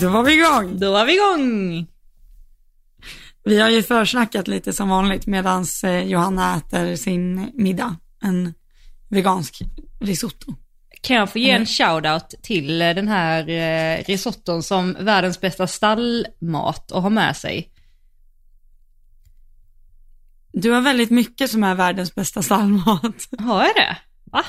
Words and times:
Då 0.00 0.08
var 0.08 0.22
vi 0.22 0.32
igång. 0.32 0.78
Då 0.78 0.92
var 0.92 1.04
vi 1.04 1.14
igång! 1.14 1.86
Vi 3.44 3.60
har 3.60 3.68
ju 3.68 3.82
försnackat 3.82 4.48
lite 4.48 4.72
som 4.72 4.88
vanligt 4.88 5.26
medan 5.26 5.64
Johanna 6.04 6.56
äter 6.56 6.96
sin 6.96 7.50
middag. 7.54 7.96
En 8.22 8.54
vegansk 9.08 9.62
risotto. 10.00 10.54
Kan 11.00 11.16
jag 11.16 11.32
få 11.32 11.38
ge 11.38 11.50
en 11.50 11.66
shoutout 11.66 12.34
till 12.42 12.82
eh, 12.82 12.94
den 12.94 13.08
här 13.08 13.48
eh, 13.48 14.04
risotton 14.04 14.62
som 14.62 14.96
världens 15.00 15.40
bästa 15.40 15.66
stallmat 15.66 16.92
att 16.92 17.02
ha 17.02 17.10
med 17.10 17.36
sig? 17.36 17.72
Du 20.52 20.70
har 20.70 20.80
väldigt 20.80 21.10
mycket 21.10 21.50
som 21.50 21.64
är 21.64 21.74
världens 21.74 22.14
bästa 22.14 22.42
stallmat. 22.42 23.28
Har 23.38 23.64
jag 23.64 23.74
det? 23.74 23.96
Va? 24.24 24.44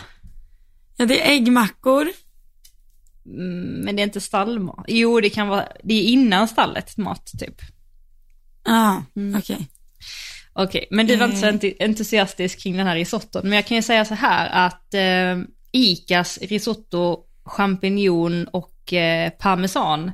Ja, 0.97 1.05
det 1.05 1.21
är 1.21 1.31
äggmackor. 1.31 2.07
Mm, 3.25 3.85
men 3.85 3.95
det 3.95 4.01
är 4.01 4.03
inte 4.03 4.21
stallmat. 4.21 4.85
Jo, 4.87 5.21
det 5.21 5.29
kan 5.29 5.47
vara, 5.47 5.67
det 5.83 5.93
är 5.93 6.03
innan 6.03 6.47
stallet 6.47 6.97
mat 6.97 7.31
typ. 7.39 7.61
Ja, 8.65 8.73
ah, 8.73 9.03
okej. 9.15 9.55
Okay. 9.55 9.65
Okej, 10.53 10.79
okay, 10.79 10.87
men 10.91 11.07
du 11.07 11.15
var 11.15 11.25
inte 11.25 11.37
så 11.37 11.67
eh. 11.67 11.73
entusiastisk 11.79 12.63
kring 12.63 12.77
den 12.77 12.87
här 12.87 12.95
risotton. 12.95 13.41
Men 13.43 13.51
jag 13.51 13.65
kan 13.65 13.77
ju 13.77 13.83
säga 13.83 14.05
så 14.05 14.13
här 14.13 14.67
att 14.67 14.93
eh, 14.93 15.47
Icas 15.71 16.37
risotto, 16.37 17.23
champinjon 17.45 18.47
och 18.47 18.93
eh, 18.93 19.29
parmesan 19.29 20.11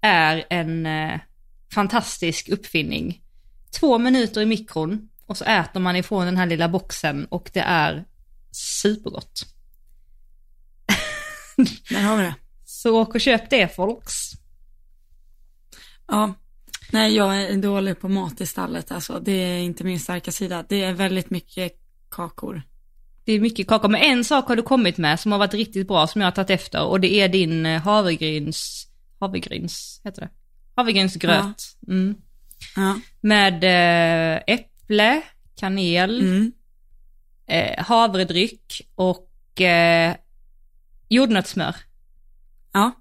är 0.00 0.44
en 0.50 0.86
eh, 0.86 1.20
fantastisk 1.74 2.48
uppfinning. 2.48 3.20
Två 3.80 3.98
minuter 3.98 4.40
i 4.40 4.46
mikron 4.46 5.08
och 5.26 5.36
så 5.36 5.44
äter 5.44 5.80
man 5.80 5.96
ifrån 5.96 6.26
den 6.26 6.36
här 6.36 6.46
lilla 6.46 6.68
boxen 6.68 7.24
och 7.24 7.50
det 7.52 7.60
är 7.60 8.04
supergott. 8.52 9.46
Där 11.90 12.02
har 12.02 12.16
vi 12.16 12.22
det. 12.22 12.34
Så 12.84 13.00
åk 13.00 13.14
och 13.14 13.20
köp 13.20 13.50
det 13.50 13.76
folks. 13.76 14.32
Ja, 16.06 16.34
nej 16.92 17.16
jag 17.16 17.42
är 17.42 17.56
dålig 17.56 18.00
på 18.00 18.08
mat 18.08 18.40
i 18.40 18.46
stallet 18.46 18.92
alltså. 18.92 19.20
Det 19.20 19.32
är 19.32 19.58
inte 19.58 19.84
min 19.84 20.00
starka 20.00 20.32
sida. 20.32 20.64
Det 20.68 20.84
är 20.84 20.92
väldigt 20.92 21.30
mycket 21.30 21.72
kakor. 22.10 22.62
Det 23.24 23.32
är 23.32 23.40
mycket 23.40 23.68
kakor, 23.68 23.88
men 23.88 24.00
en 24.00 24.24
sak 24.24 24.48
har 24.48 24.56
du 24.56 24.62
kommit 24.62 24.98
med 24.98 25.20
som 25.20 25.32
har 25.32 25.38
varit 25.38 25.54
riktigt 25.54 25.88
bra 25.88 26.06
som 26.06 26.20
jag 26.20 26.26
har 26.26 26.32
tagit 26.32 26.50
efter 26.50 26.84
och 26.84 27.00
det 27.00 27.14
är 27.14 27.28
din 27.28 27.66
eh, 27.66 27.82
havregryns, 27.82 28.88
havregryns, 29.20 30.00
heter 30.04 30.20
det? 30.22 30.28
Havregrynsgröt. 30.76 31.76
Ja. 31.80 31.92
Mm. 31.92 32.14
Ja. 32.76 33.00
Med 33.20 33.64
äh, 33.64 34.42
äpple, 34.46 35.22
kanel, 35.56 36.20
mm. 36.20 36.52
äh, 37.46 37.84
havredryck 37.84 38.82
och 38.94 39.30
jordnötssmör. 41.08 41.74
Ja, 42.74 42.92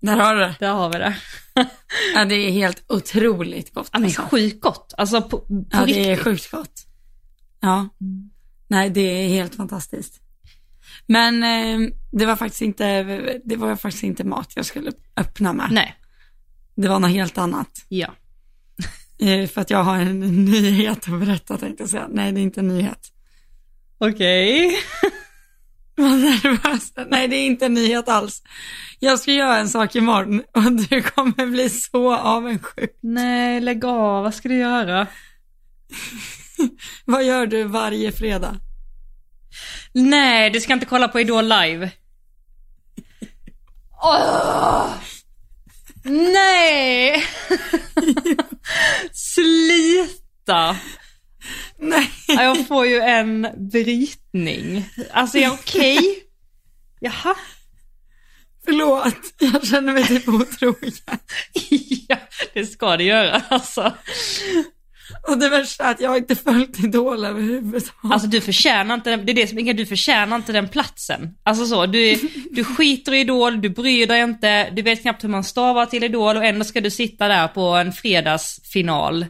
där 0.00 0.16
har 0.16 0.34
du 0.34 0.40
det. 0.40 0.56
Där 0.60 0.72
har 0.72 0.92
vi 0.92 0.98
det. 0.98 1.16
ja, 2.14 2.24
det 2.24 2.34
är 2.34 2.50
helt 2.50 2.84
otroligt 2.88 3.74
gott. 3.74 3.90
Ja, 3.92 3.98
men 3.98 4.06
alltså. 4.06 4.22
sjukt 4.22 4.60
gott. 4.60 4.94
Alltså 4.96 5.22
på, 5.22 5.38
på 5.38 5.64
Ja, 5.70 5.80
riktigt. 5.80 6.04
det 6.04 6.10
är 6.12 6.16
sjukt 6.16 6.50
gott. 6.50 6.86
Ja. 7.60 7.88
Mm. 8.00 8.30
Nej, 8.68 8.90
det 8.90 9.00
är 9.00 9.28
helt 9.28 9.54
fantastiskt. 9.54 10.20
Men 11.06 11.42
eh, 11.42 11.92
det 12.12 12.26
var 12.26 12.36
faktiskt 12.36 12.62
inte, 12.62 13.02
det 13.44 13.56
var 13.56 13.76
faktiskt 13.76 14.04
inte 14.04 14.24
mat 14.24 14.52
jag 14.56 14.66
skulle 14.66 14.92
öppna 15.16 15.52
med. 15.52 15.68
Nej. 15.70 15.94
Det 16.74 16.88
var 16.88 16.98
något 16.98 17.10
helt 17.10 17.38
annat. 17.38 17.84
Ja. 17.88 18.14
Eh, 19.22 19.48
för 19.48 19.60
att 19.60 19.70
jag 19.70 19.84
har 19.84 19.96
en 19.98 20.20
nyhet 20.44 21.08
att 21.08 21.20
berätta 21.20 21.56
tänkte 21.56 21.82
jag 21.82 21.90
säga. 21.90 22.08
Nej, 22.10 22.32
det 22.32 22.40
är 22.40 22.42
inte 22.42 22.60
en 22.60 22.68
nyhet. 22.68 23.12
Okej. 23.98 24.66
Okay. 24.66 24.78
Vad 26.00 26.18
nervös. 26.18 26.92
Nej, 27.08 27.28
det 27.28 27.36
är 27.36 27.46
inte 27.46 27.66
en 27.66 27.74
nyhet 27.74 28.08
alls. 28.08 28.42
Jag 28.98 29.20
ska 29.20 29.32
göra 29.32 29.58
en 29.58 29.68
sak 29.68 29.96
imorgon 29.96 30.42
och 30.54 30.72
du 30.72 31.02
kommer 31.02 31.46
bli 31.46 31.70
så 31.70 32.16
avundsjuk. 32.16 32.98
Nej, 33.00 33.60
lägg 33.60 33.84
av. 33.84 34.22
Vad 34.22 34.34
ska 34.34 34.48
du 34.48 34.56
göra? 34.56 35.06
Vad 37.04 37.24
gör 37.24 37.46
du 37.46 37.64
varje 37.64 38.12
fredag? 38.12 38.56
Nej, 39.92 40.50
du 40.50 40.60
ska 40.60 40.72
inte 40.72 40.86
kolla 40.86 41.08
på 41.08 41.20
Idol 41.20 41.44
live. 41.44 41.90
Oh! 44.02 44.86
Nej! 46.04 47.24
Sluta! 49.12 50.76
Nej. 51.80 52.10
Jag 52.26 52.66
får 52.66 52.86
ju 52.86 53.00
en 53.00 53.48
brytning. 53.56 54.88
Alltså 55.10 55.38
är 55.38 55.42
jag 55.42 55.52
okej? 55.52 55.98
Okay? 55.98 56.14
Jaha? 57.00 57.34
Förlåt, 58.64 59.34
jag 59.38 59.66
känner 59.66 59.92
mig 59.92 60.04
typ 60.04 60.28
otrogen. 60.28 60.92
ja, 62.08 62.16
det 62.54 62.66
ska 62.66 62.96
det 62.96 63.04
göra 63.04 63.42
alltså. 63.48 63.92
Och 65.28 65.38
det 65.38 65.48
värsta 65.48 65.84
är 65.84 65.90
att 65.90 66.00
jag 66.00 66.10
har 66.10 66.16
inte 66.16 66.36
följt 66.36 66.84
Idol 66.84 67.24
överhuvudtaget. 67.24 68.12
Alltså 68.12 68.28
du 68.28 68.40
förtjänar 68.40 68.94
inte, 68.94 69.16
det 69.16 69.32
är 69.32 69.36
det 69.36 69.46
som 69.46 69.58
är 69.58 69.74
du 69.74 69.86
förtjänar 69.86 70.36
inte 70.36 70.52
den 70.52 70.68
platsen. 70.68 71.34
Alltså 71.42 71.66
så, 71.66 71.86
du, 71.86 72.18
du 72.50 72.64
skiter 72.64 73.14
i 73.14 73.20
Idol, 73.20 73.60
du 73.60 73.68
bryr 73.68 74.06
dig 74.06 74.22
inte, 74.22 74.70
du 74.70 74.82
vet 74.82 75.02
knappt 75.02 75.24
hur 75.24 75.28
man 75.28 75.44
stavar 75.44 75.86
till 75.86 76.04
Idol 76.04 76.36
och 76.36 76.44
ändå 76.44 76.64
ska 76.64 76.80
du 76.80 76.90
sitta 76.90 77.28
där 77.28 77.48
på 77.48 77.60
en 77.60 77.92
fredagsfinal. 77.92 79.26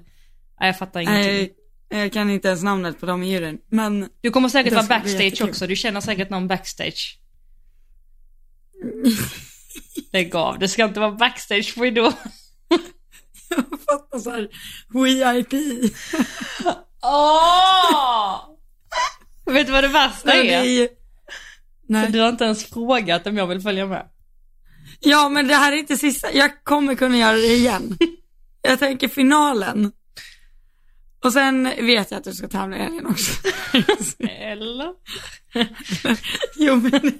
Nej, 0.61 0.69
jag 0.69 0.79
fattar 0.79 1.01
ingenting. 1.01 1.33
Nej, 1.33 1.53
jag 1.99 2.13
kan 2.13 2.31
inte 2.31 2.49
ens 2.49 2.63
namnet 2.63 3.01
på 3.01 3.07
dem 3.07 3.23
i 3.23 3.33
juryn, 3.33 3.59
men... 3.69 4.09
Du 4.21 4.31
kommer 4.31 4.49
säkert 4.49 4.73
vara 4.73 4.87
backstage 4.87 5.43
också, 5.43 5.67
du 5.67 5.77
känner 5.77 6.01
säkert 6.01 6.31
någon 6.31 6.49
backstage. 6.49 7.19
Lägg 10.13 10.37
av, 10.37 10.59
du 10.59 10.69
ska 10.69 10.85
inte 10.85 11.01
vara 11.01 11.13
backstage 11.13 11.75
på 11.75 11.87
Idol. 11.87 12.13
Jag 13.49 13.81
fattar 13.87 14.19
såhär, 14.19 14.49
VIP. 14.89 15.55
Åh! 17.03 17.91
oh! 17.93 19.53
Vet 19.53 19.67
du 19.67 19.73
vad 19.73 19.85
det 19.85 19.89
värsta 19.89 20.33
är? 20.33 20.65
är? 20.65 20.89
Nej. 21.89 22.11
Du 22.11 22.21
har 22.21 22.29
inte 22.29 22.45
ens 22.45 22.65
frågat 22.65 23.27
om 23.27 23.37
jag 23.37 23.47
vill 23.47 23.61
följa 23.61 23.87
med. 23.87 24.07
Ja, 25.01 25.29
men 25.29 25.49
det 25.49 25.55
här 25.55 25.73
är 25.73 25.77
inte 25.77 25.97
sista, 25.97 26.33
jag 26.33 26.65
kommer 26.65 26.95
kunna 26.95 27.17
göra 27.19 27.37
det 27.37 27.55
igen. 27.55 27.99
Jag 28.63 28.79
tänker 28.79 29.09
finalen. 29.09 29.93
Och 31.25 31.33
sen 31.33 31.65
vet 31.65 32.11
jag 32.11 32.19
att 32.19 32.25
du 32.25 32.33
ska 32.33 32.49
tävla 32.49 32.77
i 32.77 32.79
helgen 32.79 33.07
också. 33.07 33.33
Eller? 34.29 34.93
jo 36.57 36.77
men. 36.77 37.13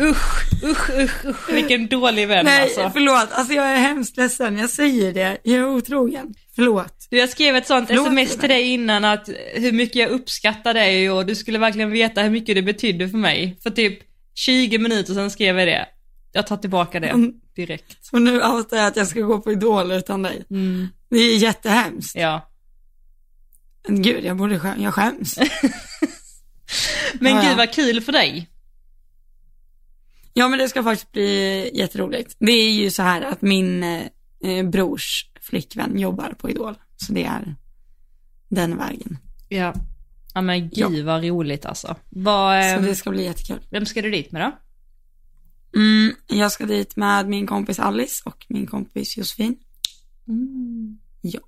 usch, 0.00 0.52
usch, 0.64 0.90
usch, 0.90 1.26
usch, 1.26 1.50
vilken 1.50 1.88
dålig 1.88 2.28
vän 2.28 2.44
Nej, 2.44 2.62
alltså. 2.62 2.90
förlåt, 2.92 3.32
alltså 3.32 3.54
jag 3.54 3.66
är 3.70 3.76
hemskt 3.76 4.16
ledsen, 4.16 4.58
jag 4.58 4.70
säger 4.70 5.12
det, 5.12 5.38
jag 5.42 5.58
är 5.58 5.68
otrogen. 5.68 6.34
Förlåt. 6.54 7.06
Du, 7.10 7.18
jag 7.18 7.28
skrev 7.28 7.56
ett 7.56 7.66
sånt 7.66 7.88
förlåt, 7.88 8.06
sms 8.06 8.36
till 8.36 8.48
dig 8.48 8.62
innan 8.62 9.04
att 9.04 9.28
hur 9.54 9.72
mycket 9.72 9.96
jag 9.96 10.10
uppskattar 10.10 10.74
dig 10.74 11.10
och 11.10 11.26
du 11.26 11.34
skulle 11.34 11.58
verkligen 11.58 11.90
veta 11.90 12.22
hur 12.22 12.30
mycket 12.30 12.54
det 12.54 12.62
betydde 12.62 13.08
för 13.08 13.18
mig. 13.18 13.58
För 13.62 13.70
typ 13.70 13.98
20 14.34 14.78
minuter 14.78 15.14
sedan 15.14 15.30
skrev 15.30 15.58
jag 15.58 15.68
det. 15.68 15.86
Jag 16.32 16.46
tar 16.46 16.56
tillbaka 16.56 17.00
det 17.00 17.08
mm. 17.08 17.32
direkt. 17.54 18.08
Och 18.12 18.22
nu 18.22 18.42
outar 18.42 18.76
jag 18.76 18.86
att 18.86 18.96
jag 18.96 19.08
ska 19.08 19.20
gå 19.20 19.40
på 19.40 19.52
Idol 19.52 19.92
utan 19.92 20.22
dig. 20.22 20.44
Mm. 20.50 20.88
Det 21.10 21.16
är 21.16 21.36
jättehemskt. 21.36 22.16
Ja. 22.16 22.50
Men 23.88 24.02
gud, 24.02 24.24
jag 24.24 24.36
borde 24.36 24.58
skäm 24.58 24.82
jag 24.82 24.94
skäms. 24.94 25.38
Men 27.20 27.36
ja, 27.36 27.42
gud 27.42 27.56
vad 27.56 27.72
kul 27.72 28.00
för 28.00 28.12
dig. 28.12 28.48
Ja 30.32 30.48
men 30.48 30.58
det 30.58 30.68
ska 30.68 30.82
faktiskt 30.82 31.12
bli 31.12 31.70
jätteroligt. 31.74 32.36
Det 32.38 32.52
är 32.52 32.70
ju 32.70 32.90
så 32.90 33.02
här 33.02 33.22
att 33.22 33.42
min 33.42 33.82
eh, 33.82 34.68
brors 34.70 35.30
flickvän 35.40 35.98
jobbar 35.98 36.34
på 36.38 36.50
Idol. 36.50 36.74
Så 36.96 37.12
det 37.12 37.24
är 37.24 37.54
den 38.48 38.76
vägen. 38.76 39.18
Ja. 39.48 39.74
Ja 40.34 40.40
men 40.40 40.68
gud 40.68 40.98
ja. 40.98 41.04
vad 41.04 41.24
roligt 41.24 41.66
alltså. 41.66 41.96
Vad, 42.08 42.60
eh, 42.60 42.76
så 42.76 42.82
det 42.82 42.94
ska 42.94 43.10
bli 43.10 43.24
jättekul. 43.24 43.60
Vem 43.70 43.86
ska 43.86 44.02
du 44.02 44.10
dit 44.10 44.32
med 44.32 44.42
då? 44.42 44.52
Mm, 45.74 46.14
jag 46.26 46.52
ska 46.52 46.66
dit 46.66 46.96
med 46.96 47.28
min 47.28 47.46
kompis 47.46 47.78
Alice 47.78 48.22
och 48.24 48.46
min 48.48 48.66
kompis 48.66 49.16
Josefin. 49.16 49.56
Mm. 50.28 50.98
Ja. 51.20 51.40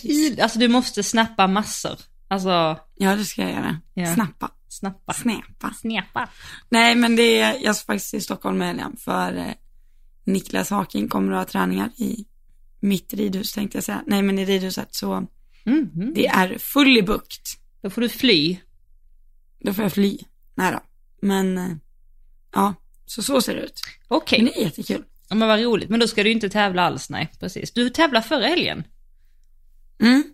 Kul. 0.00 0.40
Alltså 0.40 0.58
du 0.58 0.68
måste 0.68 1.02
snappa 1.02 1.46
massor. 1.46 1.98
Alltså. 2.28 2.78
Ja 2.94 3.16
det 3.16 3.24
ska 3.24 3.42
jag 3.42 3.50
göra. 3.50 3.80
Ja. 3.94 4.14
Snappa. 4.14 4.50
Snappa. 4.68 5.12
Snäpa. 5.12 5.74
Snäpa. 5.80 6.28
Nej 6.68 6.94
men 6.94 7.16
det 7.16 7.40
är, 7.40 7.56
jag 7.64 7.76
ska 7.76 7.86
faktiskt 7.86 8.10
till 8.10 8.22
Stockholm 8.22 8.58
med 8.58 8.68
helgen 8.68 8.96
för 8.96 9.36
eh, 9.36 9.52
Niklas 10.24 10.70
Haking 10.70 11.08
kommer 11.08 11.32
att 11.32 11.38
ha 11.38 11.44
träningar 11.44 11.90
i 11.96 12.26
mitt 12.80 13.14
ridhus 13.14 13.52
tänkte 13.52 13.76
jag 13.76 13.84
säga. 13.84 14.02
Nej 14.06 14.22
men 14.22 14.38
i 14.38 14.44
ridhuset 14.44 14.94
så 14.94 15.12
mm, 15.66 15.90
mm. 15.94 16.14
det 16.14 16.26
är 16.26 16.58
fully 16.58 17.02
booked. 17.02 17.42
Då 17.82 17.90
får 17.90 18.00
du 18.00 18.08
fly. 18.08 18.58
Då 19.60 19.74
får 19.74 19.84
jag 19.84 19.92
fly. 19.92 20.18
Nej 20.54 20.72
då. 20.72 20.80
Men 21.20 21.58
eh, 21.58 21.76
ja, 22.54 22.74
så 23.06 23.22
så 23.22 23.40
ser 23.40 23.54
det 23.54 23.60
ut. 23.60 23.80
Okej. 24.08 24.38
Men 24.42 24.52
det 24.52 24.60
är 24.60 24.64
jättekul. 24.64 25.04
Ja 25.28 25.34
men 25.34 25.48
vad 25.48 25.60
roligt. 25.60 25.90
Men 25.90 26.00
då 26.00 26.08
ska 26.08 26.22
du 26.22 26.30
inte 26.30 26.48
tävla 26.48 26.82
alls, 26.82 27.10
nej 27.10 27.32
precis. 27.40 27.72
Du 27.72 27.90
tävlade 27.90 28.26
förra 28.26 28.46
helgen. 28.46 28.84
Mm. 30.00 30.24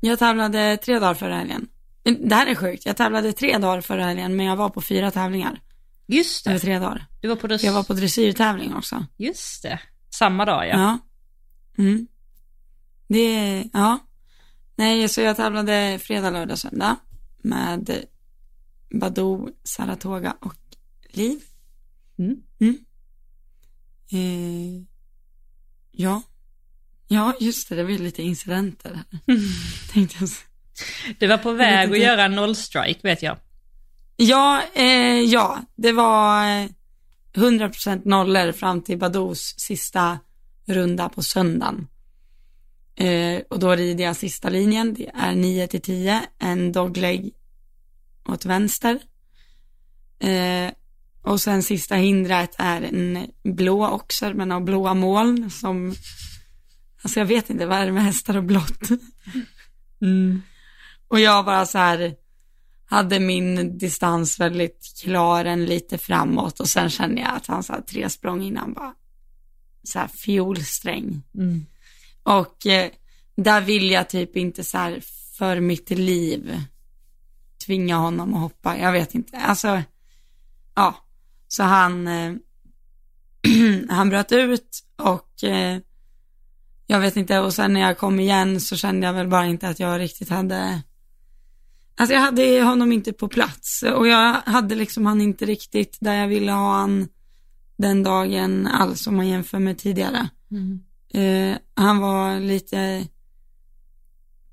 Jag 0.00 0.18
tävlade 0.18 0.76
tre 0.76 0.98
dagar 0.98 1.14
förra 1.14 1.36
helgen. 1.36 1.68
Det 2.02 2.34
här 2.34 2.46
är 2.46 2.54
sjukt. 2.54 2.86
Jag 2.86 2.96
tävlade 2.96 3.32
tre 3.32 3.58
dagar 3.58 3.80
förra 3.80 4.04
helgen, 4.04 4.36
men 4.36 4.46
jag 4.46 4.56
var 4.56 4.70
på 4.70 4.80
fyra 4.80 5.10
tävlingar. 5.10 5.60
Just 6.06 6.44
det, 6.44 6.58
tre 6.58 6.78
dagar. 6.78 7.06
du 7.20 7.28
var 7.28 7.36
på 7.36 7.46
det. 7.46 7.62
Jag 7.62 7.72
var 7.72 7.82
på 7.82 7.94
dressyrtävling 7.94 8.74
också. 8.74 9.06
Just 9.16 9.62
det, 9.62 9.80
samma 10.10 10.44
dag 10.44 10.68
ja. 10.68 10.72
Ja. 10.78 10.98
Mm. 11.82 12.06
Det, 13.08 13.64
ja. 13.72 13.98
Nej, 14.76 15.08
så 15.08 15.20
jag 15.20 15.36
tävlade 15.36 15.98
fredag, 16.02 16.30
lördag, 16.30 16.58
söndag 16.58 16.96
med 17.42 18.04
Badou, 18.90 19.48
Saratoga 19.64 20.36
och 20.40 20.63
Liv. 21.16 21.40
Mm. 22.18 22.42
Eh, 24.12 24.82
ja. 25.92 26.22
Ja, 27.08 27.34
just 27.40 27.68
det, 27.68 27.74
det 27.74 27.82
var 27.82 27.90
ju 27.90 27.98
lite 27.98 28.22
incidenter 28.22 28.94
här. 28.94 29.04
Tänkte 29.92 30.16
jag. 30.20 30.28
Du 31.18 31.26
var 31.26 31.38
på 31.38 31.52
väg 31.52 31.90
att 31.92 31.98
göra 31.98 32.24
en 32.24 32.34
nollstrike 32.34 33.00
vet 33.02 33.22
jag. 33.22 33.38
Ja, 34.16 34.62
eh, 34.74 35.20
ja, 35.20 35.62
det 35.76 35.92
var 35.92 36.60
eh, 36.60 36.68
100% 37.34 38.02
nollor 38.04 38.52
fram 38.52 38.82
till 38.82 38.98
Badous 38.98 39.54
sista 39.58 40.18
runda 40.66 41.08
på 41.08 41.22
söndagen. 41.22 41.88
Eh, 42.96 43.42
och 43.50 43.58
då 43.58 43.74
rider 43.74 44.04
jag 44.04 44.16
sista 44.16 44.48
linjen, 44.48 44.94
det 44.94 45.10
är 45.14 45.34
9 45.34 45.66
till 45.66 45.80
10, 45.80 46.22
en 46.38 46.72
dogleg 46.72 47.34
åt 48.28 48.44
vänster. 48.44 49.00
Eh, 50.18 50.70
och 51.24 51.40
sen 51.40 51.62
sista 51.62 51.94
hindret 51.94 52.54
är 52.58 52.82
en 52.82 53.26
blå 53.42 53.88
oxer, 53.88 54.34
men 54.34 54.52
av 54.52 54.64
blåa 54.64 54.94
moln 54.94 55.50
som, 55.50 55.94
alltså 57.02 57.20
jag 57.20 57.26
vet 57.26 57.50
inte, 57.50 57.66
vad 57.66 57.78
är 57.78 57.86
det 57.86 57.92
med 57.92 58.04
hästar 58.04 58.36
och 58.36 58.44
blått? 58.44 58.88
Och 61.08 61.20
jag 61.20 61.44
bara 61.44 61.66
så 61.66 61.78
här, 61.78 62.14
hade 62.86 63.20
min 63.20 63.78
distans 63.78 64.40
väldigt 64.40 64.92
klar 65.02 65.44
en 65.44 65.64
lite 65.64 65.98
framåt 65.98 66.60
och 66.60 66.68
sen 66.68 66.90
kände 66.90 67.20
jag 67.20 67.34
att 67.34 67.46
han 67.46 67.64
här 67.68 67.80
tre 67.80 68.10
språng 68.10 68.42
innan 68.42 68.72
bara 68.72 68.94
så 69.82 69.98
här 69.98 70.08
fiolsträng. 70.08 71.22
Mm. 71.34 71.66
Och 72.22 72.66
eh, 72.66 72.90
där 73.36 73.60
vill 73.60 73.90
jag 73.90 74.08
typ 74.08 74.36
inte 74.36 74.64
så 74.64 74.78
här 74.78 75.02
för 75.38 75.60
mitt 75.60 75.90
liv 75.90 76.60
tvinga 77.66 77.96
honom 77.96 78.34
att 78.34 78.40
hoppa. 78.40 78.78
Jag 78.78 78.92
vet 78.92 79.14
inte. 79.14 79.36
Alltså, 79.36 79.82
ja. 80.74 81.03
Så 81.54 81.62
han, 81.62 82.08
eh, 82.08 82.32
han 83.88 84.08
bröt 84.08 84.32
ut 84.32 84.84
och 84.96 85.44
eh, 85.44 85.78
jag 86.86 87.00
vet 87.00 87.16
inte. 87.16 87.38
Och 87.38 87.54
sen 87.54 87.72
när 87.72 87.80
jag 87.80 87.98
kom 87.98 88.20
igen 88.20 88.60
så 88.60 88.76
kände 88.76 89.06
jag 89.06 89.14
väl 89.14 89.28
bara 89.28 89.46
inte 89.46 89.68
att 89.68 89.80
jag 89.80 90.00
riktigt 90.00 90.28
hade 90.30 90.82
Alltså 91.96 92.14
jag 92.14 92.20
hade 92.20 92.62
honom 92.62 92.92
inte 92.92 93.12
på 93.12 93.28
plats 93.28 93.82
och 93.82 94.08
jag 94.08 94.32
hade 94.46 94.74
liksom 94.74 95.06
han 95.06 95.20
inte 95.20 95.44
riktigt 95.44 95.98
där 96.00 96.14
jag 96.14 96.28
ville 96.28 96.52
ha 96.52 96.72
han 96.72 97.08
den 97.76 98.02
dagen 98.02 98.66
alls 98.66 99.06
om 99.06 99.16
man 99.16 99.28
jämför 99.28 99.58
med 99.58 99.78
tidigare. 99.78 100.28
Mm. 100.50 100.80
Eh, 101.14 101.58
han 101.74 101.98
var 101.98 102.40
lite 102.40 103.06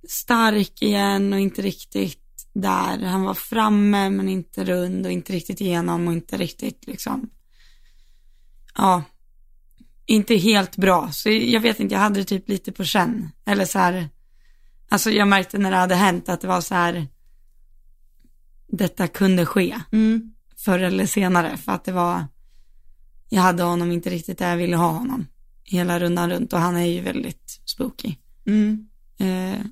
stark 0.08 0.82
igen 0.82 1.34
och 1.34 1.40
inte 1.40 1.62
riktigt 1.62 2.21
där. 2.54 3.04
Han 3.04 3.22
var 3.22 3.34
framme 3.34 4.10
men 4.10 4.30
inte 4.30 4.64
rund 4.64 5.06
och 5.06 5.12
inte 5.12 5.34
riktigt 5.34 5.62
igenom 5.62 6.08
och 6.08 6.14
inte 6.14 6.38
riktigt 6.38 6.88
liksom, 6.88 7.30
ja, 8.76 9.04
inte 10.06 10.36
helt 10.36 10.78
bra. 10.78 11.12
Så 11.12 11.30
jag 11.30 11.62
vet 11.62 11.80
inte, 11.80 11.96
jag 11.96 12.02
hade 12.02 12.20
det 12.20 12.26
typ 12.26 12.50
lite 12.50 12.72
på 12.72 12.84
känn. 12.84 13.30
Eller 13.46 13.66
så 13.66 13.80
här, 13.80 14.10
alltså 14.90 15.12
jag 15.12 15.28
märkte 15.28 15.58
när 15.58 15.72
det 15.72 15.78
hade 15.78 15.96
hänt 15.96 16.30
att 16.30 16.42
det 16.42 16.48
var 16.48 16.62
så 16.62 16.76
här, 16.76 17.08
detta 18.68 19.08
kunde 19.08 19.46
ske 19.46 19.80
Mm. 19.92 20.34
förr 20.58 20.80
eller 20.80 21.06
senare 21.06 21.58
för 21.58 21.72
att 21.72 21.84
det 21.84 21.92
var, 21.92 22.26
jag 23.30 23.42
hade 23.42 23.64
honom 23.64 23.92
inte 23.92 24.10
riktigt 24.10 24.38
där 24.38 24.50
jag 24.50 24.58
ville 24.58 24.76
ha 24.76 24.92
honom 24.92 25.28
hela 25.64 26.00
rundan 26.00 26.30
runt 26.30 26.54
och 26.54 26.60
han 26.60 26.76
är 26.78 26.86
ju 26.86 27.02
väldigt 27.02 27.62
spooky. 27.66 28.16
Mm. 28.46 28.88
Eh, 29.20 29.66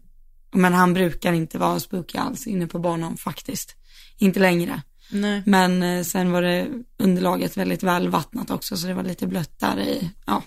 men 0.51 0.74
han 0.74 0.94
brukar 0.94 1.34
inte 1.34 1.57
vara 1.57 1.80
spooky 1.80 2.18
alls 2.18 2.48
inne 2.48 2.68
på 2.68 2.80
banan 2.80 3.18
faktiskt. 3.18 3.75
Inte 4.18 4.40
längre. 4.40 4.81
Nej. 5.12 5.44
Men 5.46 5.84
eh, 5.84 6.04
sen 6.04 6.31
var 6.31 6.42
det 6.42 6.68
underlaget 6.98 7.57
väldigt 7.57 7.84
välvattnat 7.84 8.51
också 8.51 8.78
så 8.78 8.88
det 8.88 8.94
var 8.94 9.04
lite 9.04 9.28
blött 9.28 9.60
där 9.60 9.80
i, 9.80 10.12
ja, 10.25 10.44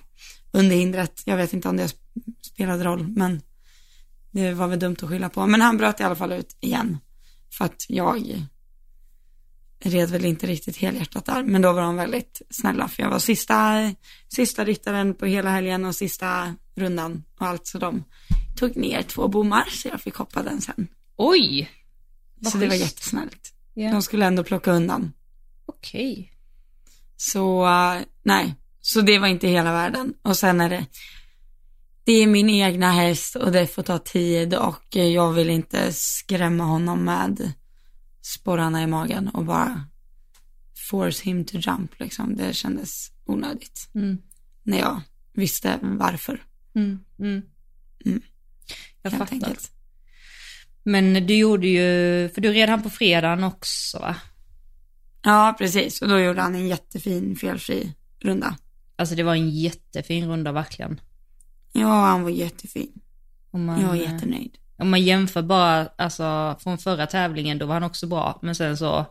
under 0.52 0.76
hindret. 0.76 1.22
Jag 1.24 1.36
vet 1.36 1.52
inte 1.52 1.68
om 1.68 1.76
det 1.76 1.86
sp- 1.86 2.34
spelade 2.42 2.84
roll 2.84 3.08
men 3.08 3.42
det 4.30 4.52
var 4.52 4.68
väl 4.68 4.78
dumt 4.78 4.96
att 5.02 5.08
skylla 5.08 5.28
på. 5.28 5.46
Men 5.46 5.60
han 5.60 5.76
bröt 5.76 6.00
i 6.00 6.02
alla 6.02 6.16
fall 6.16 6.32
ut 6.32 6.56
igen. 6.60 6.98
För 7.50 7.64
att 7.64 7.86
jag 7.88 8.46
red 9.84 10.10
väl 10.10 10.24
inte 10.24 10.46
riktigt 10.46 10.76
helhjärtat 10.76 11.24
där. 11.24 11.42
Men 11.42 11.62
då 11.62 11.72
var 11.72 11.82
de 11.82 11.96
väldigt 11.96 12.42
snälla 12.50 12.88
för 12.88 13.02
jag 13.02 13.10
var 13.10 13.18
sista, 13.18 13.90
sista 14.28 14.64
ryttaren 14.64 15.14
på 15.14 15.26
hela 15.26 15.50
helgen 15.50 15.84
och 15.84 15.94
sista 15.94 16.54
rundan 16.74 17.24
och 17.38 17.46
allt. 17.46 17.66
Så 17.66 17.78
de 17.78 18.04
tog 18.56 18.76
ner 18.76 19.02
två 19.02 19.28
bommar 19.28 19.64
så 19.70 19.88
jag 19.88 20.00
fick 20.00 20.14
hoppa 20.14 20.42
den 20.42 20.60
sen. 20.60 20.88
Oj! 21.16 21.70
Vad 22.34 22.52
så 22.52 22.58
det 22.58 22.68
var 22.68 22.74
jättesnällt. 22.74 23.54
Ja. 23.74 23.92
De 23.92 24.02
skulle 24.02 24.26
ändå 24.26 24.44
plocka 24.44 24.72
undan. 24.72 25.12
Okej. 25.66 26.32
Så 27.16 27.66
eh, 27.66 28.00
nej, 28.22 28.54
så 28.80 29.00
det 29.00 29.18
var 29.18 29.26
inte 29.28 29.48
hela 29.48 29.72
världen. 29.72 30.14
Och 30.22 30.36
sen 30.36 30.60
är 30.60 30.70
det, 30.70 30.86
det 32.04 32.12
är 32.12 32.26
min 32.26 32.50
egna 32.50 32.92
häst 32.92 33.36
och 33.36 33.52
det 33.52 33.66
får 33.66 33.82
ta 33.82 33.98
tid 33.98 34.54
och 34.54 34.96
jag 34.96 35.32
vill 35.32 35.50
inte 35.50 35.92
skrämma 35.92 36.64
honom 36.64 37.04
med 37.04 37.52
sporrarna 38.22 38.82
i 38.82 38.86
magen 38.86 39.28
och 39.28 39.44
bara 39.44 39.86
force 40.90 41.24
him 41.24 41.44
to 41.44 41.58
jump 41.58 42.00
liksom. 42.00 42.36
Det 42.36 42.54
kändes 42.54 43.10
onödigt 43.26 43.88
Mm. 43.94 44.18
när 44.62 44.78
jag 44.78 45.00
visste 45.32 45.78
varför. 45.82 46.44
Mm. 46.74 46.98
Mm. 47.18 47.42
Jag 49.02 49.12
fattar. 49.12 49.32
enkelt. 49.32 49.70
Men 50.82 51.26
du 51.26 51.36
gjorde 51.36 51.66
ju, 51.66 52.28
för 52.28 52.40
du 52.40 52.52
red 52.52 52.68
han 52.68 52.82
på 52.82 52.90
fredagen 52.90 53.44
också 53.44 53.98
va? 53.98 54.16
Ja, 55.22 55.54
precis. 55.58 56.02
Och 56.02 56.08
då 56.08 56.18
gjorde 56.18 56.40
han 56.40 56.54
en 56.54 56.68
jättefin 56.68 57.36
felfri 57.36 57.92
runda. 58.20 58.56
Alltså 58.96 59.14
det 59.14 59.22
var 59.22 59.34
en 59.34 59.50
jättefin 59.50 60.28
runda 60.28 60.52
verkligen. 60.52 61.00
Ja, 61.72 62.04
han 62.06 62.22
var 62.22 62.30
jättefin. 62.30 62.92
Man, 63.50 63.80
Jag 63.80 63.88
var 63.88 63.94
eh, 63.94 64.00
jättenöjd. 64.00 64.58
Om 64.78 64.90
man 64.90 65.02
jämför 65.02 65.42
bara, 65.42 65.88
alltså 65.98 66.56
från 66.60 66.78
förra 66.78 67.06
tävlingen, 67.06 67.58
då 67.58 67.66
var 67.66 67.74
han 67.74 67.82
också 67.82 68.06
bra. 68.06 68.38
Men 68.42 68.54
sen 68.54 68.76
så, 68.76 69.06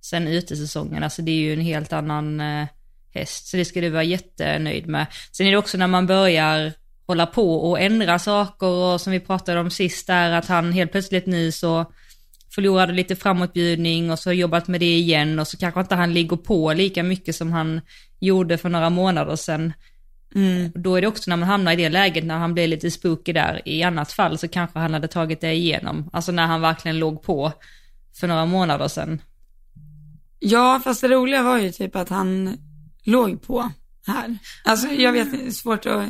sen 0.00 0.28
utesäsongen, 0.28 1.02
alltså 1.02 1.22
det 1.22 1.30
är 1.30 1.40
ju 1.40 1.52
en 1.52 1.60
helt 1.60 1.92
annan 1.92 2.40
eh, 2.40 2.66
häst. 3.14 3.46
Så 3.46 3.56
det 3.56 3.64
ska 3.64 3.80
du 3.80 3.88
vara 3.88 4.04
jättenöjd 4.04 4.86
med. 4.86 5.06
Sen 5.32 5.46
är 5.46 5.50
det 5.50 5.56
också 5.56 5.78
när 5.78 5.86
man 5.86 6.06
börjar 6.06 6.72
hålla 7.12 7.26
på 7.26 7.70
och 7.70 7.80
ändra 7.80 8.18
saker 8.18 8.66
och 8.66 9.00
som 9.00 9.12
vi 9.12 9.20
pratade 9.20 9.60
om 9.60 9.70
sist 9.70 10.06
där, 10.06 10.32
att 10.32 10.46
han 10.46 10.72
helt 10.72 10.92
plötsligt 10.92 11.26
nu 11.26 11.52
så 11.52 11.92
förlorade 12.54 12.92
lite 12.92 13.16
framåtbjudning 13.16 14.10
och 14.10 14.18
så 14.18 14.30
har 14.30 14.34
jobbat 14.34 14.68
med 14.68 14.80
det 14.80 14.96
igen 14.96 15.38
och 15.38 15.48
så 15.48 15.56
kanske 15.56 15.80
inte 15.80 15.94
han 15.94 16.14
ligger 16.14 16.36
på 16.36 16.72
lika 16.72 17.02
mycket 17.02 17.36
som 17.36 17.52
han 17.52 17.80
gjorde 18.20 18.58
för 18.58 18.68
några 18.68 18.90
månader 18.90 19.36
sedan. 19.36 19.72
Mm. 20.34 20.72
Då 20.74 20.96
är 20.96 21.00
det 21.00 21.06
också 21.06 21.30
när 21.30 21.36
man 21.36 21.48
hamnar 21.48 21.72
i 21.72 21.76
det 21.76 21.88
läget 21.88 22.24
när 22.24 22.38
han 22.38 22.54
blir 22.54 22.68
lite 22.68 22.90
spooky 22.90 23.32
där. 23.32 23.62
I 23.64 23.82
annat 23.82 24.12
fall 24.12 24.38
så 24.38 24.48
kanske 24.48 24.78
han 24.78 24.94
hade 24.94 25.08
tagit 25.08 25.40
det 25.40 25.52
igenom. 25.52 26.10
Alltså 26.12 26.32
när 26.32 26.46
han 26.46 26.60
verkligen 26.60 26.98
låg 26.98 27.22
på 27.22 27.52
för 28.20 28.28
några 28.28 28.46
månader 28.46 28.88
sedan. 28.88 29.22
Ja, 30.38 30.80
fast 30.84 31.00
det 31.00 31.08
roliga 31.08 31.42
var 31.42 31.58
ju 31.58 31.72
typ 31.72 31.96
att 31.96 32.08
han 32.08 32.58
låg 33.04 33.42
på 33.42 33.70
här. 34.06 34.38
Alltså 34.64 34.86
jag 34.88 35.12
vet, 35.12 35.54
svårt 35.54 35.86
att, 35.86 36.08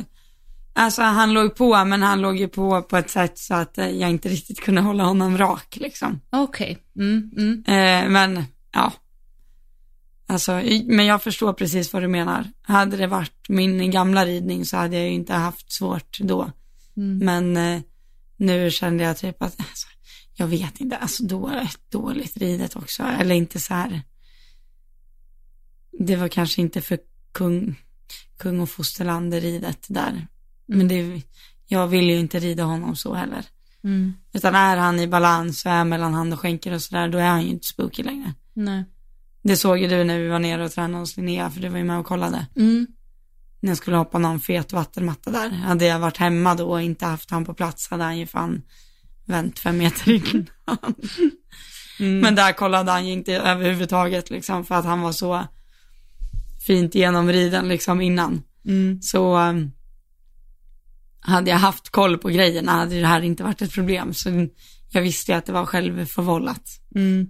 alltså 0.73 1.01
han 1.01 1.33
låg 1.33 1.55
på, 1.55 1.85
men 1.85 2.03
han 2.03 2.21
låg 2.21 2.37
ju 2.37 2.47
på 2.47 2.81
på 2.81 2.97
ett 2.97 3.09
sätt 3.09 3.37
så 3.37 3.53
att 3.53 3.77
eh, 3.77 3.89
jag 3.89 4.09
inte 4.09 4.29
riktigt 4.29 4.59
kunde 4.59 4.81
hålla 4.81 5.03
honom 5.03 5.37
rak 5.37 5.77
liksom. 5.81 6.19
Okej. 6.29 6.77
Mm, 6.95 7.31
mm. 7.37 7.63
Eh, 7.67 8.09
men, 8.09 8.43
ja. 8.73 8.93
Alltså, 10.27 10.51
men 10.85 11.05
jag 11.05 11.23
förstår 11.23 11.53
precis 11.53 11.93
vad 11.93 12.01
du 12.01 12.07
menar. 12.07 12.47
Hade 12.61 12.97
det 12.97 13.07
varit 13.07 13.49
min 13.49 13.91
gamla 13.91 14.25
ridning 14.25 14.65
så 14.65 14.77
hade 14.77 14.95
jag 14.95 15.05
ju 15.05 15.13
inte 15.13 15.33
haft 15.33 15.71
svårt 15.71 16.19
då. 16.19 16.51
Mm. 16.97 17.17
Men 17.17 17.57
eh, 17.57 17.81
nu 18.37 18.71
kände 18.71 19.03
jag 19.03 19.17
typ 19.17 19.41
att, 19.41 19.59
alltså, 19.59 19.87
jag 20.35 20.47
vet 20.47 20.81
inte, 20.81 20.97
alltså 20.97 21.23
då, 21.23 21.61
dåligt 21.89 22.37
ridet 22.37 22.75
också. 22.75 23.03
Eller 23.03 23.35
inte 23.35 23.59
så 23.59 23.73
här. 23.73 24.01
Det 25.99 26.15
var 26.15 26.27
kanske 26.27 26.61
inte 26.61 26.81
för 26.81 26.99
kung, 27.31 27.75
kung 28.37 28.59
och 28.59 28.69
fosterland 28.69 29.33
ridet 29.33 29.85
där. 29.87 30.27
Men 30.65 30.87
det, 30.87 31.21
jag 31.67 31.87
vill 31.87 32.09
ju 32.09 32.19
inte 32.19 32.39
rida 32.39 32.63
honom 32.63 32.95
så 32.95 33.13
heller. 33.13 33.45
Mm. 33.83 34.13
Utan 34.33 34.55
är 34.55 34.77
han 34.77 34.99
i 34.99 35.07
balans 35.07 35.65
och 35.65 35.71
är 35.71 35.83
mellan 35.83 36.13
hand 36.13 36.33
och 36.33 36.39
skänker 36.39 36.73
och 36.73 36.81
sådär, 36.81 37.07
då 37.09 37.17
är 37.17 37.27
han 37.27 37.43
ju 37.43 37.49
inte 37.49 37.67
spooky 37.67 38.03
längre. 38.03 38.33
Nej. 38.53 38.85
Det 39.41 39.57
såg 39.57 39.77
ju 39.77 39.87
du 39.87 40.03
när 40.03 40.19
vi 40.19 40.27
var 40.27 40.39
nere 40.39 40.65
och 40.65 40.71
tränade 40.71 41.01
hos 41.01 41.17
Linnea, 41.17 41.49
för 41.49 41.61
du 41.61 41.69
var 41.69 41.77
ju 41.77 41.83
med 41.83 41.99
och 41.99 42.05
kollade. 42.05 42.47
Mm. 42.55 42.87
När 43.59 43.69
jag 43.69 43.77
skulle 43.77 43.97
hoppa 43.97 44.17
någon 44.17 44.39
fet 44.39 44.73
vattenmatta 44.73 45.31
där. 45.31 45.49
Hade 45.49 45.85
jag 45.85 45.99
varit 45.99 46.17
hemma 46.17 46.55
då 46.55 46.71
och 46.71 46.81
inte 46.81 47.05
haft 47.05 47.31
han 47.31 47.45
på 47.45 47.53
plats 47.53 47.89
hade 47.89 48.03
han 48.03 48.17
ju 48.17 48.27
fan 48.27 48.61
vänt 49.25 49.59
fem 49.59 49.77
meter 49.77 50.11
innan. 50.11 50.95
Men 52.21 52.35
där 52.35 52.53
kollade 52.53 52.91
han 52.91 53.07
ju 53.07 53.13
inte 53.13 53.33
överhuvudtaget 53.33 54.29
liksom 54.29 54.65
för 54.65 54.75
att 54.75 54.85
han 54.85 55.01
var 55.01 55.11
så 55.11 55.47
fint 56.67 56.95
genomriden 56.95 57.67
liksom 57.67 58.01
innan. 58.01 58.43
Mm. 58.65 59.01
Så 59.01 59.37
um, 59.37 59.71
hade 61.23 61.51
jag 61.51 61.57
haft 61.57 61.89
koll 61.89 62.17
på 62.17 62.29
grejerna 62.29 62.71
hade 62.71 62.99
det 62.99 63.07
här 63.07 63.21
inte 63.21 63.43
varit 63.43 63.61
ett 63.61 63.73
problem. 63.73 64.13
Så 64.13 64.47
jag 64.91 65.01
visste 65.01 65.31
ju 65.31 65.37
att 65.37 65.45
det 65.45 65.51
var 65.51 65.65
självförvållat. 65.65 66.63
Mm. 66.95 67.27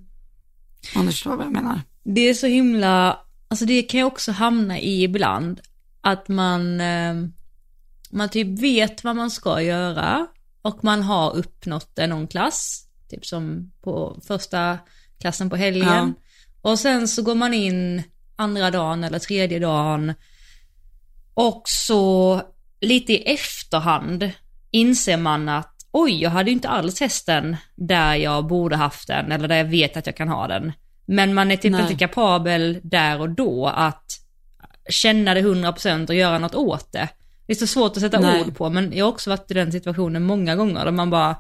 Om 0.96 1.06
du 1.06 1.12
förstår 1.12 1.36
vad 1.36 1.46
jag 1.46 1.54
menar. 1.54 1.82
Det 2.04 2.22
är 2.22 2.34
så 2.34 2.48
himla, 2.48 3.20
alltså 3.48 3.66
det 3.66 3.82
kan 3.82 4.00
jag 4.00 4.08
också 4.08 4.32
hamna 4.32 4.80
i 4.80 5.04
ibland, 5.04 5.62
att 6.02 6.28
man, 6.28 6.82
eh, 6.82 7.14
man 8.12 8.30
typ 8.30 8.60
vet 8.60 9.04
vad 9.04 9.16
man 9.16 9.32
ska 9.32 9.62
göra 9.62 10.28
och 10.62 10.84
man 10.84 11.04
har 11.04 11.36
uppnått 11.36 11.96
det 11.96 12.08
någon 12.08 12.28
klass, 12.28 12.88
typ 13.10 13.26
som 13.26 13.72
på 13.82 14.22
första 14.28 14.80
klassen 15.20 15.50
på 15.50 15.56
helgen. 15.56 16.16
Och 16.62 16.80
sen 16.80 17.08
så 17.08 17.22
går 17.22 17.36
man 17.36 17.54
in 17.54 18.04
andra 18.36 18.72
dagen 18.72 19.04
eller 19.04 19.20
tredje 19.20 19.60
dagen 19.60 20.14
och 21.34 21.64
så 21.66 22.42
lite 22.84 23.14
i 23.14 23.34
efterhand 23.34 24.32
inser 24.72 25.18
man 25.18 25.50
att 25.50 25.74
oj, 25.92 26.22
jag 26.22 26.30
hade 26.30 26.50
ju 26.50 26.54
inte 26.54 26.70
alls 26.70 27.00
hästen 27.00 27.58
där 27.76 28.16
jag 28.16 28.48
borde 28.48 28.76
haft 28.76 29.08
den 29.08 29.32
eller 29.32 29.48
där 29.48 29.56
jag 29.56 29.66
vet 29.66 29.98
att 29.98 30.06
jag 30.06 30.18
kan 30.18 30.30
ha 30.30 30.48
den. 30.48 30.72
Men 31.06 31.34
man 31.34 31.52
är 31.52 31.58
typ 31.58 31.72
Nej. 31.72 31.82
inte 31.82 31.96
kapabel 31.96 32.80
där 32.84 33.22
och 33.22 33.30
då 33.30 33.68
att 33.68 34.06
känna 34.90 35.34
det 35.34 35.42
100% 35.42 36.08
och 36.08 36.16
göra 36.16 36.40
något 36.40 36.56
åt 36.56 36.92
det. 36.92 37.10
Det 37.46 37.54
är 37.54 37.58
så 37.58 37.68
svårt 37.68 37.92
att 37.92 38.00
sätta 38.00 38.20
Nej. 38.20 38.42
ord 38.42 38.58
på, 38.58 38.70
men 38.70 38.92
jag 38.94 39.06
har 39.06 39.12
också 39.12 39.30
varit 39.30 39.52
i 39.52 39.54
den 39.54 39.72
situationen 39.72 40.24
många 40.24 40.56
gånger 40.56 40.86
där 40.86 40.92
man 40.92 41.10
bara, 41.10 41.36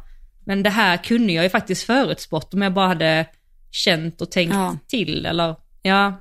men 0.45 0.63
det 0.63 0.69
här 0.69 0.97
kunde 0.97 1.33
jag 1.33 1.43
ju 1.43 1.49
faktiskt 1.49 1.83
förutspått 1.83 2.53
om 2.53 2.61
jag 2.61 2.73
bara 2.73 2.87
hade 2.87 3.25
känt 3.71 4.21
och 4.21 4.31
tänkt 4.31 4.53
Ja. 4.53 4.77
till 4.87 5.25
eller, 5.25 5.55
ja, 5.81 6.13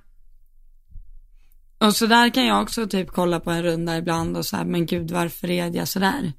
Och 1.82 1.96
så 1.96 2.06
där 2.06 2.28
kan 2.28 2.46
jag 2.46 2.62
också 2.62 2.86
typ 2.86 3.10
kolla 3.10 3.40
på 3.40 3.50
en 3.50 3.62
runda 3.62 3.98
ibland 3.98 4.36
och 4.36 4.46
så 4.46 4.56
här, 4.56 4.64
men 4.64 4.86
gud 4.86 5.10
varför 5.10 5.46
red 5.46 5.74
jag 5.74 5.88
sådär? 5.88 6.32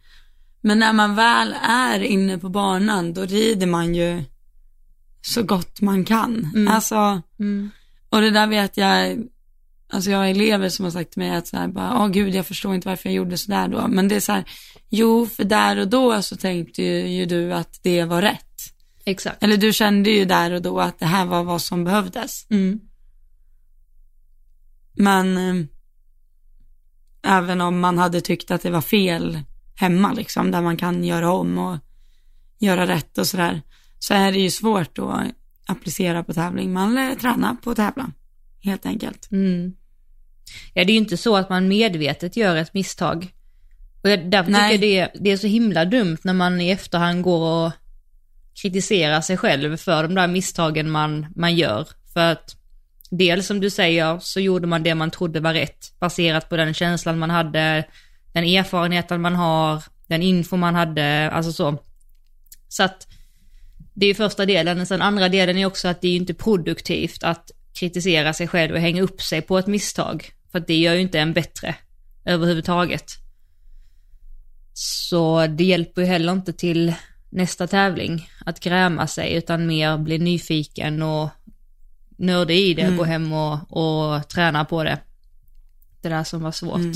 Men 0.61 0.79
när 0.79 0.93
man 0.93 1.15
väl 1.15 1.55
är 1.61 1.99
inne 1.99 2.37
på 2.37 2.49
banan, 2.49 3.13
då 3.13 3.25
rider 3.25 3.67
man 3.67 3.95
ju 3.95 4.23
så 5.21 5.43
gott 5.43 5.81
man 5.81 6.05
kan. 6.05 6.67
Alltså, 6.69 7.21
mm, 7.39 7.71
och 8.09 8.21
det 8.21 8.31
där 8.31 8.47
vet 8.47 8.77
jag, 8.77 9.23
alltså 9.89 10.09
jag 10.09 10.17
har 10.17 10.25
elever 10.25 10.69
som 10.69 10.85
har 10.85 10.91
sagt 10.91 11.11
till 11.11 11.21
mig 11.21 11.35
att 11.35 11.47
så 11.47 11.57
här, 11.57 11.67
bara, 11.67 12.03
åh 12.03 12.07
gud 12.07 12.35
jag 12.35 12.47
förstår 12.47 12.75
inte 12.75 12.87
varför 12.87 13.09
jag 13.09 13.15
gjorde 13.15 13.37
sådär 13.37 13.67
då. 13.67 13.87
Men 13.87 14.07
det 14.07 14.15
är 14.15 14.19
så 14.19 14.31
här, 14.31 14.43
jo 14.89 15.25
för 15.25 15.43
där 15.43 15.77
och 15.77 15.87
då 15.87 16.21
så 16.21 16.35
tänkte 16.35 16.83
ju, 16.83 17.07
ju 17.07 17.25
du 17.25 17.53
att 17.53 17.79
det 17.83 18.03
var 18.03 18.21
rätt. 18.21 18.73
exakt. 19.05 19.43
Eller 19.43 19.57
du 19.57 19.73
kände 19.73 20.09
ju 20.09 20.25
där 20.25 20.51
och 20.51 20.61
då 20.61 20.79
att 20.79 20.99
det 20.99 21.05
här 21.05 21.25
var 21.25 21.43
vad 21.43 21.61
som 21.61 21.83
behövdes. 21.83 22.47
Mm, 22.49 22.79
Men 25.03 25.37
eh, 25.37 25.65
även 27.37 27.61
om 27.61 27.79
man 27.79 27.97
hade 27.97 28.21
tyckt 28.21 28.51
att 28.51 28.61
det 28.61 28.69
var 28.69 28.81
fel 28.81 29.39
hemma 29.75 30.13
liksom, 30.13 30.51
där 30.51 30.61
man 30.61 30.77
kan 30.77 31.03
göra 31.03 31.31
om 31.31 31.57
och 31.57 31.77
göra 32.59 32.87
rätt 32.87 33.17
och 33.17 33.27
sådär, 33.27 33.61
så 33.99 34.13
är 34.13 34.31
det 34.31 34.39
ju 34.39 34.49
svårt 34.49 34.99
att 34.99 35.23
applicera 35.65 36.23
på 36.23 36.33
tävling. 36.33 36.73
Man 36.73 36.95
lär 36.95 37.15
träna 37.15 37.57
på 37.63 37.71
att 37.71 37.77
tävla, 37.77 38.11
helt 38.63 38.85
enkelt. 38.85 39.31
mm. 39.31 39.73
Ja, 40.73 40.83
det 40.83 40.91
är 40.91 40.93
ju 40.93 40.99
inte 40.99 41.17
så 41.17 41.35
att 41.35 41.49
man 41.49 41.67
medvetet 41.67 42.37
gör 42.37 42.55
ett 42.55 42.73
misstag. 42.73 43.33
Och 44.03 44.09
jag, 44.09 44.31
därför 44.31 44.51
Nej. 44.51 44.71
tycker 44.71 44.87
jag 44.87 45.09
det, 45.13 45.19
det 45.23 45.31
är 45.31 45.37
så 45.37 45.47
himla 45.47 45.85
dumt 45.85 46.17
när 46.23 46.33
man 46.33 46.61
i 46.61 46.69
efterhand 46.69 47.23
går 47.23 47.65
och 47.65 47.71
kritiserar 48.61 49.21
sig 49.21 49.37
själv 49.37 49.77
för 49.77 50.03
de 50.03 50.15
där 50.15 50.27
misstagen 50.27 50.91
man, 50.91 51.25
man 51.35 51.55
gör. 51.55 51.87
För 52.13 52.31
att 52.31 52.62
dels 53.17 53.47
som 53.47 53.59
du 53.59 53.69
säger 53.69 54.19
så 54.19 54.39
gjorde 54.39 54.67
man 54.67 54.83
det 54.83 54.95
man 54.95 55.11
trodde 55.11 55.39
var 55.39 55.53
rätt 55.53 55.99
baserat 55.99 56.49
på 56.49 56.57
den 56.57 56.73
känslan 56.73 57.19
man 57.19 57.29
hade, 57.29 57.85
den 58.33 58.43
erfarenheten 58.43 59.21
man 59.21 59.35
har, 59.35 59.83
den 60.07 60.21
info 60.21 60.57
man 60.57 60.75
hade, 60.75 61.31
alltså 61.31 61.51
så. 61.51 61.77
Så 62.67 62.83
att 62.83 63.07
det 63.93 64.05
är 64.05 64.07
ju 64.07 64.15
första 64.15 64.45
delen, 64.45 64.85
sen 64.85 65.01
andra 65.01 65.29
delen 65.29 65.57
är 65.57 65.65
också 65.65 65.87
att 65.87 66.01
det 66.01 66.07
är 66.07 66.11
ju 66.11 66.17
inte 66.17 66.33
produktivt 66.33 67.23
att 67.23 67.51
kritisera 67.73 68.33
sig 68.33 68.47
själv 68.47 68.73
och 68.73 68.81
hänga 68.81 69.01
upp 69.01 69.21
sig 69.21 69.41
på 69.41 69.57
ett 69.57 69.67
misstag. 69.67 70.31
För 70.51 70.59
att 70.59 70.67
det 70.67 70.77
gör 70.77 70.93
ju 70.93 71.01
inte 71.01 71.19
en 71.19 71.33
bättre 71.33 71.75
överhuvudtaget. 72.25 73.11
Så 74.73 75.47
det 75.47 75.63
hjälper 75.63 76.01
ju 76.01 76.07
heller 76.07 76.33
inte 76.33 76.53
till 76.53 76.93
nästa 77.29 77.67
tävling 77.67 78.29
att 78.45 78.59
gräma 78.59 79.07
sig 79.07 79.33
utan 79.33 79.67
mer 79.67 79.97
bli 79.97 80.19
nyfiken 80.19 81.01
och 81.01 81.29
nördig 82.17 82.57
i 82.57 82.73
det, 82.73 82.95
gå 82.97 83.03
hem 83.03 83.33
och, 83.33 83.59
och 83.77 84.29
träna 84.29 84.65
på 84.65 84.83
det. 84.83 84.99
Det 86.01 86.09
där 86.09 86.23
som 86.23 86.41
var 86.41 86.51
svårt. 86.51 86.79
Mm. 86.79 86.93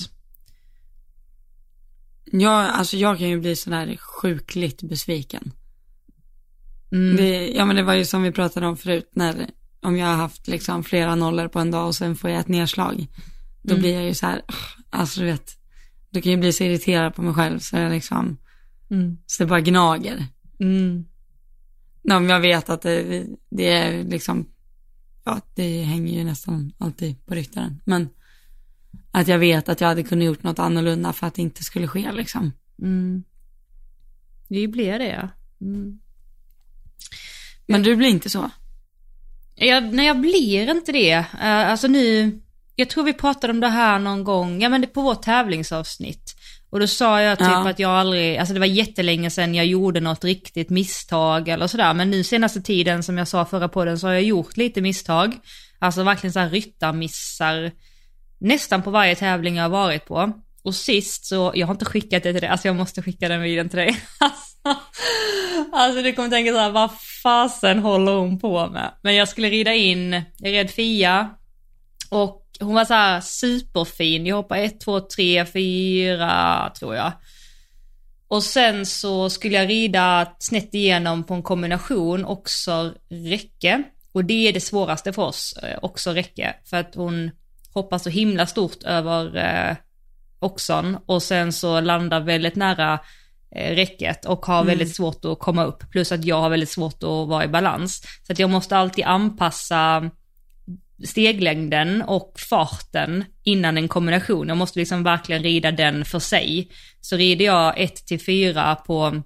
Jag, 2.32 2.66
alltså 2.70 2.98
jag 2.98 3.18
kan 3.18 3.30
ju 3.30 3.40
bli 3.40 3.56
sådär 3.56 3.98
sjukligt 3.98 4.82
besviken. 4.84 5.52
Mm. 6.92 7.16
Det, 7.16 7.48
ja 7.48 7.66
men 7.66 7.76
det 7.76 7.84
var 7.84 7.94
ju 7.94 8.06
som 8.06 8.24
vi 8.24 8.32
pratade 8.32 8.68
om 8.68 8.78
förut, 8.78 9.10
när, 9.14 9.50
om 9.82 9.98
jag 9.98 10.08
har 10.08 10.16
haft 10.16 10.48
liksom 10.48 10.84
flera 10.84 11.16
nollor 11.16 11.48
på 11.48 11.60
en 11.60 11.72
dag 11.72 11.88
och 11.88 11.96
sen 11.96 12.16
får 12.16 12.30
jag 12.30 12.40
ett 12.40 12.48
nedslag. 12.48 13.08
Då 13.62 13.72
Mm. 13.74 13.82
blir 13.82 13.94
jag 13.94 14.04
ju 14.04 14.14
så 14.14 14.26
här, 14.26 14.42
alltså 14.90 15.20
du 15.20 15.26
vet, 15.26 15.58
då 16.10 16.22
kan 16.22 16.32
jag 16.32 16.40
bli 16.42 16.54
så 16.54 16.64
irriterad 16.64 17.16
på 17.16 17.22
mig 17.22 17.34
själv 17.34 17.60
så 17.60 17.76
jag 17.78 17.92
liksom, 17.92 18.38
Mm. 18.90 19.18
så 19.26 19.44
det 19.44 19.48
bara 19.50 19.62
gnager. 19.62 20.26
Mm. 20.60 21.06
Om 22.12 22.30
jag 22.30 22.40
vet 22.40 22.70
att 22.70 22.82
det, 22.82 23.26
det 23.50 23.70
är 23.70 24.04
liksom, 24.04 24.46
ja 25.28 25.42
det 25.56 25.84
hänger 25.84 26.14
ju 26.14 26.24
nästan 26.24 26.74
alltid 26.78 27.26
på 27.26 27.36
ryktaren. 27.36 27.82
Men 27.86 28.10
att 29.12 29.28
jag 29.28 29.40
vet 29.40 29.70
att 29.70 29.82
jag 29.82 29.88
hade 29.88 30.04
kunnat 30.04 30.26
gjort 30.26 30.44
något 30.44 30.60
annorlunda 30.60 31.14
för 31.14 31.28
att 31.28 31.34
det 31.34 31.42
inte 31.42 31.64
skulle 31.64 31.88
ske 31.88 32.12
liksom. 32.12 32.52
Mm. 32.82 33.24
Det 34.48 34.68
blir 34.68 35.00
det 35.00 35.08
ja. 35.08 35.30
Mm. 35.62 36.00
Men 37.68 37.84
du 37.84 37.96
blir 37.96 38.08
inte 38.08 38.30
så? 38.30 38.50
Jag, 39.56 39.94
nej, 39.94 40.06
jag 40.06 40.22
blir 40.22 40.72
inte 40.72 40.92
det. 40.92 41.12
Eh, 41.12 41.26
alltså 41.42 41.88
nu, 41.88 42.40
jag 42.80 42.90
tror 42.90 43.04
vi 43.04 43.14
pratade 43.14 43.54
om 43.54 43.60
det 43.60 43.68
här 43.68 44.00
någon 44.00 44.24
gång, 44.24 44.62
ja 44.62 44.70
men 44.70 44.82
det 44.82 44.88
på 44.88 45.02
vårt 45.02 45.22
tävlingsavsnitt. 45.22 46.34
Och 46.70 46.80
då 46.80 46.88
sa 46.88 47.22
jag 47.22 47.38
typ 47.40 47.48
Ja. 47.48 47.70
att 47.70 47.80
jag 47.80 47.92
aldrig, 47.92 48.38
alltså 48.38 48.54
det 48.54 48.60
var 48.60 48.68
jättelänge 48.68 49.30
sedan 49.30 49.56
jag 49.56 49.66
gjorde 49.66 50.00
något 50.00 50.24
riktigt 50.24 50.70
misstag 50.70 51.48
eller 51.50 51.68
sådär. 51.68 51.94
Men 51.94 52.12
nu 52.12 52.24
senaste 52.24 52.62
tiden 52.62 53.04
som 53.04 53.18
jag 53.18 53.28
sa 53.28 53.46
förra 53.46 53.68
podden 53.68 54.00
så 54.00 54.08
har 54.08 54.14
jag 54.14 54.24
gjort 54.24 54.58
lite 54.58 54.82
misstag. 54.82 55.36
Alltså 55.80 56.04
verkligen 56.04 56.34
så 56.34 56.40
här 56.40 56.50
ryttarmissar 56.50 57.72
nästan 58.40 58.82
på 58.82 58.92
varje 58.92 59.16
tävling 59.16 59.56
jag 59.56 59.64
har 59.64 59.70
varit 59.70 60.06
på. 60.06 60.32
Och 60.64 60.76
sist 60.76 61.26
så, 61.26 61.52
jag 61.56 61.68
har 61.68 61.74
inte 61.74 61.86
skickat 61.86 62.24
det 62.24 62.32
till 62.32 62.42
dig, 62.42 62.50
alltså 62.50 62.68
jag 62.68 62.76
måste 62.76 63.02
skicka 63.02 63.28
den 63.28 63.42
videon 63.42 63.70
till 63.70 63.78
dig. 63.80 63.98
Alltså, 64.20 64.82
alltså 65.72 66.02
du 66.02 66.14
kommer 66.14 66.30
tänka 66.30 66.52
så 66.52 66.58
här, 66.60 66.72
vad 66.72 66.90
fasen 67.24 67.80
håller 67.80 68.12
hon 68.12 68.40
på 68.40 68.68
med? 68.68 68.92
Men 69.04 69.16
jag 69.16 69.28
skulle 69.28 69.50
rida 69.50 69.74
in, 69.74 70.14
jag 70.38 70.54
red 70.54 70.72
Fia 70.72 71.30
och 72.10 72.47
hon 72.60 72.74
var 72.74 72.86
så 72.86 72.94
här 72.94 73.22
superfin, 73.22 74.26
jag 74.26 74.36
hoppade 74.36 74.62
1, 74.62 74.80
2, 74.80 75.00
3, 75.00 75.46
4 75.46 76.72
tror 76.80 76.96
jag. 76.96 77.12
Och 78.28 78.44
sen 78.44 78.86
så 78.86 79.30
skulle 79.30 79.56
jag 79.56 79.70
rida 79.70 80.32
snett 80.40 80.74
igenom 80.74 81.24
på 81.24 81.34
en 81.34 81.44
kombination, 81.44 82.26
också 82.26 82.94
räcke. 83.10 83.84
Och 84.12 84.26
det 84.26 84.48
är 84.48 84.54
det 84.54 84.62
svåraste 84.62 85.14
för 85.14 85.22
oss, 85.22 85.54
eh, 85.64 85.80
också 85.82 86.12
räcke. 86.12 86.56
För 86.66 86.78
att 86.78 86.96
hon 86.96 87.32
hoppar 87.74 87.98
så 87.98 88.10
himla 88.10 88.46
stort 88.46 88.84
över 88.84 89.38
eh, 89.38 89.76
oxon 90.40 90.98
och 91.06 91.24
sen 91.24 91.54
så 91.54 91.82
landar 91.82 92.20
väldigt 92.20 92.56
nära 92.56 93.00
eh, 93.56 93.76
räcket 93.76 94.26
och 94.26 94.46
har 94.46 94.64
väldigt 94.64 94.96
svårt 94.96 95.26
att 95.26 95.40
komma 95.40 95.64
upp. 95.64 95.92
Plus 95.92 96.12
att 96.12 96.26
jag 96.26 96.42
har 96.42 96.50
väldigt 96.50 96.70
svårt 96.70 97.04
att 97.04 97.28
vara 97.28 97.44
i 97.44 97.48
balans. 97.48 98.02
Så 98.24 98.34
att 98.34 98.40
jag 98.40 98.50
måste 98.50 98.78
alltid 98.78 99.06
anpassa 99.06 100.10
steglängden 101.04 102.02
och 102.02 102.40
farten 102.50 103.26
innan 103.44 103.78
en 103.78 103.88
kombination. 103.88 104.48
Jag 104.48 104.58
måste 104.58 104.80
liksom 104.80 105.04
verkligen 105.04 105.44
rida 105.44 105.72
den 105.72 106.06
för 106.06 106.20
sig. 106.20 106.72
Så 107.02 107.18
rider 107.18 107.46
jag 107.46 107.74
1 107.80 107.96
till 108.08 108.20
4 108.20 108.76
på 108.76 109.22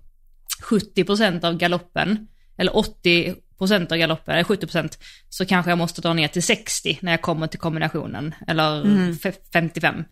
70% 0.64 1.46
av 1.46 1.58
galoppen, 1.58 2.28
eller 2.58 2.72
80% 2.72 3.92
av 3.92 3.98
galoppen, 3.98 4.34
eller 4.34 4.44
70%, 4.44 4.98
så 5.30 5.46
kanske 5.46 5.72
jag 5.72 5.78
måste 5.78 6.02
dra 6.02 6.14
ner 6.14 6.28
till 6.28 6.44
60 6.44 7.00
när 7.02 7.12
jag 7.12 7.22
kommer 7.22 7.48
till 7.48 7.60
kombinationen, 7.60 8.36
eller 8.48 8.84
fe- 9.14 9.36
55. 9.54 10.04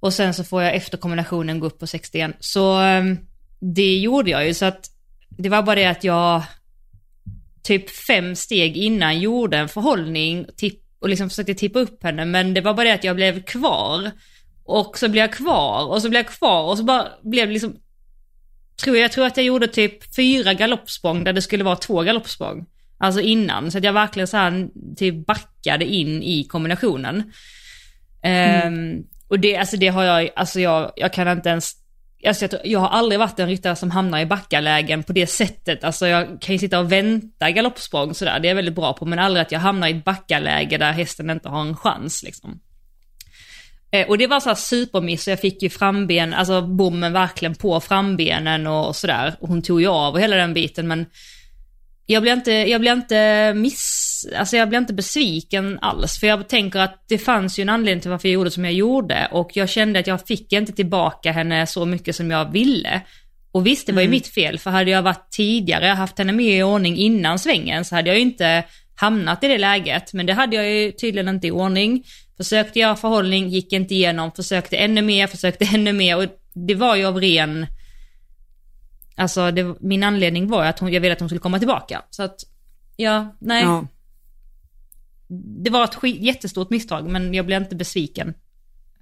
Och 0.00 0.12
sen 0.14 0.34
så 0.34 0.44
får 0.44 0.62
jag 0.62 0.74
efter 0.74 0.98
kombinationen 0.98 1.60
gå 1.60 1.66
upp 1.66 1.78
på 1.78 1.86
60 1.86 2.18
igen. 2.18 2.32
Så 2.40 2.78
ehm, 2.78 3.18
det 3.60 3.98
gjorde 3.98 4.30
jag 4.30 4.46
ju, 4.46 4.54
så 4.54 4.64
att 4.64 4.90
det 5.28 5.48
var 5.48 5.62
bara 5.62 5.76
det 5.76 5.86
att 5.86 6.04
jag 6.04 6.42
typ 7.62 7.90
fem 7.90 8.36
steg 8.36 8.76
innan 8.76 9.20
gjorde 9.20 9.56
en 9.56 9.68
förhållning 9.68 10.46
och 11.00 11.08
liksom 11.08 11.30
försökte 11.30 11.54
tippa 11.54 11.78
upp 11.78 12.02
henne, 12.02 12.24
men 12.24 12.54
det 12.54 12.60
var 12.60 12.74
bara 12.74 12.84
det 12.84 12.94
att 12.94 13.04
jag 13.04 13.16
blev 13.16 13.42
kvar. 13.42 14.10
Och 14.64 14.98
så 14.98 15.08
blev 15.08 15.22
jag 15.22 15.32
kvar 15.32 15.86
och 15.86 16.02
så 16.02 16.08
blev 16.08 16.22
jag 16.22 16.32
kvar 16.32 16.62
och 16.62 16.78
så 16.78 16.84
bara 16.84 17.08
blev 17.22 17.46
det 17.46 17.52
liksom 17.52 17.76
tror 18.82 18.96
jag, 18.96 19.04
jag 19.04 19.12
tror 19.12 19.26
att 19.26 19.36
jag 19.36 19.46
gjorde 19.46 19.68
typ 19.68 20.14
fyra 20.14 20.54
galoppsprång 20.54 21.24
där 21.24 21.32
det 21.32 21.42
skulle 21.42 21.64
vara 21.64 21.76
två 21.76 22.02
galoppsprång. 22.02 22.66
Alltså 22.98 23.20
innan, 23.20 23.70
så 23.70 23.78
att 23.78 23.84
jag 23.84 23.92
verkligen 23.92 24.26
så 24.26 24.36
här 24.36 24.68
typ 24.96 25.26
backade 25.26 25.84
in 25.84 26.22
i 26.22 26.44
kombinationen. 26.44 27.32
Mm. 28.22 28.74
Um, 28.74 29.04
och 29.28 29.40
det, 29.40 29.56
alltså 29.56 29.76
det 29.76 29.88
har 29.88 30.04
jag, 30.04 30.30
alltså 30.36 30.60
jag, 30.60 30.92
jag 30.96 31.12
kan 31.12 31.28
inte 31.28 31.48
ens 31.48 31.72
Alltså 32.26 32.44
jag, 32.50 32.66
jag 32.66 32.80
har 32.80 32.88
aldrig 32.88 33.18
varit 33.18 33.38
en 33.38 33.48
ryttare 33.48 33.76
som 33.76 33.90
hamnar 33.90 34.20
i 34.20 34.26
backalägen 34.26 35.02
på 35.02 35.12
det 35.12 35.26
sättet. 35.26 35.84
Alltså 35.84 36.06
jag 36.06 36.40
kan 36.40 36.54
ju 36.54 36.58
sitta 36.58 36.80
och 36.80 36.92
vänta 36.92 37.50
galoppsprång 37.50 38.14
sådär, 38.14 38.40
det 38.40 38.48
är 38.48 38.50
jag 38.50 38.56
väldigt 38.56 38.74
bra 38.74 38.92
på, 38.92 39.06
men 39.06 39.18
aldrig 39.18 39.42
att 39.42 39.52
jag 39.52 39.60
hamnar 39.60 39.88
i 39.88 39.90
ett 39.90 40.04
backaläge 40.04 40.78
där 40.78 40.92
hästen 40.92 41.30
inte 41.30 41.48
har 41.48 41.60
en 41.60 41.76
chans 41.76 42.22
liksom. 42.22 42.60
Eh, 43.90 44.08
och 44.08 44.18
det 44.18 44.26
var 44.26 44.40
så 44.40 44.48
här 44.48 44.56
supermiss 44.56 45.26
och 45.26 45.30
jag 45.30 45.40
fick 45.40 45.62
ju 45.62 45.70
framben, 45.70 46.34
alltså 46.34 46.62
bommen 46.62 47.12
verkligen 47.12 47.54
på 47.54 47.80
frambenen 47.80 48.66
och 48.66 48.96
sådär. 48.96 49.34
Och 49.40 49.48
hon 49.48 49.62
tog 49.62 49.80
ju 49.80 49.86
av 49.86 50.14
och 50.14 50.20
hela 50.20 50.36
den 50.36 50.54
biten 50.54 50.88
men 50.88 51.06
jag 52.06 52.22
blir 52.22 52.32
inte, 52.32 52.52
jag 52.52 52.80
blev 52.80 52.96
inte 52.96 53.52
miss, 53.54 54.11
alltså 54.36 54.56
jag 54.56 54.68
blir 54.68 54.78
inte 54.78 54.92
besviken 54.92 55.78
alls. 55.82 56.20
För 56.20 56.26
jag 56.26 56.48
tänker 56.48 56.78
att 56.78 57.04
det 57.08 57.18
fanns 57.18 57.58
ju 57.58 57.62
en 57.62 57.68
anledning 57.68 58.00
till 58.00 58.10
varför 58.10 58.28
jag 58.28 58.34
gjorde 58.34 58.50
som 58.50 58.64
jag 58.64 58.74
gjorde. 58.74 59.28
Och 59.30 59.50
jag 59.54 59.68
kände 59.68 60.00
att 60.00 60.06
jag 60.06 60.26
fick 60.26 60.52
inte 60.52 60.72
tillbaka 60.72 61.32
henne 61.32 61.66
så 61.66 61.84
mycket 61.84 62.16
som 62.16 62.30
jag 62.30 62.52
ville. 62.52 63.00
Och 63.52 63.66
visst, 63.66 63.86
det 63.86 63.92
var 63.92 64.00
ju 64.00 64.06
mm. 64.06 64.16
mitt 64.16 64.26
fel, 64.26 64.58
för 64.58 64.70
hade 64.70 64.90
jag 64.90 65.02
varit 65.02 65.30
tidigare, 65.30 65.86
haft 65.86 66.18
henne 66.18 66.32
med 66.32 66.58
i 66.58 66.62
ordning 66.62 66.96
innan 66.96 67.38
svängen, 67.38 67.84
så 67.84 67.94
hade 67.94 68.08
jag 68.08 68.16
ju 68.16 68.22
inte 68.22 68.64
hamnat 68.94 69.44
i 69.44 69.48
det 69.48 69.58
läget. 69.58 70.12
Men 70.12 70.26
det 70.26 70.32
hade 70.32 70.56
jag 70.56 70.70
ju 70.70 70.92
tydligen 70.92 71.28
inte 71.28 71.46
i 71.46 71.50
ordning. 71.50 72.04
Försökte 72.36 72.78
göra 72.78 72.96
förhållning, 72.96 73.48
gick 73.48 73.72
inte 73.72 73.94
igenom, 73.94 74.32
försökte 74.32 74.76
ännu 74.76 75.02
mer, 75.02 75.26
försökte 75.26 75.64
ännu 75.74 75.92
mer. 75.92 76.16
Och 76.16 76.24
det 76.54 76.74
var 76.74 76.96
ju 76.96 77.04
av 77.04 77.20
ren 77.20 77.66
Alltså 79.16 79.50
det, 79.50 79.74
min 79.80 80.02
anledning 80.02 80.48
var 80.48 80.64
att 80.64 80.78
hon, 80.78 80.92
jag 80.92 81.00
ville 81.00 81.12
att 81.12 81.20
hon 81.20 81.28
skulle 81.28 81.40
komma 81.40 81.58
tillbaka. 81.58 82.02
Så 82.10 82.22
att, 82.22 82.40
ja, 82.96 83.36
nej. 83.38 83.62
Ja. 83.62 83.86
Det 85.34 85.70
var 85.70 85.84
ett 85.84 85.94
skit, 85.94 86.22
jättestort 86.22 86.70
misstag 86.70 87.08
men 87.08 87.34
jag 87.34 87.46
blev 87.46 87.62
inte 87.62 87.76
besviken. 87.76 88.28
Eh, 88.28 88.34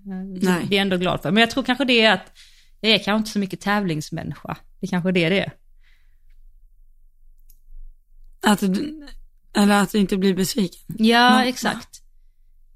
nej. 0.04 0.66
Det 0.68 0.75
är 0.75 0.76
jag 0.76 0.82
ändå 0.82 0.96
glad 0.96 1.22
för. 1.22 1.30
Men 1.30 1.40
jag 1.40 1.50
tror 1.50 1.62
kanske 1.62 1.84
det 1.84 2.00
är 2.00 2.12
att 2.12 2.32
jag 2.80 2.92
är 2.92 2.99
kanske 2.99 3.18
inte 3.18 3.30
så 3.30 3.38
mycket 3.38 3.60
tävlingsmänniska. 3.60 4.56
Det 4.80 4.87
är 4.87 4.90
kanske 4.90 5.12
det 5.12 5.28
det 5.28 5.40
är. 5.40 5.52
Att 8.42 8.60
du, 8.60 9.08
eller 9.52 9.82
att 9.82 9.92
du 9.92 9.99
inte 9.99 10.16
blir 10.16 10.34
besviken? 10.34 10.96
Ja, 10.99 11.30
men, 11.30 11.49
exakt. 11.49 12.02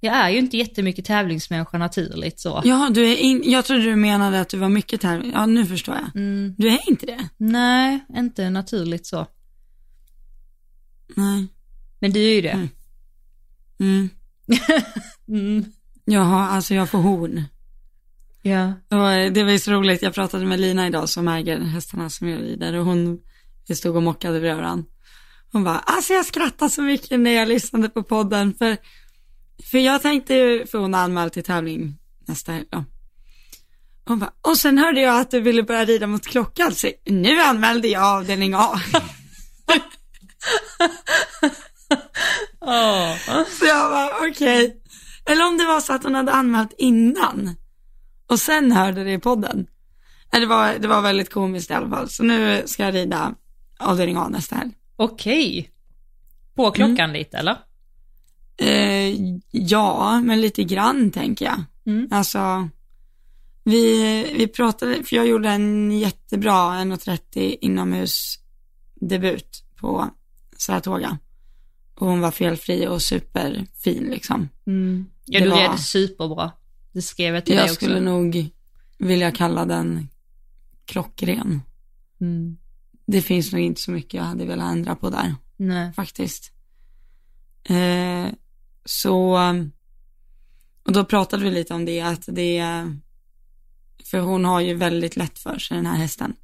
Jag 0.01 0.15
är 0.17 0.31
ju 0.31 0.39
inte 0.39 0.57
jättemycket 0.57 1.05
tävlingsmänniska 1.05 1.79
naturligt 1.79 2.41
så. 2.41 2.63
Ja, 2.65 2.91
du 2.95 3.13
är 3.13 3.17
in, 3.17 3.43
jag 3.45 3.65
trodde 3.65 3.83
du 3.83 3.97
menade 3.97 4.41
att 4.41 4.49
du 4.49 4.59
var 4.59 4.69
mycket 4.69 5.01
tävling. 5.01 5.33
Ja, 5.35 5.47
nu 5.47 5.67
förstår 5.67 5.95
jag. 5.95 6.17
Mm. 6.17 6.55
Du 6.59 6.69
är 6.69 6.89
inte 6.89 7.07
det? 7.07 7.29
Nej, 7.37 8.05
inte 8.17 8.51
naturligt 8.51 9.07
så. 9.07 9.27
Nej. 11.17 11.47
Men 11.99 12.13
du 12.13 12.21
är 12.21 12.35
ju 12.35 12.41
det. 12.41 12.51
Mm. 12.51 12.69
Mm. 13.81 14.09
mm. 15.29 15.65
Jaha, 16.05 16.49
alltså 16.49 16.75
jag 16.75 16.91
får 16.91 16.99
horn. 16.99 17.45
Ja. 18.43 18.67
Och 18.67 19.33
det 19.33 19.45
var 19.45 19.51
ju 19.51 19.59
så 19.59 19.73
roligt, 19.73 20.03
jag 20.03 20.15
pratade 20.15 20.47
med 20.47 20.61
Lina 20.61 20.87
idag 20.87 21.09
som 21.09 21.29
äger 21.29 21.61
hästarna 21.61 22.11
som 22.11 22.29
jag 22.29 22.43
rider 22.43 22.75
och 22.75 22.85
hon, 22.85 23.19
vi 23.69 23.75
stod 23.75 23.97
och 23.97 24.03
mockade 24.03 24.41
bredvid 24.41 24.63
varandra. 24.63 24.85
Hon 25.53 25.65
bara, 25.65 25.79
alltså 25.79 26.13
jag 26.13 26.27
skrattade 26.27 26.71
så 26.71 26.83
mycket 26.83 27.21
när 27.21 27.31
jag 27.31 27.49
lyssnade 27.49 27.89
på 27.89 28.03
podden 28.03 28.55
för 28.55 28.77
för 29.71 29.79
jag 29.79 30.03
tänkte 30.03 30.35
ju, 30.35 30.67
för 30.67 30.79
hon 30.79 30.95
har 30.95 31.01
anmält 31.01 31.33
till 31.33 31.45
tävling 31.45 31.97
nästa 32.27 32.53
helg 32.53 32.67
då. 32.71 32.85
Hon 34.07 34.19
bara, 34.19 34.33
och 34.41 34.57
sen 34.57 34.79
hörde 34.79 35.01
jag 35.01 35.21
att 35.21 35.31
du 35.31 35.41
ville 35.41 35.63
börja 35.63 35.85
rida 35.85 36.07
mot 36.07 36.27
klockan, 36.27 36.75
så 36.75 36.91
nu 37.05 37.41
anmälde 37.41 37.89
jag 37.89 38.03
avdelning 38.03 38.55
A. 38.55 38.81
oh. 42.61 43.17
Så 43.47 43.67
jag 43.67 43.91
bara, 43.91 44.11
okej. 44.31 44.67
Okay. 44.67 44.81
Eller 45.27 45.49
om 45.49 45.59
det 45.59 45.65
var 45.65 45.81
så 45.81 45.93
att 45.93 46.05
hon 46.05 46.15
hade 46.15 46.33
anmält 46.33 46.75
innan 46.79 47.57
och 48.27 48.39
sen 48.39 48.73
hörde 48.73 49.05
det 49.05 49.13
i 49.13 49.19
podden. 49.19 49.67
Det 50.31 50.47
var, 50.47 50.79
det 50.79 50.89
var 50.89 51.03
väldigt 51.03 51.31
komiskt 51.31 51.71
i 51.71 51.75
alla 51.75 51.89
fall. 51.89 52.09
Så 52.09 52.23
nu 52.23 52.63
ska 52.67 52.85
jag 52.85 52.95
rida 52.95 53.35
avdelning 53.79 54.17
A 54.17 54.29
nästa 54.29 54.57
helg. 54.57 54.73
Okej. 54.97 55.59
Okay. 55.59 55.71
På 56.55 56.71
klockan 56.71 57.11
mm. 57.11 57.13
lite 57.13 57.39
eller? 57.39 57.57
Eh, 58.57 59.15
ja, 59.51 60.21
men 60.21 60.41
lite 60.41 60.65
grann 60.65 61.11
tänker 61.11 61.45
jag. 61.45 61.65
Mm. 61.87 62.09
Alltså, 62.11 62.69
vi, 63.65 64.33
vi 64.37 64.49
pratade, 64.49 65.05
för 65.05 65.17
jag 65.17 65.27
gjorde 65.27 65.49
en 65.49 65.99
jättebra 65.99 66.53
1.30 66.53 67.57
inomhusdebut 67.61 69.65
på 69.81 70.11
Saratoga. 70.57 71.19
Och 71.95 72.07
hon 72.07 72.21
var 72.21 72.31
felfri 72.31 72.87
och 72.87 73.03
superfin 73.03 74.05
liksom. 74.11 74.49
Mm. 74.67 75.07
Ja, 75.25 75.39
det 75.41 75.45
du 75.45 75.51
var, 75.51 75.69
red 75.69 75.81
superbra. 75.81 76.53
Det 76.93 77.03
skrev 77.03 77.35
jag 77.35 77.45
till 77.45 77.55
jag 77.55 77.65
dig 77.65 77.71
också. 77.71 77.85
Jag 77.85 77.91
skulle 77.91 78.01
nog 78.01 78.51
vilja 78.99 79.31
kalla 79.31 79.65
den 79.65 80.09
klockren. 80.85 81.63
Mm. 82.21 82.57
Det 83.07 83.23
finns 83.23 83.53
nog 83.53 83.63
inte 83.63 83.81
så 83.81 83.91
mycket 83.91 84.15
jag 84.15 84.23
hade 84.23 84.45
velat 84.45 84.73
ändra 84.73 84.97
på 84.97 85.11
där. 85.11 85.35
Nej. 85.57 85.93
Faktiskt. 85.93 86.53
Eh, 87.65 88.27
så, 88.85 89.39
och 90.85 90.93
då 90.93 91.05
pratade 91.05 91.45
vi 91.45 91.51
lite 91.51 91.75
om 91.75 91.85
det, 91.85 92.01
att 92.01 92.25
det, 92.27 92.63
för 94.05 94.21
hon 94.21 94.45
har 94.45 94.61
ju 94.61 94.75
väldigt 94.75 95.17
lätt 95.17 95.39
för 95.39 95.59
sig 95.59 95.77
den 95.77 95.87
här 95.87 95.97
hästen. 95.97 96.35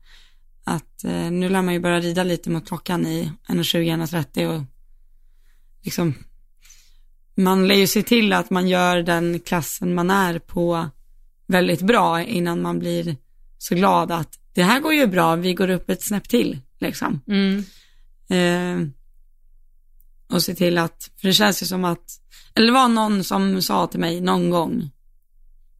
Att 0.64 1.04
eh, 1.04 1.30
nu 1.30 1.48
lär 1.48 1.62
man 1.62 1.74
ju 1.74 1.80
börja 1.80 2.00
rida 2.00 2.24
lite 2.24 2.50
mot 2.50 2.68
klockan 2.68 3.06
i 3.06 3.32
1.20-1.30 3.48 4.46
och 4.46 4.62
liksom, 5.82 6.14
man 7.34 7.68
lär 7.68 7.74
ju 7.74 7.86
se 7.86 8.02
till 8.02 8.32
att 8.32 8.50
man 8.50 8.68
gör 8.68 9.02
den 9.02 9.40
klassen 9.40 9.94
man 9.94 10.10
är 10.10 10.38
på 10.38 10.88
väldigt 11.46 11.82
bra 11.82 12.22
innan 12.22 12.62
man 12.62 12.78
blir 12.78 13.16
så 13.58 13.74
glad 13.74 14.12
att 14.12 14.38
det 14.54 14.62
här 14.62 14.80
går 14.80 14.94
ju 14.94 15.06
bra, 15.06 15.36
vi 15.36 15.54
går 15.54 15.70
upp 15.70 15.90
ett 15.90 16.02
snäpp 16.02 16.28
till 16.28 16.58
liksom. 16.78 17.20
Mm. 17.26 17.64
Eh, 18.28 18.88
och 20.28 20.42
se 20.42 20.54
till 20.54 20.78
att, 20.78 21.10
för 21.20 21.28
det 21.28 21.34
känns 21.34 21.62
ju 21.62 21.66
som 21.66 21.84
att 21.84 22.20
eller 22.54 22.66
det 22.66 22.72
var 22.72 22.88
någon 22.88 23.24
som 23.24 23.62
sa 23.62 23.86
till 23.86 24.00
mig 24.00 24.20
någon 24.20 24.50
gång, 24.50 24.90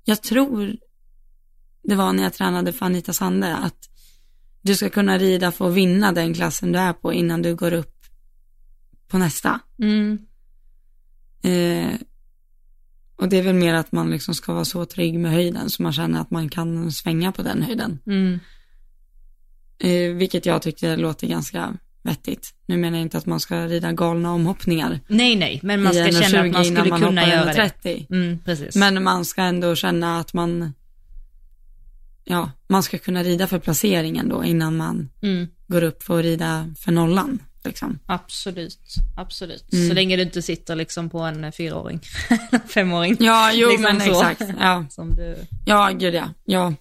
jag 0.05 0.23
tror 0.23 0.77
det 1.83 1.95
var 1.95 2.13
när 2.13 2.23
jag 2.23 2.35
tränade 2.35 2.73
för 2.73 2.87
Anita 2.87 3.13
Sande, 3.13 3.57
att 3.57 3.89
du 4.63 4.75
ska 4.75 4.91
kunna 4.91 5.19
rida 5.19 5.53
för 5.53 5.69
att 5.69 5.75
vinna 5.75 6.13
den 6.13 6.35
klassen 6.35 6.73
du 6.73 6.79
är 6.79 6.93
på 6.93 7.13
innan 7.13 7.43
du 7.43 7.55
går 7.55 7.73
upp 7.73 7.90
på 9.11 9.19
nästa. 9.19 9.61
Mm. 9.79 10.19
Eh, 11.43 12.01
och 13.17 13.29
det 13.29 13.39
är 13.39 13.43
väl 13.43 13.55
mer 13.55 13.75
att 13.75 13.93
man 13.93 14.11
liksom 14.11 14.35
ska 14.35 14.53
vara 14.53 14.65
så 14.65 14.85
trygg 14.85 15.19
med 15.19 15.33
höjden 15.33 15.71
så 15.71 15.83
man 15.83 15.93
känner 15.93 16.21
att 16.21 16.31
man 16.31 16.49
kan 16.49 16.93
svänga 16.93 17.33
på 17.33 17.43
den 17.43 17.63
höjden. 17.63 17.99
Mm. 18.07 18.41
Eh, 19.79 20.17
vilket 20.17 20.47
jag 20.47 20.63
tyckte 20.63 20.97
låter 20.97 21.27
ganska 21.27 21.77
vettigt. 22.03 22.55
Nu 22.67 22.77
menar 22.77 22.99
jag 22.99 23.03
inte 23.05 23.19
att 23.19 23.27
man 23.27 23.41
ska 23.41 23.67
rida 23.67 23.93
galna 23.93 24.33
omhoppningar. 24.33 25.01
Nej, 25.09 25.37
nej, 25.37 25.61
men 25.63 25.83
man 25.83 25.95
ska 25.95 26.13
känna 26.13 26.41
att 26.41 26.53
man 26.53 26.65
skulle 26.65 26.91
man 26.91 27.01
kunna 27.01 27.29
göra 27.29 27.53
30. 27.53 27.77
det. 27.83 28.17
Mm, 28.17 28.39
precis. 28.39 28.77
Men 28.77 29.03
man 29.03 29.25
ska 29.25 29.43
ändå 29.43 29.75
känna 29.75 30.21
att 30.21 30.35
man, 30.35 30.75
ja, 32.25 32.51
man 32.69 32.83
ska 32.83 32.99
kunna 32.99 33.23
rida 33.23 33.47
för 33.47 33.59
placeringen 33.59 34.29
då 34.29 34.45
innan 34.45 34.77
man 34.77 35.09
mm. 35.23 35.49
går 35.67 35.83
upp 35.83 36.03
för 36.03 36.19
att 36.19 36.25
rida 36.25 36.75
för 36.79 36.93
nollan. 36.93 37.39
Liksom. 37.65 37.99
Absolut, 38.07 38.79
absolut. 39.17 39.73
Mm. 39.73 39.89
Så 39.89 39.95
länge 39.95 40.17
du 40.17 40.23
inte 40.23 40.43
sitter 40.43 40.77
liksom 40.77 41.11
på 41.11 41.19
en 41.19 41.53
fyraåring, 41.53 42.01
femåring. 42.69 43.17
Ja, 43.21 43.53
jo 43.53 43.69
liksom 43.69 43.83
men 43.83 44.01
så. 44.01 44.11
exakt. 44.11 44.53
Ja, 44.61 44.85
Som 44.91 45.17
du... 45.17 45.37
ja 45.65 45.91
gud 45.93 46.15
ja. 46.15 46.33
Ja, 46.45 46.75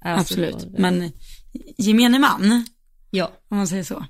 absolut. 0.00 0.66
Men 0.78 1.12
gemene 1.78 2.18
man, 2.18 2.66
ja. 3.10 3.30
om 3.48 3.56
man 3.56 3.66
säger 3.66 3.82
så. 3.82 4.04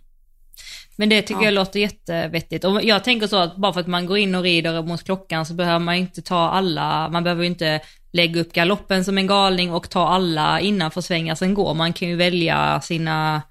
Men 0.96 1.08
det 1.08 1.22
tycker 1.22 1.40
ja. 1.40 1.44
jag 1.44 1.54
låter 1.54 1.80
jättevettigt. 1.80 2.64
Och 2.64 2.84
jag 2.84 3.04
tänker 3.04 3.26
så 3.26 3.36
att 3.36 3.56
bara 3.56 3.72
för 3.72 3.80
att 3.80 3.86
man 3.86 4.06
går 4.06 4.18
in 4.18 4.34
och 4.34 4.42
rider 4.42 4.82
mot 4.82 5.04
klockan 5.04 5.46
så 5.46 5.54
behöver 5.54 5.78
man 5.78 5.94
inte 5.94 6.22
ta 6.22 6.48
alla, 6.48 7.08
man 7.08 7.24
behöver 7.24 7.44
inte 7.44 7.80
lägga 8.12 8.40
upp 8.40 8.52
galoppen 8.52 9.04
som 9.04 9.18
en 9.18 9.26
galning 9.26 9.72
och 9.72 9.90
ta 9.90 10.08
alla 10.08 10.60
innanför 10.60 11.00
svängar 11.00 11.34
sen 11.34 11.54
går. 11.54 11.74
Man 11.74 11.92
kan 11.92 12.08
ju 12.08 12.16
välja 12.16 12.80
sina 12.80 13.42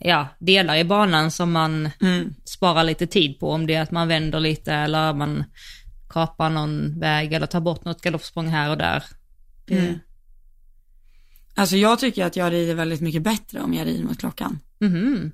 ja, 0.00 0.28
delar 0.38 0.76
i 0.76 0.84
banan 0.84 1.30
som 1.30 1.52
man 1.52 1.90
mm. 2.00 2.34
sparar 2.44 2.84
lite 2.84 3.06
tid 3.06 3.40
på. 3.40 3.50
Om 3.50 3.66
det 3.66 3.74
är 3.74 3.82
att 3.82 3.90
man 3.90 4.08
vänder 4.08 4.40
lite 4.40 4.74
eller 4.74 5.14
man 5.14 5.44
kapar 6.08 6.50
någon 6.50 7.00
väg 7.00 7.32
eller 7.32 7.46
tar 7.46 7.60
bort 7.60 7.84
något 7.84 8.00
galoppsprång 8.02 8.48
här 8.48 8.70
och 8.70 8.78
där. 8.78 9.04
Mm. 9.66 9.98
Alltså 11.54 11.76
jag 11.76 11.98
tycker 11.98 12.24
att 12.24 12.36
jag 12.36 12.52
rider 12.52 12.74
väldigt 12.74 13.00
mycket 13.00 13.22
bättre 13.22 13.60
om 13.60 13.74
jag 13.74 13.86
rider 13.86 14.04
mot 14.04 14.18
klockan. 14.18 14.58
Mm. 14.80 15.32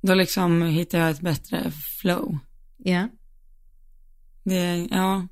Då 0.00 0.14
liksom 0.14 0.62
hittar 0.62 0.98
jag 0.98 1.10
ett 1.10 1.20
bättre 1.20 1.70
flow. 1.70 2.38
Ja. 2.76 3.08
Det, 4.44 4.88
ja. 4.90 5.26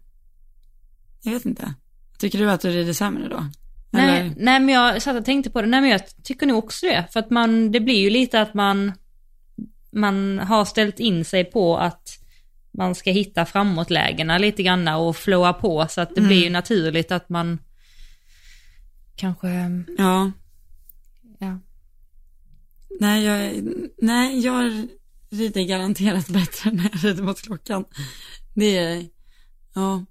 Jag 1.22 1.32
vet 1.32 1.44
inte. 1.44 1.74
Tycker 2.18 2.38
du 2.38 2.50
att 2.50 2.60
du 2.60 2.70
rider 2.70 2.92
sämre 2.92 3.28
då? 3.28 3.46
Nej, 3.90 4.32
nej 4.36 4.60
men 4.60 4.74
jag 4.74 5.02
satt 5.02 5.16
och 5.16 5.24
tänkte 5.24 5.50
på 5.50 5.62
det, 5.62 5.68
nej 5.68 5.80
men 5.80 5.90
jag 5.90 6.00
tycker 6.24 6.46
nog 6.46 6.58
också 6.58 6.86
det. 6.86 7.06
För 7.12 7.20
att 7.20 7.30
man, 7.30 7.72
det 7.72 7.80
blir 7.80 7.98
ju 7.98 8.10
lite 8.10 8.40
att 8.40 8.54
man, 8.54 8.92
man 9.92 10.38
har 10.38 10.64
ställt 10.64 11.00
in 11.00 11.24
sig 11.24 11.44
på 11.44 11.76
att 11.76 12.20
man 12.72 12.94
ska 12.94 13.10
hitta 13.10 13.46
framåtlägena 13.46 14.38
lite 14.38 14.62
grann 14.62 14.88
och 14.88 15.16
flowa 15.16 15.52
på 15.52 15.86
så 15.90 16.00
att 16.00 16.14
det 16.14 16.20
blir 16.20 16.44
ju 16.44 16.50
naturligt 16.50 17.12
att 17.12 17.28
man 17.28 17.58
kanske, 19.16 19.48
Ja. 19.98 20.32
ja. 21.38 21.58
Nej, 23.00 23.24
jag, 23.24 23.62
nej, 23.98 24.40
jag 24.40 24.86
rider 25.30 25.62
garanterat 25.62 26.28
bättre 26.28 26.70
när 26.70 26.90
jag 26.92 27.04
rider 27.04 27.22
mot 27.22 27.42
klockan. 27.42 27.84
Det 28.54 28.78
är, 28.78 29.06
ja, 29.74 30.04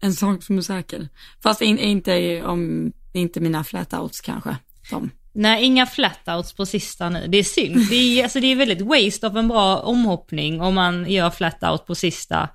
en 0.00 0.14
sak 0.14 0.42
som 0.42 0.58
är 0.58 0.62
säker. 0.62 1.08
Fast 1.42 1.62
in, 1.62 1.78
inte 1.78 2.42
om, 2.42 2.92
inte 3.12 3.40
mina 3.40 3.64
flatouts 3.64 4.20
kanske. 4.20 4.56
De. 4.90 5.10
Nej, 5.32 5.64
inga 5.64 5.86
flatouts 5.86 6.52
på 6.52 6.66
sista 6.66 7.08
nu. 7.08 7.26
Det 7.28 7.38
är 7.38 7.44
synd. 7.44 7.86
Det 7.90 7.96
är, 7.96 8.22
alltså, 8.24 8.40
det 8.40 8.46
är 8.52 8.56
väldigt 8.56 8.80
waste 8.80 9.26
av 9.26 9.36
en 9.38 9.48
bra 9.48 9.76
omhoppning 9.78 10.60
om 10.60 10.74
man 10.74 11.10
gör 11.10 11.30
flatout 11.30 11.86
på 11.86 11.94
sista 11.94 12.48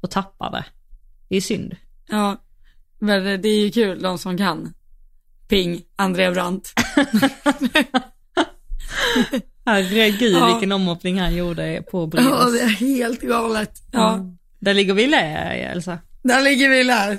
och 0.00 0.10
tappar 0.10 0.50
det. 0.50 0.64
Det 1.28 1.36
är 1.36 1.40
synd. 1.40 1.76
Ja, 2.08 2.36
men 2.98 3.24
det 3.42 3.48
är 3.48 3.60
ju 3.64 3.70
kul, 3.70 4.02
de 4.02 4.18
som 4.18 4.38
kan. 4.38 4.74
Ping, 5.48 5.82
Andrea 5.96 6.32
Brandt. 6.32 6.72
Herregud 9.66 10.32
Ja. 10.36 10.46
vilken 10.46 10.72
omhoppning 10.72 11.20
han 11.20 11.34
gjorde 11.36 11.82
på 11.90 12.02
Ja, 12.02 12.06
Brynäs. 12.06 12.52
det 12.52 12.60
är 12.60 12.68
helt 12.68 13.20
galet. 13.20 13.82
Ja, 13.92 14.20
Där 14.58 14.74
ligger 14.74 14.94
vi 14.94 15.06
lä, 15.06 15.18
Elsa. 15.52 15.98
där 16.22 16.42
ligger 16.42 16.68
vi 16.68 16.84
där. 16.84 17.18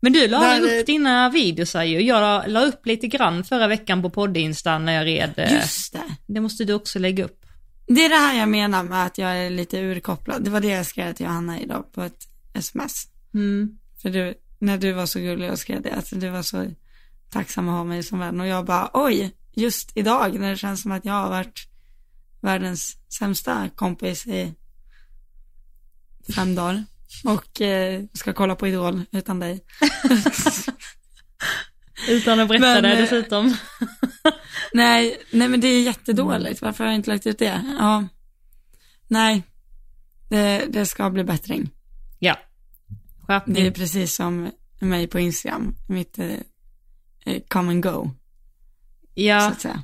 Men 0.00 0.12
du 0.12 0.28
la 0.28 0.40
Där 0.40 0.80
upp 0.80 0.86
dina 0.86 1.30
videos 1.30 1.74
här 1.74 1.84
ju. 1.84 2.00
Jag 2.00 2.50
la, 2.50 2.64
upp 2.64 2.86
lite 2.86 3.06
grann 3.06 3.44
förra 3.44 3.68
veckan 3.68 4.02
på 4.02 4.10
poddinstan 4.10 4.84
när 4.84 4.92
jag 4.92 5.06
red. 5.06 5.34
eh, 5.36 5.52
Just 5.52 5.92
det. 5.92 6.16
Det 6.26 6.40
måste 6.40 6.64
du 6.64 6.72
också 6.72 6.98
lägga 6.98 7.24
upp. 7.24 7.46
Det 7.86 8.04
är 8.04 8.08
det 8.08 8.16
här 8.16 8.38
jag 8.38 8.48
menar 8.48 8.82
med 8.82 9.06
att 9.06 9.18
jag 9.18 9.36
är 9.36 9.50
lite 9.50 9.80
urkopplad. 9.80 10.44
Det 10.44 10.50
var 10.50 10.60
det 10.60 10.68
jag 10.68 10.86
skrev 10.86 11.12
till 11.12 11.26
Johanna 11.26 11.60
idag 11.60 11.92
på 11.92 12.02
ett 12.02 12.28
sms. 12.54 13.06
Mm. 13.34 13.78
För 14.02 14.10
du, 14.10 14.34
när 14.58 14.78
du 14.78 14.92
var 14.92 15.06
så 15.06 15.18
gullig 15.18 15.50
och 15.50 15.58
skrev 15.58 15.82
det, 15.82 15.92
att 15.92 16.10
du 16.10 16.28
var 16.28 16.42
så 16.42 16.66
tacksam 17.30 17.68
att 17.68 17.74
ha 17.74 17.84
mig 17.84 18.02
som 18.02 18.18
vän. 18.18 18.40
Och 18.40 18.46
jag 18.46 18.64
bara, 18.64 18.90
oj, 18.92 19.32
just 19.54 19.96
idag 19.96 20.40
när 20.40 20.50
det 20.50 20.56
känns 20.56 20.82
som 20.82 20.92
att 20.92 21.04
jag 21.04 21.12
har 21.12 21.28
varit 21.28 21.68
världens 22.40 22.96
sämsta 23.18 23.68
kompis 23.74 24.26
i 24.26 24.54
fem 26.34 26.54
dagar. 26.54 26.84
Och 27.24 27.60
eh, 27.60 28.02
ska 28.12 28.32
kolla 28.32 28.56
på 28.56 28.68
Idol 28.68 29.02
utan 29.12 29.40
dig. 29.40 29.64
Utan 32.08 32.40
att 32.40 32.48
berätta 32.48 32.66
Men, 32.66 32.82
det 32.82 32.92
eh, 32.92 32.98
dessutom. 33.00 33.56
Nej, 34.72 35.16
nej 35.30 35.48
men 35.48 35.60
det 35.60 35.68
är 35.68 35.82
jättedåligt. 35.82 36.62
Varför 36.62 36.84
har 36.84 36.90
jag 36.90 36.98
inte 36.98 37.10
lagt 37.10 37.26
ut 37.26 37.38
det? 37.38 37.74
Ja, 37.78 38.08
nej, 39.08 39.42
det, 40.28 40.66
det 40.68 40.86
ska 40.86 41.10
bli 41.10 41.24
bättring. 41.24 41.70
Ja. 42.18 42.36
Det 43.26 43.32
är 43.32 43.40
Skärpning. 43.40 43.72
precis 43.72 44.14
som 44.14 44.50
mig 44.80 45.06
på 45.06 45.18
Instagram, 45.18 45.74
mitt 45.88 46.18
eh, 46.18 46.30
eh, 47.26 47.42
come 47.48 47.70
and 47.72 47.82
go, 47.82 47.90
så 48.04 48.10
Ja, 49.14 49.48
att 49.48 49.60
säga. 49.60 49.82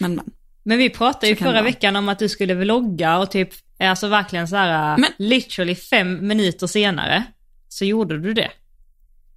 Men, 0.00 0.14
men. 0.14 0.30
Men 0.66 0.78
vi 0.78 0.90
pratade 0.90 1.28
ju 1.28 1.36
förra 1.36 1.62
veckan 1.62 1.96
om 1.96 2.08
att 2.08 2.18
du 2.18 2.28
skulle 2.28 2.54
vlogga 2.54 3.18
och 3.18 3.30
typ, 3.30 3.48
alltså 3.80 4.08
verkligen 4.08 4.48
så 4.48 4.56
här, 4.56 4.98
Men- 4.98 5.12
literally 5.18 5.74
fem 5.74 6.26
minuter 6.26 6.66
senare 6.66 7.24
så 7.68 7.84
gjorde 7.84 8.18
du 8.18 8.34
det. 8.34 8.50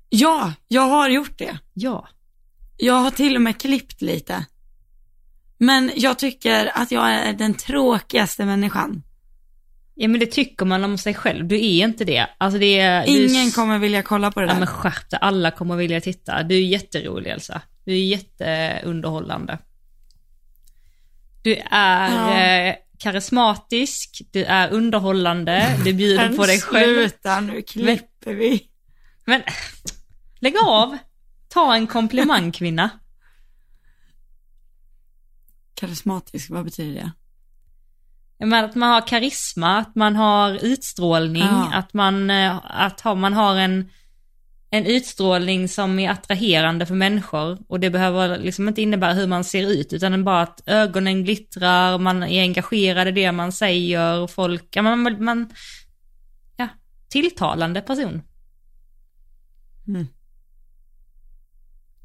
Ja, 0.09 0.53
jag 0.67 0.81
har 0.81 1.09
gjort 1.09 1.37
det. 1.37 1.57
Ja. 1.73 2.07
Jag 2.77 2.93
har 2.93 3.11
till 3.11 3.35
och 3.35 3.41
med 3.41 3.61
klippt 3.61 4.01
lite. 4.01 4.45
Men 5.57 5.91
jag 5.95 6.19
tycker 6.19 6.71
att 6.73 6.91
jag 6.91 7.09
är 7.11 7.33
den 7.33 7.53
tråkigaste 7.53 8.45
människan. 8.45 9.03
Ja 9.95 10.07
men 10.07 10.19
det 10.19 10.25
tycker 10.25 10.65
man 10.65 10.83
om 10.83 10.97
sig 10.97 11.13
själv, 11.13 11.47
du 11.47 11.55
är 11.55 11.83
inte 11.85 12.05
det. 12.05 12.27
Alltså 12.37 12.59
det 12.59 12.79
är... 12.79 13.05
du 13.07 13.11
Ingen 13.25 13.47
s- 13.47 13.55
kommer 13.55 13.79
vilja 13.79 14.03
kolla 14.03 14.31
på 14.31 14.39
det 14.39 14.45
Ja 14.45 14.51
där. 14.53 14.59
men 14.59 14.67
skärp 14.67 15.05
alla 15.21 15.51
kommer 15.51 15.75
vilja 15.75 16.01
titta. 16.01 16.43
Du 16.43 16.55
är 16.55 16.61
jätterolig 16.61 17.31
Elsa. 17.31 17.61
Du 17.85 17.91
är 17.93 18.03
jätteunderhållande. 18.03 19.57
Du 21.41 21.55
är 21.71 22.11
Ja. 22.11 22.33
eh, 22.69 22.75
karismatisk, 22.97 24.21
du 24.31 24.43
är 24.43 24.69
underhållande, 24.69 25.75
du 25.85 25.93
bjuder 25.93 26.35
på 26.37 26.45
dig 26.45 26.61
själv. 26.61 26.95
Sluta, 27.09 27.39
nu 27.39 27.61
klipper 27.61 28.33
vi. 28.33 28.69
Men 29.25 29.41
lägg 30.39 30.53
av! 30.65 30.97
Ta 31.49 31.75
en 31.75 31.87
komplimang 31.87 32.51
kvinna. 32.59 32.89
Karismatisk, 35.73 36.49
vad 36.49 36.63
betyder 36.65 37.01
det? 37.01 37.11
Jag 38.37 38.47
menar 38.49 38.69
att 38.69 38.75
man 38.75 38.89
har 38.89 39.07
karisma, 39.07 39.77
att 39.77 39.95
man 39.95 40.15
har 40.15 40.65
utstrålning, 40.65 41.43
Ja. 41.43 41.71
att 41.73 41.93
man, 41.93 42.29
eh, 42.29 42.59
att 42.63 43.03
man 43.05 43.33
har 43.33 43.55
en, 43.55 43.89
en 44.71 44.85
utstrålning 44.85 45.67
som 45.69 45.99
är 45.99 46.09
attraherande 46.11 46.85
för 46.85 46.95
människor. 46.95 47.57
Och 47.67 47.79
det 47.79 47.89
behöver 47.89 48.37
liksom 48.37 48.67
inte 48.67 48.81
innebära 48.81 49.13
hur 49.13 49.27
man 49.27 49.43
ser 49.43 49.67
ut, 49.71 49.93
utan 49.93 50.23
bara 50.23 50.41
att 50.41 50.61
ögonen 50.65 51.23
glittrar, 51.23 51.97
man 51.97 52.23
är 52.23 52.41
engagerad 52.41 53.07
i 53.07 53.11
det 53.11 53.31
man 53.31 53.51
säger, 53.51 54.27
folk, 54.27 54.75
ja 54.75 54.81
man, 54.81 55.23
man 55.23 55.49
ja, 56.57 56.67
tilltalande 57.09 57.81
person. 57.81 58.21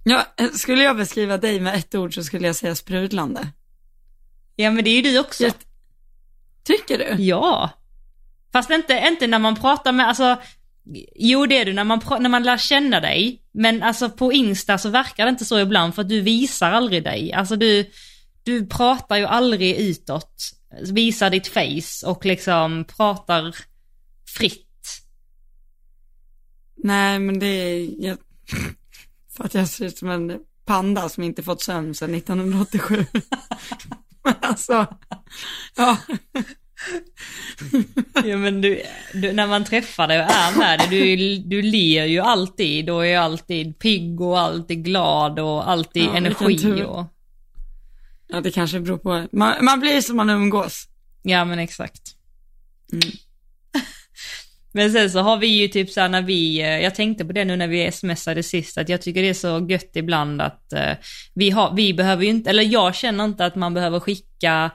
Ja, 0.05 0.27
eh, 0.37 0.51
skulle 0.51 0.83
jag 0.83 0.97
beskriva 0.97 1.39
dig 1.39 1.61
med 1.61 1.75
ett 1.75 1.95
ord 1.95 2.15
så 2.15 2.25
skulle 2.25 2.47
jag 2.47 2.57
säga 2.57 2.75
sprudlande. 2.75 3.49
Ja 4.57 4.71
men 4.71 4.85
det 4.85 4.91
är 4.91 4.97
ju 4.97 5.03
du 5.03 5.19
också. 5.19 5.43
Jätte- 5.45 5.67
Tycker 6.65 6.99
du? 6.99 7.23
Ja. 7.23 7.71
Fast 8.53 8.71
inte, 8.71 9.05
inte 9.13 9.27
när 9.27 9.39
man 9.39 9.57
pratar 9.57 9.93
med, 9.93 10.09
alltså, 10.09 10.37
jo 11.15 11.47
det 11.47 11.59
är 11.59 11.65
du 11.65 11.73
när 11.73 11.85
man, 11.85 12.01
när 12.21 12.29
man 12.29 12.43
lär 12.43 12.59
känna 12.59 13.01
dig. 13.01 13.43
Men 13.53 13.83
alltså 13.83 14.11
på 14.11 14.33
Insta 14.33 14.79
så 14.79 14.89
verkar 14.89 15.25
det 15.25 15.31
inte 15.31 15.45
så 15.45 15.61
ibland 15.61 15.95
för 15.95 16.03
att 16.03 16.09
du 16.09 16.21
visar 16.21 16.73
aldrig 16.73 17.05
dig. 17.05 17.33
Alltså 17.33 17.57
du, 17.57 17.91
du 18.43 18.67
pratar 18.67 19.17
ju 19.17 19.25
aldrig 19.25 19.77
utåt, 19.77 20.43
visar 20.93 21.31
ditt 21.31 21.49
face 21.49 22.07
och 22.07 22.25
liksom 22.25 22.85
pratar 22.85 23.57
fritt. 24.37 24.61
Nej, 26.77 27.19
men 27.19 27.39
det 27.39 27.47
är 27.47 28.05
jag, 28.05 28.19
för 29.37 29.45
att 29.45 29.55
jag 29.55 29.69
ser 29.69 29.85
ut 29.85 29.99
som 29.99 30.11
en 30.11 30.39
panda 30.65 31.09
som 31.09 31.23
inte 31.23 31.43
fått 31.43 31.63
sömn 31.63 31.95
sedan 31.95 32.15
1987. 32.15 33.07
men 34.25 34.35
alltså, 34.41 34.87
ja, 35.77 35.99
Ja 38.25 38.37
men 38.37 38.61
du, 38.61 38.83
du, 39.13 39.33
när 39.33 39.47
man 39.47 39.65
träffar 39.65 40.09
dig 40.09 40.19
och 40.23 40.31
är 40.31 40.59
med 40.59 40.79
dig, 40.79 40.89
du, 41.17 41.37
du 41.39 41.63
ler 41.63 42.05
ju 42.05 42.21
alltid 42.21 42.91
och 42.91 43.07
är 43.07 43.19
alltid 43.19 43.79
pigg 43.79 44.21
och 44.21 44.41
alltid 44.41 44.85
glad 44.85 45.39
och 45.39 45.71
alltid 45.71 46.05
Ja, 46.05 46.17
energi 46.17 46.83
och... 46.85 47.07
ja, 48.29 48.41
det 48.41 48.51
kanske 48.51 48.81
beror 48.81 48.99
på, 48.99 49.29
man, 49.33 49.65
man 49.65 49.81
blir 49.81 50.01
som 50.01 50.17
man 50.17 50.31
umgås. 50.31 50.89
Ja 51.23 51.45
men 51.45 51.59
exakt. 51.59 52.03
Mm. 52.93 53.09
Men 54.77 54.93
sen 54.93 55.11
så 55.11 55.19
har 55.19 55.37
vi 55.37 55.47
ju 55.47 55.69
typ 55.69 55.91
såhär 55.91 56.09
när 56.09 56.23
vi, 56.23 56.61
eh, 56.61 56.69
jag 56.69 56.95
tänkte 56.95 57.25
på 57.25 57.33
det 57.33 57.45
nu 57.45 57.57
när 57.57 57.69
vi 57.69 57.93
smsade 57.93 58.43
sist, 58.43 58.79
att 58.79 58.89
jag 58.89 59.03
tycker 59.03 59.23
det 59.23 59.29
är 59.29 59.35
så 59.35 59.67
gött 59.69 59.91
ibland 59.95 60.43
att 60.43 60.73
eh, 60.73 60.93
vi 61.35 61.51
har, 61.51 61.75
vi 61.75 61.95
behöver 61.95 62.25
ju 62.25 62.31
inte, 62.31 62.51
eller 62.51 62.63
jag 62.63 62.95
känner 62.95 63.25
inte 63.25 63.47
att 63.47 63.55
man 63.55 63.75
behöver 63.75 64.01
skicka 64.01 64.71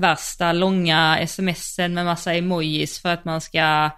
värsta 0.00 0.52
långa 0.52 1.26
smsen 1.26 1.94
med 1.94 2.04
massa 2.04 2.34
emojis 2.34 2.98
för 2.98 3.08
att 3.08 3.24
man 3.24 3.40
ska, 3.40 3.90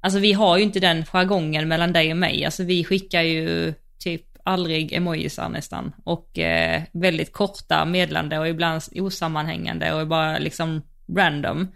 alltså 0.00 0.18
vi 0.18 0.32
har 0.32 0.56
ju 0.56 0.62
inte 0.62 0.80
den 0.80 1.04
jargongen 1.04 1.68
mellan 1.68 1.92
dig 1.92 2.10
och 2.10 2.16
mig, 2.16 2.44
alltså 2.44 2.64
vi 2.64 2.84
skickar 2.84 3.22
ju 3.22 3.74
typ 3.98 4.22
aldrig 4.44 4.92
emojisar 4.92 5.48
nästan 5.48 5.92
och 6.04 6.38
eh, 6.38 6.82
väldigt 6.92 7.32
korta 7.32 7.84
meddelande 7.84 8.38
och 8.38 8.48
ibland 8.48 8.82
osammanhängande 8.94 9.92
och 9.92 10.06
bara 10.06 10.38
liksom 10.38 10.82
random. 11.16 11.68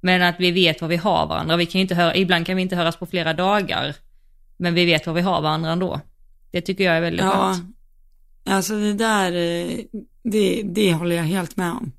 Men 0.00 0.22
att 0.22 0.36
vi 0.38 0.50
vet 0.50 0.80
vad 0.80 0.90
vi 0.90 0.96
har 0.96 1.26
varandra. 1.26 1.56
Vi 1.56 1.66
kan 1.66 1.80
inte 1.80 1.94
höra, 1.94 2.16
ibland 2.16 2.46
kan 2.46 2.56
vi 2.56 2.62
inte 2.62 2.76
höras 2.76 2.96
på 2.96 3.06
flera 3.06 3.34
dagar. 3.34 3.96
Men 4.56 4.74
vi 4.74 4.84
vet 4.84 5.06
vad 5.06 5.14
vi 5.14 5.20
har 5.20 5.42
varandra 5.42 5.70
ändå. 5.70 6.00
Det 6.50 6.60
tycker 6.60 6.84
jag 6.84 6.96
är 6.96 7.00
väldigt 7.00 7.24
Ja, 7.24 7.30
skönt. 7.30 7.76
alltså 8.46 8.74
det 8.74 8.92
där, 8.92 9.32
eh, 9.32 9.78
det, 10.22 10.62
det 10.64 10.92
håller 10.94 11.16
jag 11.16 11.24
helt 11.24 11.56
med 11.56 11.70
om. 11.70 11.92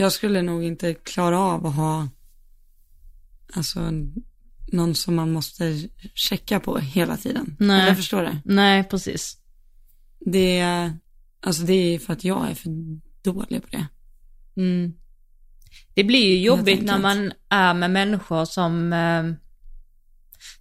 Jag 0.00 0.12
skulle 0.12 0.42
nog 0.42 0.64
inte 0.64 0.94
klara 0.94 1.38
av 1.38 1.66
att 1.66 1.74
ha, 1.74 2.08
alltså, 3.52 3.90
någon 4.72 4.94
som 4.94 5.14
man 5.14 5.32
måste 5.32 5.88
checka 6.14 6.60
på 6.60 6.78
hela 6.78 7.16
tiden. 7.16 7.56
Nej. 7.58 7.80
Eller 7.82 7.94
förstår 7.94 8.22
du? 8.22 8.38
Nej, 8.54 8.84
precis. 8.84 9.36
Det, 10.20 10.58
är- 10.58 10.98
alltså 11.42 11.62
det 11.62 11.72
är 11.72 11.98
för 11.98 12.12
att 12.12 12.24
jag 12.24 12.50
är 12.50 12.54
för 12.54 12.70
dålig 13.22 13.62
på 13.62 13.68
det. 13.70 13.86
Mm. 14.56 14.92
Det 15.94 16.04
blir 16.04 16.26
ju 16.26 16.42
jobbigt 16.42 16.82
när 16.82 16.98
man 16.98 17.32
är 17.48 17.74
med 17.74 17.90
människor 17.90 18.44
som, 18.44 18.92
eh, 18.92 19.24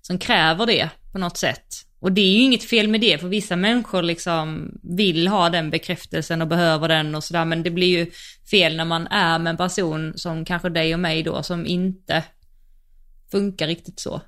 som 0.02 0.20
kräver 0.20 0.66
det 0.66 0.90
på 1.12 1.18
något 1.18 1.38
sätt. 1.38 1.87
Och 2.08 2.14
det 2.14 2.22
är 2.22 2.34
ju 2.34 2.42
inget 2.42 2.64
fel 2.64 2.88
med 2.88 3.02
det, 3.02 3.18
för 3.18 3.28
vissa 3.28 3.56
människor 3.56 4.02
liksom 4.02 4.72
vill 4.84 5.28
ha 5.28 5.50
den 5.50 5.70
bekräftelsen 5.70 6.42
och 6.42 6.48
behöver 6.48 6.88
den 6.88 7.16
och 7.16 7.24
sådär, 7.24 7.46
men 7.46 7.64
det 7.64 7.72
blir 7.72 7.88
ju 7.88 8.12
fel 8.52 8.78
när 8.78 8.86
man 8.86 9.08
är 9.08 9.40
med 9.40 9.52
en 9.52 9.58
person 9.58 10.14
som 10.16 10.46
kanske 10.46 10.70
dig 10.70 10.94
och 10.94 11.00
mig 11.00 11.24
då, 11.24 11.44
som 11.44 11.66
inte 11.66 12.24
funkar 13.32 13.68
riktigt 13.68 14.00
så. 14.00 14.22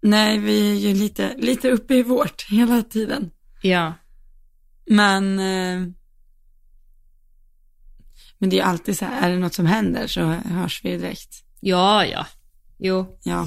Nej, 0.00 0.38
vi 0.38 0.70
är 0.70 0.74
ju 0.74 0.94
lite, 0.94 1.34
lite 1.36 1.70
uppe 1.70 1.94
i 1.94 2.02
vårt 2.02 2.50
hela 2.50 2.82
tiden. 2.82 3.30
Ja. 3.62 3.94
Men, 4.86 5.38
eh, 5.38 5.88
men 8.38 8.50
det 8.50 8.60
är 8.60 8.64
alltid 8.64 8.98
så 8.98 9.04
här, 9.04 9.28
är 9.28 9.32
det 9.32 9.38
något 9.38 9.54
som 9.54 9.66
händer 9.66 10.06
så 10.06 10.20
hörs 10.24 10.84
vi 10.84 10.96
direkt. 10.96 11.44
Ja, 11.60 12.06
ja. 12.06 12.26
Jo. 12.78 13.18
Ja. 13.22 13.46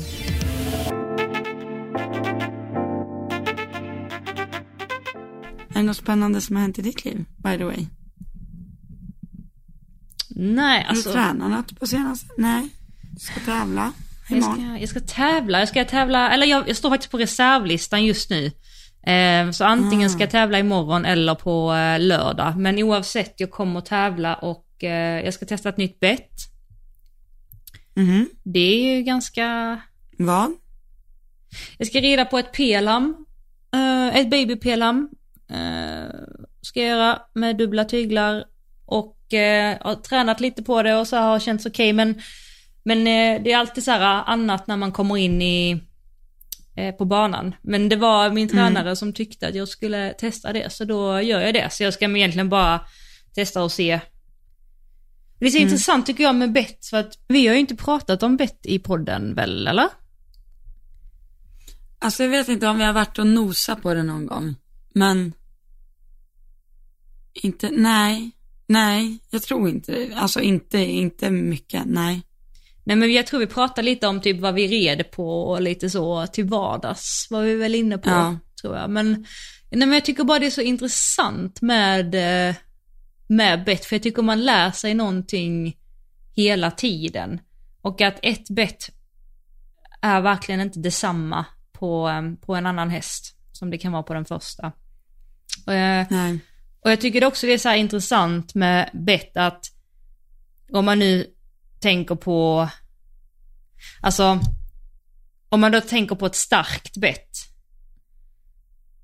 Det 5.83 5.87
något 5.87 5.97
spännande 5.97 6.41
som 6.41 6.55
har 6.55 6.63
hänt 6.63 6.79
i 6.79 6.81
ditt 6.81 7.05
liv, 7.05 7.25
by 7.37 7.57
the 7.57 7.63
way? 7.63 7.85
Nej, 10.35 10.83
Har 10.83 10.89
alltså. 10.89 11.09
du 11.09 11.13
tränat 11.15 11.51
något 11.51 11.79
på 11.79 11.87
senaste? 11.87 12.27
Nej. 12.37 12.69
Ska 13.19 13.39
tävla 13.39 13.91
Jag 14.29 14.37
imorgon? 14.37 14.55
ska, 14.55 14.77
jag 14.79 14.89
ska 14.89 14.99
tävla, 14.99 15.59
jag 15.59 15.67
ska 15.67 15.85
tävla, 15.85 16.31
eller 16.31 16.47
jag, 16.47 16.69
jag 16.69 16.77
står 16.77 16.89
faktiskt 16.89 17.11
på 17.11 17.17
reservlistan 17.17 18.05
just 18.05 18.29
nu. 18.29 18.51
Eh, 19.11 19.51
så 19.51 19.65
antingen 19.65 20.09
ska 20.09 20.19
jag 20.19 20.29
tävla 20.31 20.59
imorgon 20.59 21.05
eller 21.05 21.35
på 21.35 21.73
eh, 21.73 21.99
lördag. 21.99 22.57
Men 22.57 22.83
oavsett, 22.83 23.33
jag 23.39 23.51
kommer 23.51 23.79
att 23.79 23.85
tävla 23.85 24.35
och 24.35 24.83
eh, 24.83 25.25
jag 25.25 25.33
ska 25.33 25.45
testa 25.45 25.69
ett 25.69 25.77
nytt 25.77 25.99
bett. 25.99 26.31
Mhm. 27.95 28.29
Det 28.43 28.59
är 28.59 28.95
ju 28.95 29.03
ganska... 29.03 29.79
Vad? 30.17 30.51
Jag 31.77 31.87
ska 31.87 31.99
rida 32.01 32.25
på 32.25 32.37
ett 32.37 32.51
pelam. 32.53 33.25
Eh, 33.73 34.15
ett 34.17 34.29
baby-pelam. 34.29 35.09
Eh, 35.53 36.09
ska 36.61 36.79
jag 36.79 36.89
göra 36.89 37.21
med 37.33 37.57
dubbla 37.57 37.85
tyglar. 37.85 38.45
Och 38.85 39.33
eh, 39.33 39.77
har 39.81 39.95
tränat 39.95 40.39
lite 40.39 40.63
på 40.63 40.83
det 40.83 40.95
och 40.95 41.07
så 41.07 41.17
har 41.17 41.39
känts 41.39 41.65
okej 41.65 41.93
men 41.93 42.21
men 42.85 42.99
eh, 42.99 43.43
det 43.43 43.51
är 43.51 43.57
alltid 43.57 43.83
så 43.83 43.91
här 43.91 44.23
annat 44.25 44.67
när 44.67 44.77
man 44.77 44.91
kommer 44.91 45.17
in 45.17 45.41
i 45.41 45.81
eh, 46.75 46.95
på 46.95 47.05
banan. 47.05 47.55
Men 47.61 47.89
det 47.89 47.95
var 47.95 48.29
min 48.29 48.49
tränare 48.49 48.95
som 48.95 49.13
tyckte 49.13 49.47
att 49.47 49.55
jag 49.55 49.67
skulle 49.67 50.13
testa 50.13 50.53
det, 50.53 50.73
så 50.73 50.85
då 50.85 51.21
gör 51.21 51.41
jag 51.41 51.53
det. 51.53 51.73
Så 51.73 51.83
jag 51.83 51.93
ska 51.93 52.05
egentligen 52.05 52.49
bara 52.49 52.81
testa 53.35 53.63
och 53.63 53.71
se. 53.71 53.99
Det 55.39 55.45
är 55.45 55.49
så 55.49 55.57
intressant 55.57 56.05
tycker 56.05 56.23
jag 56.23 56.35
med 56.35 56.51
bett, 56.51 56.85
för 56.85 56.97
att 56.97 57.17
vi 57.27 57.47
har 57.47 57.53
ju 57.53 57.59
inte 57.59 57.75
pratat 57.75 58.23
om 58.23 58.37
bett 58.37 58.59
i 58.63 58.79
podden 58.79 59.35
väl, 59.35 59.67
eller? 59.67 59.89
Alltså 61.99 62.23
jag 62.23 62.29
vet 62.29 62.49
inte 62.49 62.67
om 62.67 62.77
vi 62.77 62.83
har 62.83 62.93
varit 62.93 63.19
och 63.19 63.27
nosat 63.27 63.81
på 63.81 63.93
det 63.93 64.03
någon 64.03 64.27
gång. 64.27 64.55
Men. 64.93 65.33
Inte, 67.33 67.69
nej. 67.71 68.31
Nej, 68.67 69.19
jag 69.29 69.41
tror 69.43 69.69
inte 69.69 69.91
det. 69.91 70.13
Alltså 70.15 70.41
inte, 70.41 70.77
inte 70.77 71.29
mycket, 71.31 71.83
nej. 71.85 72.21
Nej 72.83 72.95
men 72.95 73.13
jag 73.13 73.27
tror 73.27 73.39
vi 73.39 73.47
pratar 73.47 73.83
lite 73.83 74.07
om 74.07 74.21
typ 74.21 74.39
vad 74.39 74.53
vi 74.53 74.67
red 74.67 75.11
på 75.11 75.43
och 75.43 75.61
lite 75.61 75.89
så 75.89 76.27
till 76.27 76.45
vardags 76.45 77.27
var 77.29 77.41
vi 77.41 77.55
väl 77.55 77.75
inne 77.75 77.97
på, 77.97 78.09
Ja. 78.09 78.37
tror 78.61 78.77
jag. 78.77 78.89
Men, 78.89 79.11
nej, 79.69 79.87
men 79.87 79.91
jag 79.93 80.05
tycker 80.05 80.23
bara 80.23 80.39
det 80.39 80.45
är 80.45 80.49
så 80.51 80.61
intressant 80.61 81.61
med, 81.61 82.15
eh, 82.49 82.55
med 83.27 83.63
bett, 83.65 83.85
för 83.85 83.95
jag 83.95 84.03
tycker 84.03 84.21
man 84.21 84.45
lär 84.45 84.71
sig 84.71 84.93
någonting 84.93 85.77
hela 86.35 86.71
tiden. 86.71 87.39
Och 87.81 88.01
att 88.01 88.19
ett 88.21 88.49
bett 88.49 88.89
är 90.01 90.21
verkligen 90.21 90.61
inte 90.61 90.79
detsamma 90.79 91.45
på, 91.71 92.09
eh, 92.09 92.45
på 92.45 92.55
en 92.55 92.65
annan 92.65 92.89
häst 92.89 93.35
som 93.51 93.69
det 93.69 93.77
kan 93.77 93.91
vara 93.91 94.03
på 94.03 94.13
den 94.13 94.25
första. 94.25 94.65
Eh, 95.67 96.07
Nej. 96.09 96.39
Och 96.83 96.91
jag 96.91 97.01
tycker 97.01 97.23
också 97.23 97.47
det 97.47 97.53
är 97.53 97.57
så 97.57 97.73
intressant 97.73 98.55
med 98.55 98.89
bett 98.93 99.37
att 99.37 99.65
om 100.71 100.85
man 100.85 100.99
nu 100.99 101.27
tänker 101.79 102.15
på, 102.15 102.69
alltså 104.01 104.39
om 105.49 105.61
man 105.61 105.71
då 105.71 105.81
tänker 105.81 106.15
på 106.15 106.25
ett 106.25 106.35
starkt 106.35 106.97
bett 106.97 107.29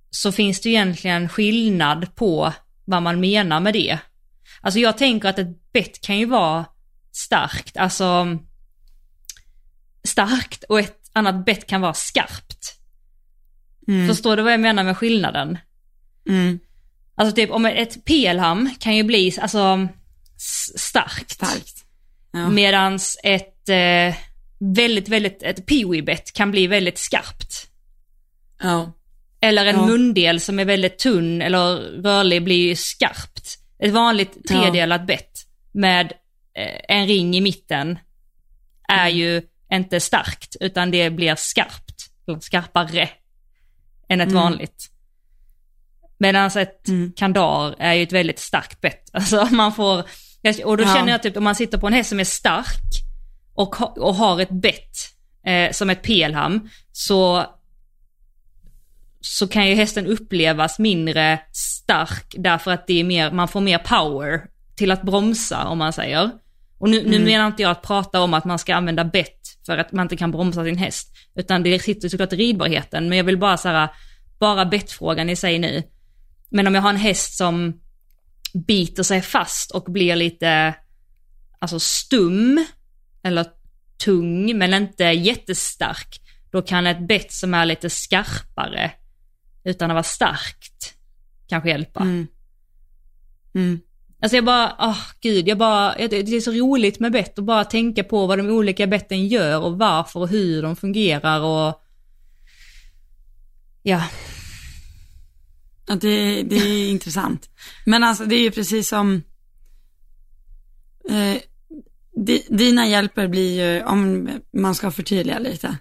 så 0.09 0.31
finns 0.31 0.61
det 0.61 0.69
egentligen 0.69 1.29
skillnad 1.29 2.15
på 2.15 2.53
vad 2.85 3.01
man 3.01 3.19
menar 3.19 3.59
med 3.59 3.73
det. 3.73 3.99
Alltså 4.61 4.79
jag 4.79 4.97
tänker 4.97 5.29
att 5.29 5.39
ett 5.39 5.71
bett 5.71 6.01
kan 6.01 6.17
ju 6.17 6.25
vara 6.25 6.65
starkt, 7.11 7.77
alltså 7.77 8.37
starkt 10.03 10.63
och 10.63 10.79
ett 10.79 11.09
annat 11.13 11.45
bett 11.45 11.67
kan 11.67 11.81
vara 11.81 11.93
skarpt. 11.93 12.79
Mm. 13.87 14.07
Förstår 14.07 14.37
du 14.37 14.43
vad 14.43 14.53
jag 14.53 14.59
menar 14.59 14.83
med 14.83 14.97
skillnaden? 14.97 15.57
Mm. 16.29 16.59
Alltså 17.19 17.35
typ 17.35 17.51
om 17.51 17.65
ett 17.65 18.05
pelham 18.05 18.69
kan 18.79 18.95
ju 18.95 19.03
bli 19.03 19.37
alltså 19.41 19.87
starkt. 20.77 21.31
Starkt. 21.31 21.85
Ja. 22.31 22.49
Medans 22.49 23.17
ett 23.23 23.69
eh, 23.69 24.15
väldigt, 24.59 25.09
väldigt, 25.09 25.43
ett 25.43 25.65
peewee-bett 25.65 26.33
kan 26.33 26.51
bli 26.51 26.67
väldigt 26.67 26.97
skarpt. 26.97 27.67
ja. 28.63 28.93
Eller 29.41 29.65
en 29.65 29.75
Ja. 29.75 29.85
mundel 29.85 30.39
som 30.39 30.59
är 30.59 30.65
väldigt 30.65 30.99
tunn 30.99 31.41
eller 31.41 31.75
rörlig 32.01 32.43
blir 32.43 32.67
ju 32.67 32.75
skarpt. 32.75 33.57
Ett 33.79 33.91
vanligt 33.91 34.47
tredelat 34.47 35.07
bett 35.07 35.31
med 35.71 36.13
eh, 36.57 36.97
en 36.97 37.07
ring 37.07 37.35
i 37.35 37.41
mitten 37.41 37.99
är 38.89 39.05
Mm. 39.09 39.17
ju 39.17 39.41
inte 39.71 39.99
starkt 39.99 40.55
utan 40.59 40.91
det 40.91 41.09
blir 41.09 41.35
skarpt, 41.35 42.09
eller 42.27 42.39
skarpare 42.39 43.09
än 44.09 44.21
ett 44.21 44.29
Mm. 44.31 44.43
vanligt. 44.43 44.89
Medan 46.19 46.45
ett 46.57 46.87
Mm. 46.87 47.13
kandar 47.15 47.75
är 47.79 47.93
ju 47.93 48.03
ett 48.03 48.11
väldigt 48.11 48.39
starkt 48.39 48.81
bett. 48.81 49.09
Alltså 49.13 49.45
man 49.51 49.73
får, 49.73 49.97
och 50.65 50.77
då 50.77 50.83
Ja. 50.83 50.95
känner 50.95 51.11
jag 51.11 51.23
typ 51.23 51.37
om 51.37 51.43
man 51.43 51.55
sitter 51.55 51.77
på 51.77 51.87
en 51.87 51.93
häst 51.93 52.09
som 52.09 52.19
är 52.19 52.23
stark 52.23 52.83
och, 53.53 53.75
ha, 53.75 53.85
och 53.87 54.15
har 54.15 54.41
ett 54.41 54.51
bett 54.61 54.97
eh, 55.45 55.71
som 55.71 55.89
ett 55.89 56.01
pelham 56.03 56.69
så 56.91 57.45
så 59.21 59.47
kan 59.47 59.67
ju 59.67 59.75
hästen 59.75 60.07
upplevas 60.07 60.79
mindre 60.79 61.39
stark 61.53 62.35
därför 62.37 62.71
att 62.71 62.87
det 62.87 62.99
är 62.99 63.03
mer, 63.03 63.31
man 63.31 63.47
får 63.47 63.61
mer 63.61 63.77
power 63.77 64.41
till 64.75 64.91
att 64.91 65.01
bromsa 65.03 65.65
om 65.67 65.77
man 65.77 65.93
säger. 65.93 66.31
Och 66.79 66.89
nu, 66.89 67.03
nu 67.03 67.15
Mm. 67.15 67.23
menar 67.23 67.47
inte 67.47 67.61
jag 67.63 67.71
att 67.71 67.81
prata 67.81 68.21
om 68.21 68.33
att 68.33 68.45
man 68.45 68.59
ska 68.59 68.75
använda 68.75 69.03
bett 69.05 69.41
för 69.65 69.77
att 69.77 69.91
man 69.91 70.05
inte 70.05 70.17
kan 70.17 70.31
bromsa 70.31 70.63
sin 70.63 70.77
häst. 70.77 71.15
Utan 71.35 71.63
det 71.63 71.79
sitter 71.79 72.09
såklart 72.09 72.33
i 72.33 72.35
ridbarheten. 72.35 73.09
Men 73.09 73.17
jag 73.17 73.25
vill 73.25 73.37
bara 73.37 73.57
så 73.57 73.69
här, 73.69 73.89
bara 74.39 74.65
bettfrågan 74.65 75.29
i 75.29 75.35
sig 75.35 75.59
nu. 75.59 75.83
Men 76.49 76.67
om 76.67 76.75
jag 76.75 76.81
har 76.81 76.89
en 76.89 76.95
häst 76.95 77.37
som 77.37 77.81
biter 78.53 79.03
sig 79.03 79.21
fast 79.21 79.71
och 79.71 79.83
blir 79.83 80.15
lite, 80.15 80.75
alltså 81.59 81.79
stum, 81.79 82.65
eller 83.23 83.45
tung, 84.05 84.57
men 84.57 84.73
inte 84.73 85.03
jättestark. 85.03 86.21
Då 86.51 86.61
kan 86.61 86.87
ett 86.87 87.07
bett 87.07 87.33
som 87.33 87.53
är 87.53 87.65
lite 87.65 87.89
skarpare, 87.89 88.91
utan 89.63 89.91
att 89.91 89.95
vara 89.95 90.03
starkt, 90.03 90.93
kanske 91.47 91.69
hjälpa. 91.69 92.01
Mm. 92.01 92.27
Mm. 93.55 93.79
Alltså 94.21 94.35
jag 94.35 94.45
bara, 94.45 94.75
åh 94.79 94.97
gud, 95.21 95.47
jag 95.47 95.57
bara, 95.57 95.95
det 96.07 96.17
är 96.17 96.41
så 96.41 96.51
roligt 96.51 96.99
med 96.99 97.11
bett 97.11 97.37
och 97.37 97.43
bara 97.43 97.65
tänka 97.65 98.03
på 98.03 98.27
vad 98.27 98.39
de 98.39 98.49
olika 98.49 98.87
betten 98.87 99.27
gör 99.27 99.59
och 99.59 99.77
varför 99.77 100.19
och 100.19 100.29
hur 100.29 100.61
de 100.61 100.75
fungerar 100.75 101.41
och... 101.41 101.81
Ja. 103.83 104.03
Ja, 105.89 105.95
det, 105.95 106.43
det 106.43 106.55
är 106.55 106.89
intressant. 106.91 107.49
Men 107.85 108.03
alltså 108.03 108.25
det 108.25 108.35
är 108.35 108.41
ju 108.41 108.51
precis 108.51 108.87
som, 108.89 109.23
eh, 111.09 111.37
di, 112.25 112.43
dina 112.49 112.87
hjälper 112.87 113.27
blir 113.27 113.61
ju, 113.75 113.83
om 113.83 114.29
man 114.53 114.75
ska 114.75 114.91
förtydliga 114.91 115.39
lite. 115.39 115.77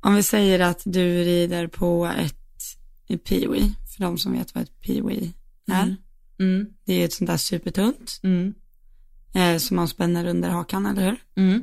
Om 0.00 0.14
vi 0.14 0.22
säger 0.22 0.60
att 0.60 0.82
du 0.84 1.24
rider 1.24 1.66
på 1.66 2.06
ett, 2.06 2.36
peewee, 3.24 3.72
för 3.96 4.02
de 4.04 4.18
som 4.18 4.32
vet 4.32 4.54
vad 4.54 4.64
ett 4.64 4.80
peewee 4.80 5.32
är. 5.70 5.82
Mm. 5.82 5.96
Mm, 6.40 6.66
Det 6.84 6.92
är 6.94 7.04
ett 7.04 7.12
sånt 7.12 7.28
där 7.30 7.36
supertunt, 7.36 8.20
mm, 8.22 8.54
eh, 9.34 9.56
som 9.58 9.76
man 9.76 9.88
spänner 9.88 10.26
under 10.26 10.48
hakan, 10.48 10.86
eller 10.86 11.02
hur? 11.02 11.16
mm, 11.36 11.62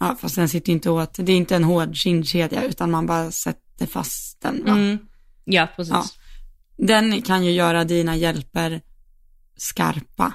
Ja, 0.00 0.16
fast 0.20 0.36
den 0.36 0.48
sitter 0.48 0.68
ju 0.68 0.74
inte 0.74 0.90
åt, 0.90 1.14
det 1.14 1.32
är 1.32 1.36
inte 1.36 1.56
en 1.56 1.64
hård 1.64 1.96
kindkedja, 1.96 2.64
utan 2.64 2.90
man 2.90 3.06
bara 3.06 3.30
sätter 3.30 3.86
fast 3.86 4.40
den, 4.40 4.64
va? 4.64 4.72
Ja, 5.50 5.68
precis. 5.76 5.92
Ja. 5.92 6.04
Den 6.76 7.22
kan 7.22 7.44
ju 7.44 7.50
göra 7.52 7.84
dina 7.84 8.16
hjälper 8.16 8.80
skarpa, 9.56 10.32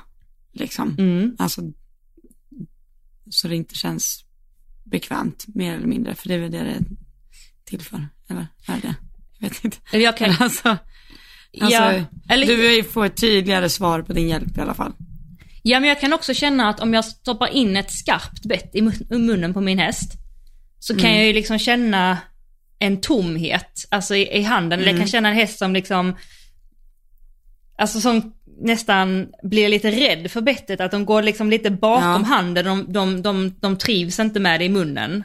liksom. 0.54 0.96
Mm. 1.00 1.36
Alltså, 1.40 1.62
så 3.30 3.48
det 3.48 3.56
inte 3.56 3.76
känns 3.76 4.26
bekvämt, 4.84 5.46
mer 5.48 5.74
eller 5.76 5.88
mindre, 5.88 6.16
för 6.16 6.28
det 6.28 6.34
är 6.34 6.40
väl 6.40 6.52
det 6.52 6.64
det 6.64 6.70
är 6.72 6.82
till 7.66 7.82
för, 7.82 8.08
eller 8.30 8.48
är 8.68 8.82
det? 8.82 8.96
Jag 9.40 9.50
vet 9.50 9.66
inte. 9.66 9.78
Jag 9.98 10.18
kan, 10.18 10.36
alltså, 10.40 10.70
alltså 10.70 11.82
ja, 11.82 12.04
eller, 12.30 12.48
du 12.48 12.56
vill 12.56 12.84
få 12.86 13.04
ett 13.04 13.18
tydligare 13.18 13.70
svar 13.70 14.02
på 14.02 14.14
din 14.14 14.28
hjälp 14.30 14.58
i 14.58 14.62
alla 14.62 14.74
fall. 14.74 14.94
ja, 15.64 15.80
men 15.80 15.90
jag 15.90 16.02
kan 16.02 16.14
också 16.14 16.34
känna 16.34 16.70
att 16.70 16.80
om 16.80 16.94
jag 16.94 17.06
stoppar 17.06 17.48
in 17.48 17.78
ett 17.78 17.92
skarpt 17.92 18.46
bett 18.46 18.76
i 18.76 18.82
munnen 19.10 19.54
på 19.54 19.62
min 19.62 19.80
häst, 19.80 20.12
så 20.80 20.94
kan 20.96 21.06
Mm. 21.06 21.18
jag 21.18 21.28
ju 21.28 21.34
liksom 21.34 21.60
känna 21.60 22.18
en 22.86 23.02
tomhet, 23.02 23.86
alltså 23.90 24.16
i, 24.16 24.38
i 24.38 24.42
handen. 24.42 24.80
Eller 24.80 24.92
jag 24.92 25.00
kan 25.00 25.08
känna 25.08 25.30
en 25.30 25.36
häst 25.36 25.58
som 25.60 25.74
liksom, 25.74 26.16
alltså 27.78 28.00
som 28.02 28.34
nästan 28.62 29.28
blir 29.44 29.70
lite 29.70 29.92
rädd 29.92 30.32
för 30.32 30.42
bettet, 30.42 30.82
att 30.82 30.92
de 30.92 31.06
går 31.06 31.22
liksom 31.22 31.50
lite 31.50 31.72
bakom 31.72 32.22
Ja. 32.22 32.28
handen, 32.28 32.66
de, 32.66 32.94
de, 32.94 33.22
de, 33.22 33.56
de 33.60 33.78
trivs 33.78 34.20
inte 34.20 34.40
med 34.40 34.60
det 34.60 34.66
i 34.66 34.70
munnen. 34.70 35.24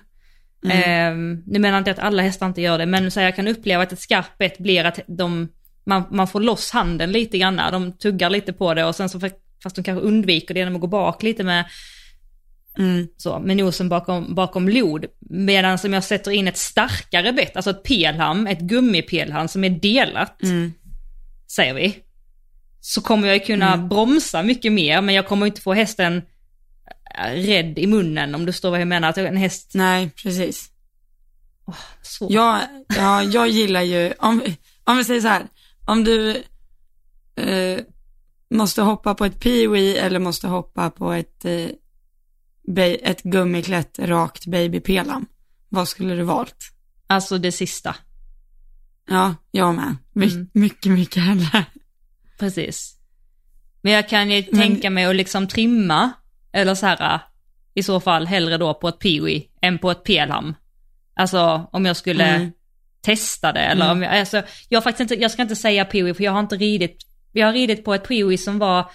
Eh, 0.64 1.14
nu 1.46 1.58
menar 1.58 1.68
jag 1.68 1.80
inte 1.80 1.90
att 1.90 1.98
alla 1.98 2.22
hästar 2.22 2.46
inte 2.46 2.60
gör 2.60 2.78
det, 2.78 2.86
men 2.86 3.10
så 3.10 3.20
här, 3.20 3.26
jag 3.26 3.36
kan 3.36 3.48
uppleva 3.48 3.82
att 3.82 3.92
ett 3.92 4.00
skarpt 4.00 4.38
bett 4.38 4.58
blir 4.58 4.84
att 4.84 5.00
de, 5.06 5.48
man, 5.84 6.02
man 6.10 6.28
får 6.28 6.40
loss 6.40 6.70
handen 6.70 7.12
lite 7.12 7.38
grann, 7.38 7.60
de 7.72 7.92
tuggar 7.92 8.30
lite 8.30 8.52
på 8.52 8.74
det 8.74 8.84
och 8.84 8.94
sen 8.94 9.08
så, 9.08 9.20
fast 9.62 9.76
de 9.76 9.84
kanske 9.84 10.06
undviker 10.06 10.54
det 10.54 10.60
genom 10.60 10.74
att 10.74 10.80
gå 10.80 10.86
bak 10.86 11.22
lite 11.22 11.44
med, 11.44 11.64
Mm. 12.78 13.08
så, 13.16 13.38
med 13.38 13.56
nosen 13.56 13.88
bakom, 13.88 14.34
bakom 14.34 14.68
lod. 14.68 15.04
Medan 15.20 15.78
som 15.78 15.92
jag 15.92 16.04
sätter 16.04 16.30
in 16.30 16.48
ett 16.48 16.56
starkare 16.58 17.32
bett, 17.32 17.56
alltså 17.56 17.70
ett 17.70 17.82
pelham, 17.82 18.46
ett 18.46 18.60
gummipelham 18.60 19.48
som 19.48 19.64
är 19.64 19.70
delat, 19.70 20.42
Mm. 20.42 20.72
säger 21.56 21.74
vi. 21.74 21.96
Så 22.80 23.00
kommer 23.00 23.28
jag 23.28 23.46
kunna 23.46 23.76
bromsa 23.76 24.42
mycket 24.42 24.72
mer, 24.72 25.00
men 25.00 25.14
jag 25.14 25.26
kommer 25.26 25.46
inte 25.46 25.60
få 25.60 25.72
hästen 25.74 26.22
äh, 27.18 27.30
rädd 27.32 27.78
i 27.78 27.86
munnen 27.86 28.34
om 28.34 28.46
du 28.46 28.52
förstår 28.52 28.70
vad 28.70 28.80
jag 28.80 28.88
menar. 28.88 29.08
Att 29.08 29.18
en 29.18 29.36
häst, 29.36 29.70
Nej, 29.74 30.10
precis. 30.22 30.70
så. 32.02 32.26
Jag, 32.30 32.60
ja, 32.96 33.22
jag 33.22 33.48
gillar 33.48 33.82
ju, 33.82 34.12
om, 34.18 34.42
om 34.84 34.96
vi 34.96 35.04
säger 35.04 35.20
så 35.20 35.28
här, 35.28 35.42
om 35.86 36.04
du 36.04 36.30
eh, 37.36 37.80
måste 38.50 38.82
hoppa 38.82 39.14
på 39.14 39.24
ett 39.24 39.40
peewee 39.40 39.96
eller 39.96 40.18
måste 40.18 40.46
hoppa 40.48 40.90
på 40.90 41.12
ett, 41.12 41.44
eh, 41.44 41.66
ett 42.76 43.22
gummiklätt 43.22 43.98
rakt 43.98 44.46
babypelam, 44.46 45.26
vad 45.68 45.88
skulle 45.88 46.14
du 46.14 46.22
valt? 46.22 46.56
Alltså 47.06 47.38
det 47.38 47.52
sista. 47.52 47.96
Ja, 49.10 49.34
jag 49.50 49.74
med. 49.74 49.96
My, 50.12 50.26
Mm. 50.26 50.48
Mycket, 50.54 50.92
mycket 50.92 51.22
hellre. 51.22 51.64
Precis. 52.38 52.94
Men 53.82 53.92
jag 53.92 54.08
kan 54.08 54.30
ju 54.30 54.44
Men- 54.52 54.60
tänka 54.60 54.90
mig 54.90 55.04
att 55.04 55.16
liksom 55.16 55.48
trimma, 55.48 56.10
eller 56.52 56.74
så 56.74 56.86
här, 56.86 57.20
i 57.74 57.82
så 57.82 58.00
fall 58.00 58.26
hellre 58.26 58.56
då 58.58 58.74
på 58.74 58.88
ett 58.88 58.98
peewee 58.98 59.42
än 59.62 59.78
på 59.78 59.90
ett 59.90 60.04
pelham. 60.04 60.54
Alltså 61.14 61.68
om 61.72 61.86
jag 61.86 61.96
skulle 61.96 62.24
Mm. 62.24 62.52
testa 63.00 63.52
det 63.52 63.60
eller 63.60 63.92
om 63.92 64.02
jag, 64.02 64.18
alltså, 64.18 64.42
jag 64.68 64.82
faktiskt 64.84 65.00
inte, 65.00 65.22
jag 65.22 65.30
ska 65.30 65.42
inte 65.42 65.56
säga 65.56 65.84
peewee 65.84 66.14
för 66.14 66.24
jag 66.24 66.32
har 66.32 66.40
inte 66.40 66.56
ridit, 66.56 66.96
jag 67.32 67.46
har 67.46 67.52
ridit 67.52 67.84
på 67.84 67.94
ett 67.94 68.08
peewee 68.08 68.38
som 68.38 68.58
var 68.58 68.90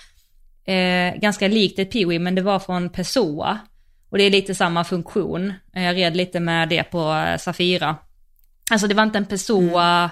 eh, 0.66 1.20
ganska 1.20 1.48
likt 1.48 1.80
ett 1.80 1.92
peewee 1.92 2.20
men 2.20 2.36
det 2.36 2.42
var 2.42 2.60
från 2.60 2.90
Pessoa. 2.90 3.60
Och 4.10 4.18
det 4.18 4.24
är 4.24 4.32
lite 4.32 4.56
samma 4.56 4.84
funktion. 4.84 5.54
Eh, 5.76 5.84
Jag 5.84 5.96
red 5.96 6.16
lite 6.16 6.40
med 6.40 6.70
det 6.70 6.84
på 6.84 7.14
eh, 7.14 7.38
Safira. 7.38 7.96
Alltså 8.72 8.88
det 8.88 8.94
var 8.94 9.04
inte 9.04 9.18
en 9.18 9.26
Pessoa, 9.26 10.10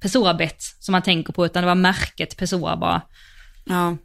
Pessoa-bett 0.00 0.62
som 0.62 0.92
man 0.92 1.02
tänker 1.02 1.32
på 1.32 1.46
utan 1.46 1.62
det 1.62 1.66
var 1.66 1.74
märket 1.74 2.36
Pessoa 2.36 2.76
bara. 2.76 3.02
Ja, 3.64 3.96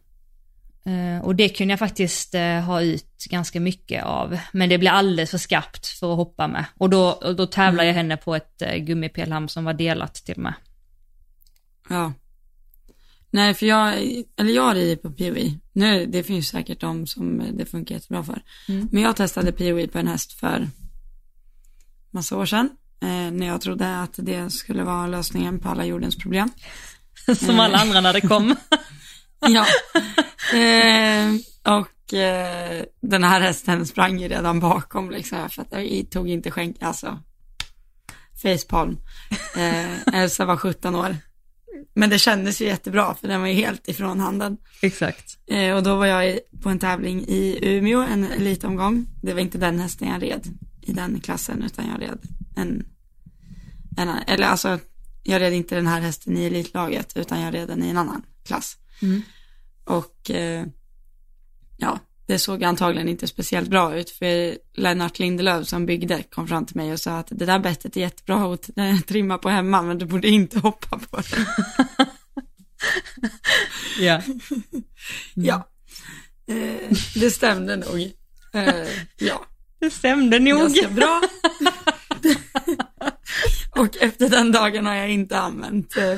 Eh, 0.87 1.25
och 1.25 1.35
det 1.35 1.49
kunde 1.49 1.71
jag 1.71 1.79
faktiskt 1.79 2.35
eh, 2.35 2.59
ha 2.59 2.81
ut 2.81 3.25
ganska 3.29 3.59
mycket 3.59 4.03
av. 4.03 4.39
Men 4.51 4.69
det 4.69 4.77
blev 4.77 4.93
alldeles 4.93 5.31
för 5.31 5.37
skarpt 5.37 5.87
för 5.87 6.11
att 6.11 6.17
hoppa 6.17 6.47
med. 6.47 6.65
Och 6.77 6.89
då, 6.89 7.09
och 7.09 7.35
då 7.35 7.45
tävlade 7.45 7.87
jag 7.87 7.95
henne 7.95 8.17
på 8.17 8.35
ett 8.35 8.61
uh, 8.65 8.75
gummipelham 8.75 9.47
som 9.47 9.65
var 9.65 9.73
delat 9.73 10.15
till 10.15 10.35
och 10.35 10.41
med. 10.41 10.53
ja. 11.89 12.13
Nej, 13.31 13.53
för 13.53 13.65
jag, 13.65 13.93
eller 14.37 14.53
jag 14.53 14.75
rider 14.75 14.95
på 14.95 15.11
peewee. 15.11 15.59
Nu, 15.73 16.05
det 16.05 16.23
finns 16.23 16.47
säkert 16.47 16.79
de 16.79 17.07
som 17.07 17.57
det 17.57 17.65
funkar 17.65 17.95
jättebra 17.95 18.23
för. 18.23 18.41
Mm. 18.67 18.87
Men 18.91 19.03
jag 19.03 19.15
testade 19.15 19.51
peewee 19.51 19.87
på 19.87 19.99
en 19.99 20.07
häst 20.07 20.33
för 20.33 20.69
massa 22.11 22.37
år 22.37 22.45
sedan. 22.45 22.69
Eh, 23.01 23.31
när 23.31 23.47
jag 23.47 23.61
trodde 23.61 23.99
att 24.01 24.13
det 24.17 24.49
skulle 24.49 24.83
vara 24.83 25.07
lösningen 25.07 25.59
på 25.59 25.69
alla 25.69 25.85
jordens 25.85 26.17
problem. 26.17 26.49
som 27.35 27.59
alla 27.59 27.77
andra 27.77 28.01
när 28.01 28.13
det 28.13 28.21
kom. 28.21 28.55
Ja. 29.39 29.65
eh, 30.57 31.33
och 31.77 32.13
eh, 32.13 32.83
den 33.01 33.23
här 33.23 33.41
hästen 33.41 33.85
sprang 33.85 34.19
ju 34.19 34.27
redan 34.27 34.59
bakom 34.59 35.09
liksom, 35.09 35.49
för 35.49 35.61
att 35.61 35.67
jag 35.71 36.09
tog 36.09 36.29
inte 36.29 36.51
skänk, 36.51 36.77
alltså 36.81 37.19
facepalm. 38.41 38.97
Eh, 39.55 40.21
Elsa 40.21 40.45
var 40.45 40.57
17 40.57 40.95
år. 40.95 41.17
Men 41.93 42.09
det 42.09 42.19
kändes 42.19 42.61
ju 42.61 42.65
jättebra 42.65 43.15
för 43.15 43.27
den 43.27 43.41
var 43.41 43.47
ju 43.47 43.53
helt 43.53 43.87
ifrån 43.87 44.19
handen. 44.19 44.57
Exakt. 44.81 45.37
Eh, 45.47 45.75
och 45.75 45.83
då 45.83 45.95
var 45.95 46.05
jag 46.05 46.39
på 46.61 46.69
en 46.69 46.79
tävling 46.79 47.25
i 47.27 47.59
Umeå, 47.61 48.01
en 48.01 48.23
elitomgång. 48.23 49.05
Det 49.21 49.33
var 49.33 49.41
inte 49.41 49.57
den 49.57 49.79
hästen 49.79 50.07
jag 50.07 50.23
red 50.23 50.47
i 50.81 50.93
den 50.93 51.19
klassen, 51.19 51.63
utan 51.63 51.87
jag 51.87 52.01
red 52.01 52.19
en, 52.55 52.85
en 53.97 54.09
eller 54.27 54.47
alltså, 54.47 54.79
jag 55.23 55.41
red 55.41 55.53
inte 55.53 55.75
den 55.75 55.87
här 55.87 56.01
hästen 56.01 56.37
i 56.37 56.45
elitlaget, 56.45 57.17
utan 57.17 57.41
jag 57.41 57.53
red 57.53 57.67
den 57.67 57.83
i 57.83 57.89
en 57.89 57.97
annan 57.97 58.25
klass. 58.43 58.77
Mm. 59.01 59.21
Och 59.83 60.31
eh, 60.31 60.65
ja, 61.77 61.99
det 62.27 62.39
såg 62.39 62.63
antagligen 62.63 63.09
inte 63.09 63.27
speciellt 63.27 63.69
bra 63.69 63.95
ut, 63.95 64.09
för 64.09 64.57
Lennart 64.81 65.19
Lindelöf 65.19 65.67
som 65.67 65.85
byggde 65.85 66.23
kom 66.23 66.47
fram 66.47 66.65
till 66.65 66.75
mig 66.75 66.91
och 66.93 66.99
sa 66.99 67.17
att 67.17 67.27
det 67.31 67.45
där 67.45 67.59
bettet 67.59 67.97
är 67.97 68.01
jättebra 68.01 68.53
att 68.53 68.69
eh, 68.77 68.99
trimma 68.99 69.37
på 69.37 69.49
hemma, 69.49 69.81
men 69.81 69.97
du 69.97 70.05
borde 70.05 70.27
inte 70.27 70.59
hoppa 70.59 70.99
på 71.11 71.17
det. 71.17 71.45
Ja. 73.99 74.21
Ja, 75.33 75.69
eh, 76.47 76.97
det 77.15 77.31
stämde 77.31 77.75
nog. 77.75 78.11
Eh, 78.53 78.87
ja, 79.17 79.45
Det 79.79 79.89
stämde 79.89 80.39
nog. 80.39 80.59
ganska 80.59 80.89
bra. 80.89 81.21
och 83.83 83.97
efter 84.01 84.29
den 84.29 84.51
dagen 84.51 84.85
har 84.85 84.95
jag 84.95 85.09
inte 85.09 85.39
använt 85.39 85.97
eh, 85.97 86.11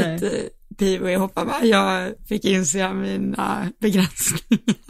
ett 0.00 0.22
eh, 0.22 0.30
peewee 0.78 1.16
hoppa. 1.16 1.60
Jag 1.62 2.12
fick 2.28 2.44
inse 2.44 2.92
mina 2.92 3.72
begränsningar. 3.78 4.89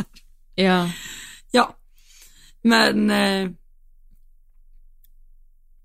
Ja. 0.62 0.90
Ja, 1.50 1.76
men 2.62 3.10
eh, 3.10 3.50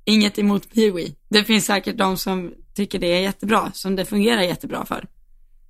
inget 0.06 0.40
emot 0.40 0.74
peewee. 0.74 1.16
Det 1.30 1.44
finns 1.44 1.66
säkert 1.66 1.98
de 1.98 2.18
som 2.18 2.54
tycker 2.76 3.00
det 3.00 3.08
är 3.08 3.22
jättebra, 3.22 3.72
som 3.74 3.96
det 3.96 4.06
fungerar 4.06 4.42
jättebra 4.42 4.86
för. 4.86 5.08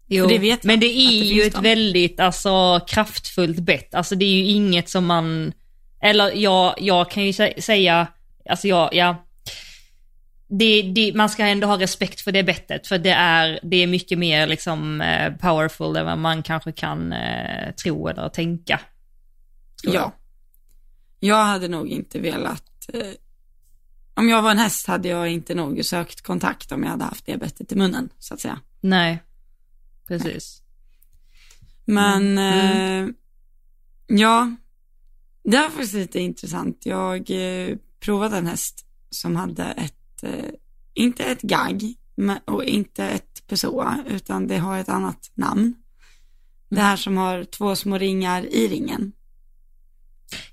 Jo, 0.07 0.29
För 0.29 0.37
det 0.39 0.63
men 0.63 0.79
det 0.79 0.85
är 0.85 1.09
det 1.09 1.25
ju 1.27 1.41
ett 1.41 1.53
de. 1.53 1.63
väldigt 1.63 2.19
alltså, 2.19 2.79
kraftfullt 2.87 3.59
bett. 3.59 3.95
Alltså 3.95 4.15
det 4.15 4.25
är 4.25 4.33
ju 4.33 4.43
inget 4.43 4.89
som 4.89 5.05
man, 5.05 5.53
eller 6.01 6.31
jag, 6.35 6.75
jag 6.77 7.11
kan 7.11 7.23
ju 7.25 7.31
sä- 7.31 7.61
säga, 7.61 8.07
alltså 8.49 8.67
jag, 8.67 8.93
ja. 8.93 9.21
Det, 10.47 10.81
det, 10.81 11.13
man 11.15 11.29
ska 11.29 11.45
ändå 11.45 11.67
ha 11.67 11.79
respekt 11.79 12.21
för 12.21 12.31
det 12.31 12.43
bettet, 12.43 12.87
för 12.87 12.97
det 12.97 13.09
är, 13.11 13.59
det 13.63 13.83
är 13.83 13.87
mycket 13.87 14.17
mer 14.17 14.47
liksom 14.47 15.01
eh, 15.01 15.33
powerful 15.33 15.95
än 15.95 16.05
vad 16.05 16.17
man 16.17 16.43
kanske 16.43 16.71
kan 16.71 17.13
eh, 17.13 17.71
tro 17.83 18.07
eller 18.07 18.29
tänka. 18.29 18.79
Tror 19.85 19.95
jag. 19.95 20.03
Ja. 20.03 20.13
Jag 21.19 21.45
hade 21.45 21.67
nog 21.67 21.87
inte 21.87 22.19
velat, 22.19 22.89
eh, 22.93 23.07
om 24.13 24.29
jag 24.29 24.41
var 24.41 24.51
en 24.51 24.57
häst 24.57 24.87
hade 24.87 25.07
jag 25.07 25.29
inte 25.31 25.55
nog 25.55 25.85
sökt 25.85 26.21
kontakt 26.21 26.71
om 26.71 26.83
jag 26.83 26.89
hade 26.89 27.03
haft 27.03 27.25
det 27.25 27.37
bettet 27.37 27.71
i 27.71 27.75
munnen, 27.75 28.09
så 28.19 28.33
att 28.33 28.39
säga. 28.39 28.59
Nej, 28.81 29.23
precis. 30.07 30.61
Men 31.85 32.37
Mm. 32.37 33.09
eh, 33.09 33.15
ja, 34.17 34.55
det 35.43 35.57
var 35.57 35.69
faktiskt 35.69 35.93
lite 35.93 36.19
intressant. 36.19 36.85
Jag 36.85 37.31
eh, 37.31 37.77
provade 37.99 38.37
en 38.37 38.47
häst 38.47 38.85
som 39.09 39.35
hade 39.35 39.63
ett, 39.63 40.23
eh, 40.23 40.49
inte 40.93 41.23
ett 41.23 41.41
gagg 41.41 41.95
och 42.45 42.63
inte 42.63 43.05
ett 43.05 43.47
pessoa, 43.47 44.03
utan 44.07 44.47
det 44.47 44.57
har 44.57 44.77
ett 44.77 44.89
annat 44.89 45.31
namn. 45.33 45.73
Det 46.69 46.81
här 46.81 46.97
som 46.97 47.17
har 47.17 47.43
två 47.43 47.75
små 47.75 47.97
ringar 47.97 48.45
i 48.45 48.67
ringen. 48.67 49.11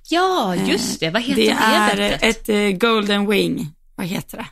Ja, 0.08 0.56
just 0.56 1.00
det. 1.00 1.10
Vad 1.10 1.22
heter 1.22 1.42
det 1.42 1.48
det, 1.48 1.52
är 1.52 1.96
bettet? 1.96 2.22
ett 2.22 2.48
eh, 2.48 2.78
golden 2.78 3.30
wing, 3.30 3.66
vad 3.94 4.06
heter 4.06 4.36
det? 4.38 4.46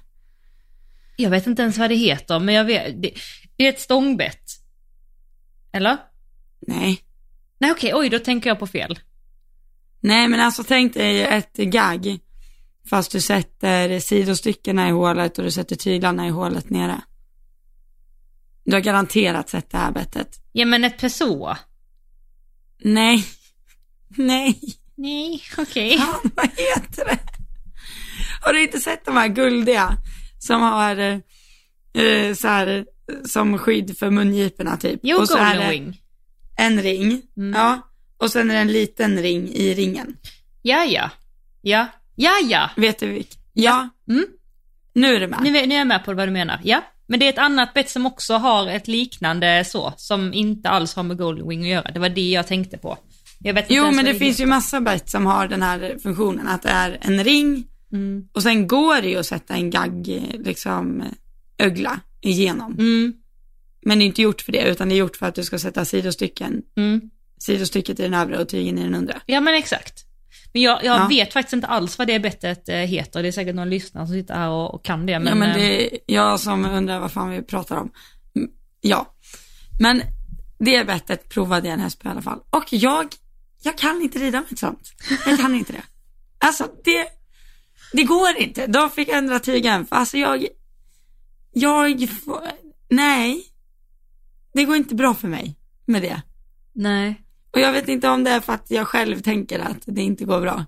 Jag 1.16 1.30
vet 1.30 1.46
inte 1.46 1.62
ens 1.62 1.78
vad 1.78 1.90
det 1.90 1.96
heter, 1.96 2.38
men 2.38 2.54
jag 2.54 2.64
vet, 2.64 3.02
det, 3.02 3.12
det 3.56 3.64
är 3.64 3.68
ett 3.68 3.80
stångbett. 3.80 4.50
Eller? 5.72 5.96
Nej. 6.66 7.00
Nej 7.58 7.72
okej, 7.72 7.94
oj 7.94 8.08
då 8.08 8.18
tänker 8.18 8.50
jag 8.50 8.58
på 8.58 8.66
fel. 8.66 8.98
Nej 10.00 10.28
men 10.28 10.40
alltså 10.40 10.64
tänk 10.64 10.94
dig 10.94 11.22
ett 11.22 11.56
gagg, 11.56 12.18
fast 12.90 13.12
du 13.12 13.20
sätter 13.20 14.00
sidostyckena 14.00 14.88
i 14.88 14.90
hålet 14.90 15.38
och 15.38 15.44
du 15.44 15.50
sätter 15.50 15.76
tyglarna 15.76 16.26
i 16.26 16.30
hålet 16.30 16.70
nere. 16.70 17.00
Du 18.64 18.72
har 18.72 18.80
garanterat 18.80 19.48
sett 19.48 19.70
det 19.70 19.78
här 19.78 19.92
bettet. 19.92 20.40
Ja 20.52 20.66
men 20.66 20.84
ett 20.84 20.98
Pessoa. 20.98 21.58
Nej. 22.82 23.24
Nej. 24.08 24.60
Nej, 25.00 25.42
okej. 25.58 25.98
Fan, 25.98 26.30
vad 26.36 26.46
heter 26.46 27.04
det? 27.04 27.18
Har 28.42 28.52
du 28.52 28.62
inte 28.62 28.78
sett 28.80 29.04
de 29.04 29.16
här 29.16 29.28
guldiga 29.28 29.96
som 30.38 30.62
har 30.62 30.96
eh, 30.96 31.18
eh, 32.04 32.34
så 32.34 32.48
här 32.48 32.84
som 33.24 33.58
skydd 33.58 33.98
för 33.98 34.10
mungiporna 34.10 34.76
typ? 34.76 35.00
Jo, 35.02 35.18
och 35.18 35.28
så 35.28 35.36
är 35.36 35.44
Golden 35.44 35.62
det 35.62 35.70
Wing. 35.70 36.00
en 36.56 36.82
ring, 36.82 37.22
Mm. 37.36 37.52
ja, 37.60 37.80
och 38.16 38.30
sen 38.30 38.50
är 38.50 38.54
det 38.54 38.60
en 38.60 38.72
liten 38.72 39.18
ring 39.22 39.48
i 39.48 39.74
ringen. 39.74 40.16
Ja, 40.62 40.84
ja. 40.84 41.10
Ja, 41.62 41.86
ja, 42.16 42.32
ja. 42.44 42.70
Vet 42.76 42.98
du 42.98 43.06
vilken? 43.06 43.40
Ja, 43.52 43.88
Mm. 44.08 44.24
Nu 44.92 45.14
är 45.16 45.20
du 45.20 45.26
med. 45.26 45.38
Nu, 45.42 45.50
nu 45.66 45.74
är 45.74 45.78
jag 45.78 45.86
med 45.86 46.04
på 46.04 46.14
vad 46.14 46.28
du 46.28 46.32
menar. 46.32 46.60
Ja, 46.64 46.84
men 47.06 47.20
det 47.20 47.26
är 47.26 47.30
ett 47.30 47.38
annat 47.38 47.74
bett 47.74 47.90
som 47.90 48.06
också 48.06 48.34
har 48.34 48.68
ett 48.68 48.88
liknande 48.88 49.64
så, 49.64 49.92
som 49.96 50.34
inte 50.34 50.68
alls 50.68 50.94
har 50.94 51.02
med 51.02 51.18
Goldwing 51.18 51.62
att 51.62 51.68
göra. 51.68 51.90
Det 51.90 52.00
var 52.00 52.08
det 52.08 52.30
jag 52.30 52.46
tänkte 52.46 52.78
på. 52.78 52.98
Jag 53.42 53.54
vet 53.54 53.66
Jo, 53.68 53.90
men 53.90 54.04
det 54.04 54.14
finns 54.14 54.40
ju 54.40 54.46
massa 54.46 54.80
bett 54.80 55.10
som 55.10 55.26
har 55.26 55.48
den 55.48 55.62
här 55.62 55.96
funktionen, 56.02 56.48
att 56.48 56.62
det 56.62 56.68
är 56.68 56.98
en 57.00 57.24
ring 57.24 57.66
Mm. 57.92 58.28
och 58.32 58.42
sen 58.42 58.66
går 58.66 59.02
det 59.02 59.08
ju 59.08 59.16
att 59.16 59.26
sätta 59.26 59.54
en 59.54 59.70
gagg, 59.70 60.06
liksom, 60.44 61.02
ögla 61.58 62.00
igenom. 62.20 62.72
Mm, 62.78 63.12
Men 63.82 63.98
det 63.98 64.04
är 64.04 64.06
inte 64.06 64.22
gjort 64.22 64.40
för 64.42 64.52
det, 64.52 64.62
utan 64.68 64.88
det 64.88 64.94
är 64.94 64.96
gjort 64.96 65.16
för 65.16 65.26
att 65.26 65.34
du 65.34 65.42
ska 65.44 65.58
sätta 65.58 65.84
sidostycken, 65.84 66.62
mm. 66.76 67.00
sidostycket 67.38 68.00
i 68.00 68.02
den 68.02 68.14
övre 68.14 68.38
och 68.38 68.48
tygen 68.48 68.78
i 68.78 68.82
den 68.82 68.94
undre. 68.94 69.20
Ja 69.26 69.40
men 69.40 69.54
exakt. 69.54 70.04
Men 70.52 70.62
jag, 70.62 70.84
jag 70.84 71.00
Ja. 71.00 71.06
vet 71.08 71.32
faktiskt 71.32 71.52
inte 71.52 71.66
alls 71.66 71.98
vad 71.98 72.06
det 72.06 72.20
bettet 72.20 72.68
eh, 72.68 72.74
heter. 72.76 73.22
Det 73.22 73.28
är 73.28 73.32
säkert 73.32 73.54
någon 73.54 73.70
lyssnare 73.70 74.06
som 74.06 74.14
sitter 74.14 74.34
här 74.34 74.48
och, 74.48 74.74
och 74.74 74.84
kan 74.84 75.06
det. 75.06 75.18
Men, 75.18 75.28
ja, 75.28 75.34
men 75.34 75.48
eh, 75.50 75.54
det 75.56 75.94
är 75.94 75.98
jag 76.06 76.40
som 76.40 76.64
undrar 76.64 77.00
vad 77.00 77.12
fan 77.12 77.30
vi 77.30 77.42
pratar 77.42 77.76
om. 77.76 77.90
Mm, 78.36 78.50
Ja, 78.80 79.14
men 79.80 80.02
det 80.58 80.86
bettet 80.86 81.28
provade 81.28 81.68
jag 81.68 81.74
en 81.74 81.80
häst 81.80 81.98
på 82.02 82.08
i 82.08 82.10
alla 82.10 82.22
fall. 82.22 82.38
Och 82.50 82.64
jag, 82.70 83.06
jag 83.62 83.78
kan 83.78 84.02
inte 84.02 84.18
rida 84.18 84.40
med 84.40 84.52
ett 84.52 84.58
sånt. 84.58 84.92
Jag 85.26 85.38
kan 85.40 85.54
inte 85.54 85.72
det. 85.72 85.82
Alltså, 86.38 86.68
det, 86.84 87.06
det 87.92 88.02
går 88.02 88.36
inte. 88.38 88.66
De 88.66 88.90
fick 88.90 89.08
ändra 89.08 89.38
tygen. 89.38 89.86
För 89.86 89.96
Alltså 89.96 90.18
jag, 90.18 90.46
jag, 91.52 92.08
får- 92.24 92.50
nej. 92.90 93.44
Det 94.54 94.64
går 94.64 94.76
inte 94.76 94.94
bra 94.94 95.14
för 95.14 95.28
mig 95.28 95.56
med 95.86 96.02
det. 96.02 96.22
Nej. 96.72 97.20
Och 97.52 97.60
jag 97.60 97.72
vet 97.72 97.88
inte 97.88 98.08
om 98.08 98.24
det 98.24 98.30
är 98.30 98.40
för 98.40 98.52
att 98.52 98.70
jag 98.70 98.86
själv 98.88 99.20
tänker 99.20 99.58
att 99.58 99.82
det 99.86 100.02
inte 100.02 100.24
går 100.24 100.40
bra. 100.40 100.64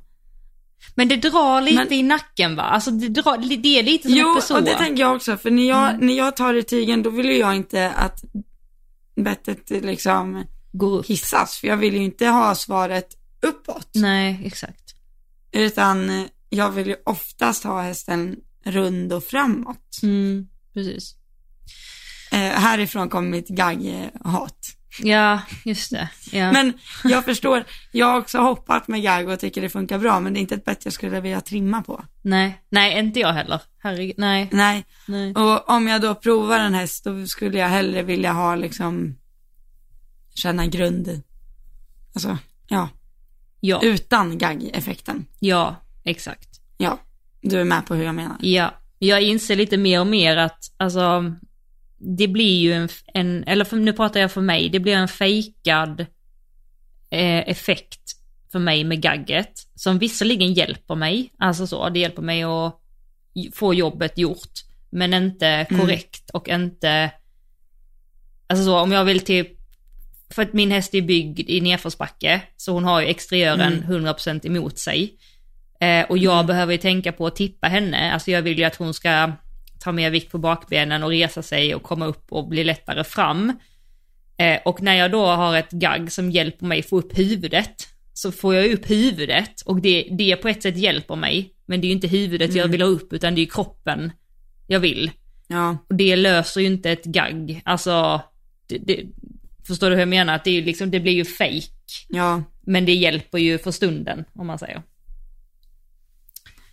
Men 0.95 1.09
det 1.09 1.16
drar 1.16 1.61
lite 1.61 1.76
Men- 1.84 1.93
i 1.93 2.03
nacken 2.03 2.57
va? 2.57 2.62
Alltså 2.62 2.90
det, 2.90 3.09
drar, 3.09 3.57
det 3.62 3.78
är 3.78 3.82
lite 3.82 4.09
som 4.09 4.16
Jo, 4.18 4.30
ett 4.30 4.34
pessoa. 4.36 4.59
och 4.59 4.64
det 4.64 4.74
tänker 4.78 5.03
jag 5.03 5.16
också, 5.16 5.36
för 5.36 5.51
när 5.51 5.68
jag, 5.68 5.90
Mm. 5.90 6.07
när 6.07 6.14
jag 6.14 6.36
tar 6.36 6.55
i 6.55 6.62
tygen 6.62 7.03
då 7.03 7.11
vill 7.11 7.26
ju 7.26 7.36
jag 7.36 7.57
inte 7.57 7.90
att 7.90 8.20
bettet 9.16 9.70
liksom 9.70 10.45
Går 10.73 10.99
upp. 10.99 11.07
hissas, 11.07 11.57
för 11.57 11.68
jag 11.68 11.77
vill 11.77 11.95
ju 11.95 12.03
inte 12.03 12.27
ha 12.27 12.55
svaret 12.55 13.09
uppåt, 13.43 13.89
Nej, 13.95 14.41
exakt. 14.45 14.95
utan 15.53 16.11
eh, 16.11 16.27
jag 16.51 16.70
vill 16.70 16.87
ju 16.87 16.97
oftast 17.05 17.64
ha 17.64 17.83
hästen 17.83 18.37
rund 18.64 19.12
och 19.12 19.25
framåt. 19.25 20.01
Mm, 20.03 20.49
precis. 20.75 21.14
Eh, 22.33 22.39
härifrån 22.39 23.09
kommer 23.09 23.29
mitt 23.29 23.49
gagg-hat. 23.49 24.59
Ja, 25.03 25.41
just 25.64 25.91
det. 25.91 26.09
Ja. 26.33 26.53
Men 26.53 26.73
jag 27.05 27.25
förstår, 27.25 27.64
jag 27.93 28.07
har 28.07 28.18
också 28.18 28.39
hoppat 28.39 28.89
med 28.89 29.03
gagg 29.03 29.29
och 29.29 29.41
tycker 29.41 29.62
det 29.62 29.68
funkar 29.68 29.99
bra, 29.99 30.20
men 30.20 30.33
det 30.33 30.39
är 30.39 30.41
inte 30.41 30.55
ett 30.55 30.64
bett 30.64 30.85
jag 30.85 30.93
skulle 30.95 31.20
vilja 31.20 31.41
trimma 31.41 31.83
på. 31.83 32.05
Nej, 32.23 32.62
nej 32.68 32.99
inte 32.99 33.20
jag 33.20 33.33
heller. 33.33 33.61
Herregud, 33.79 34.14
nej. 34.18 34.49
Nej, 34.53 34.85
nej. 35.07 35.35
Och 35.35 35.70
om 35.70 35.89
jag 35.89 36.01
då 36.01 36.14
provar 36.14 36.59
en 36.59 36.75
häst, 36.75 37.05
då 37.05 37.27
skulle 37.27 37.59
jag 37.59 37.68
hellre 37.68 38.03
vilja 38.03 38.33
ha 38.33 38.57
liksom, 38.57 39.16
känna 40.35 40.66
grund, 40.66 41.22
alltså, 42.14 42.39
ja, 42.68 42.89
Ja, 43.61 43.80
utan 43.83 44.39
gagg-effekten. 44.39 45.26
ja, 45.39 45.76
exakt. 46.05 46.61
Ja, 46.78 46.99
du 47.41 47.61
är 47.61 47.64
med 47.64 47.87
på 47.87 47.95
hur 47.95 48.05
jag 48.05 48.14
menar. 48.14 48.37
Ja, 48.41 48.74
jag 48.99 49.22
inser 49.22 49.57
lite 49.57 49.76
mer 49.76 50.01
och 50.01 50.07
mer 50.07 50.37
att, 50.37 50.72
alltså, 50.76 51.35
det 51.99 52.28
blir 52.28 52.61
ju 52.61 52.72
en, 52.72 52.89
en 53.14 53.45
eller 53.45 53.64
för, 53.64 53.76
nu 53.76 53.93
pratar 53.93 54.20
jag 54.20 54.33
för 54.33 54.41
mig, 54.41 54.68
det 54.68 54.80
blir 54.80 54.95
en 54.97 55.09
fejkad 55.09 56.01
eh, 57.11 57.49
effekt 57.49 58.01
för 58.53 58.59
mig 58.59 58.85
med 58.85 59.03
gagget, 59.03 59.53
som 59.74 59.99
visserligen 59.99 60.53
hjälper 60.53 60.95
mig, 60.95 61.33
alltså 61.39 61.66
så, 61.66 61.89
det 61.89 61.99
hjälper 61.99 62.22
mig 62.22 62.43
att 62.43 62.80
få 63.53 63.74
jobbet 63.74 64.18
gjort, 64.18 64.53
men 64.91 65.14
inte 65.14 65.66
korrekt 65.70 66.30
och 66.30 66.49
inte, 66.49 67.11
alltså 68.47 68.64
så, 68.64 68.78
om 68.78 68.93
jag 68.93 69.05
vill 69.05 69.20
typ, 69.20 69.61
för 70.33 70.43
att 70.43 70.53
min 70.53 70.70
häst 70.70 70.95
är 70.95 71.03
byggd 71.03 71.51
i 71.51 71.61
nedförsbacke, 71.61 72.43
så 72.57 72.72
hon 72.72 72.85
har 72.85 73.01
ju 73.01 73.07
exteriören 73.07 73.85
100% 73.89 74.47
emot 74.47 74.78
sig. 74.78 75.14
Eh, 75.80 76.07
och 76.11 76.18
jag 76.18 76.47
behöver 76.47 76.72
ju 76.72 76.78
tänka 76.78 77.12
på 77.12 77.26
att 77.26 77.37
tippa 77.37 77.68
henne, 77.68 78.12
alltså 78.12 78.30
jag 78.30 78.43
vill 78.43 78.59
ju 78.59 78.64
att 78.64 78.76
hon 78.76 78.95
ska 78.95 79.33
ta 79.80 79.93
mer 79.93 80.11
vikt 80.11 80.33
på 80.33 80.39
bakbenen 80.39 81.03
och 81.03 81.11
resa 81.11 81.43
sig 81.43 81.74
och 81.74 81.83
komma 81.83 82.07
upp 82.07 82.33
och 82.33 82.49
bli 82.49 82.64
lättare 82.64 83.05
fram. 83.05 83.53
Eh, 84.37 84.59
och 84.64 84.83
när 84.83 84.95
jag 84.95 85.11
då 85.11 85.26
har 85.26 85.57
ett 85.57 85.70
gagg 85.70 86.12
som 86.12 86.30
hjälper 86.30 86.66
mig 86.66 86.83
få 86.83 86.99
upp 86.99 87.18
huvudet, 87.18 87.89
så 88.12 88.33
får 88.33 88.55
jag 88.55 88.72
upp 88.72 88.91
huvudet 88.91 89.61
och 89.66 89.80
det, 89.80 90.09
det 90.11 90.37
på 90.37 90.49
ett 90.49 90.62
sätt 90.62 90.76
hjälper 90.76 91.16
mig. 91.16 91.55
Men 91.66 91.80
det 91.80 91.87
är 91.87 91.89
ju 91.89 91.95
inte 91.95 92.09
huvudet 92.09 92.55
jag 92.55 92.68
vill 92.68 92.83
ha 92.83 92.89
upp 92.89 93.12
utan 93.12 93.35
det 93.35 93.39
är 93.41 93.45
ju 93.45 93.51
kroppen 93.51 94.12
jag 94.66 94.80
vill. 94.80 95.11
Ja, 95.47 95.76
Och 95.89 95.95
det 95.95 96.16
löser 96.16 96.61
ju 96.61 96.66
inte 96.66 96.91
ett 96.91 97.05
gagg, 97.05 97.62
alltså, 97.64 98.20
det, 98.66 98.78
det, 98.78 99.07
förstår 99.66 99.90
du 99.90 99.94
hur 99.96 100.00
jag 100.00 100.08
menar? 100.08 100.34
Att 100.34 100.44
det, 100.44 100.50
är 100.50 100.62
liksom, 100.62 100.90
det 100.90 101.00
blir 101.00 101.12
ju 101.12 101.24
fake. 101.24 101.62
ja, 102.08 102.42
Men 102.60 102.84
det 102.86 102.94
hjälper 102.94 103.38
ju 103.38 103.58
för 103.58 103.70
stunden, 103.70 104.24
om 104.34 104.46
man 104.46 104.58
säger. 104.58 104.82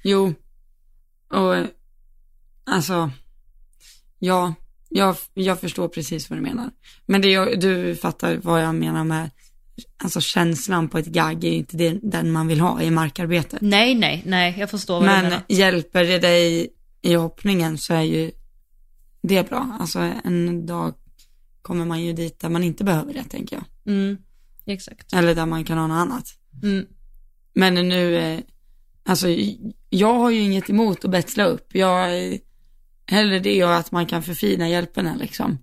jo. 0.03 0.33
Och, 1.29 1.55
alltså, 2.63 3.11
ja, 4.19 4.53
jag, 4.89 5.15
jag 5.33 5.59
förstår 5.59 5.87
precis 5.87 6.29
vad 6.29 6.39
du 6.39 6.43
menar. 6.43 6.71
Men 7.05 7.21
det, 7.21 7.31
jag- 7.31 7.59
du 7.59 7.95
fattar 7.95 8.35
vad 8.43 8.63
jag 8.63 8.75
menar 8.75 9.03
med, 9.03 9.29
alltså 10.03 10.21
känslan 10.21 10.89
på 10.89 10.97
ett 10.97 11.05
gagg 11.05 11.43
är 11.43 11.49
ju 11.49 11.55
inte 11.57 11.77
det, 11.77 11.99
den 12.03 12.31
man 12.31 12.47
vill 12.47 12.59
ha 12.59 12.81
i 12.81 12.91
markarbetet. 12.91 13.61
Nej, 13.61 13.95
nej, 13.95 14.23
nej, 14.25 14.55
jag 14.59 14.69
förstår 14.69 14.93
vad 14.93 15.03
du 15.03 15.07
Men 15.07 15.23
menar. 15.23 15.41
hjälper 15.47 16.03
det 16.03 16.19
dig 16.19 16.69
i 17.01 17.13
hoppningen 17.13 17.77
så 17.77 17.93
är 17.93 18.01
ju 18.01 18.31
det 19.21 19.49
bra. 19.49 19.77
Alltså 19.79 19.99
en 20.23 20.65
dag 20.65 20.93
kommer 21.61 21.85
man 21.85 22.01
ju 22.03 22.13
dit 22.13 22.39
där 22.39 22.49
man 22.49 22.63
inte 22.63 22.83
behöver 22.83 23.13
det, 23.13 23.23
tänker 23.23 23.55
jag. 23.55 23.93
Mm, 23.95 24.17
exakt. 24.65 25.13
Eller 25.13 25.35
där 25.35 25.45
man 25.45 25.63
kan 25.65 25.77
ha 25.77 25.87
något 25.87 25.95
annat. 25.95 26.27
Mm, 26.63 26.85
Men 27.53 27.73
nu, 27.73 28.15
eh, 28.15 28.39
alltså 29.03 29.27
jag 29.89 30.13
har 30.13 30.29
ju 30.29 30.39
inget 30.41 30.69
emot 30.69 31.05
att 31.05 31.11
betsla 31.11 31.43
upp. 31.45 31.75
Jag, 31.75 32.37
hellre 33.07 33.39
det 33.39 33.63
och 33.63 33.75
att 33.75 33.91
man 33.91 34.05
kan 34.05 34.23
förfina 34.23 34.69
hjälperna 34.69 35.15
liksom. 35.15 35.57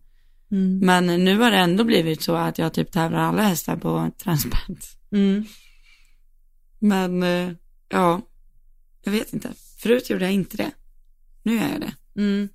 mm, 0.50 0.78
Men 0.78 1.24
nu 1.24 1.38
har 1.38 1.50
det 1.50 1.56
ändå 1.56 1.84
blivit 1.84 2.22
så 2.22 2.34
att 2.34 2.58
jag 2.58 2.72
typ 2.72 2.92
tävlar 2.92 3.18
alla 3.18 3.42
hästar 3.42 3.76
på 3.76 4.10
transport. 4.18 4.78
mm. 5.12 5.44
Men, 6.78 7.22
eh, 7.22 7.50
ja, 7.88 8.20
jag 9.04 9.12
vet 9.12 9.32
inte. 9.32 9.50
Förut 9.78 10.10
gjorde 10.10 10.24
jag 10.24 10.32
inte 10.34 10.56
det. 10.56 10.70
Nu 11.42 11.54
gör 11.54 11.68
jag 11.68 11.80
det. 11.80 12.20
Mm. 12.20 12.48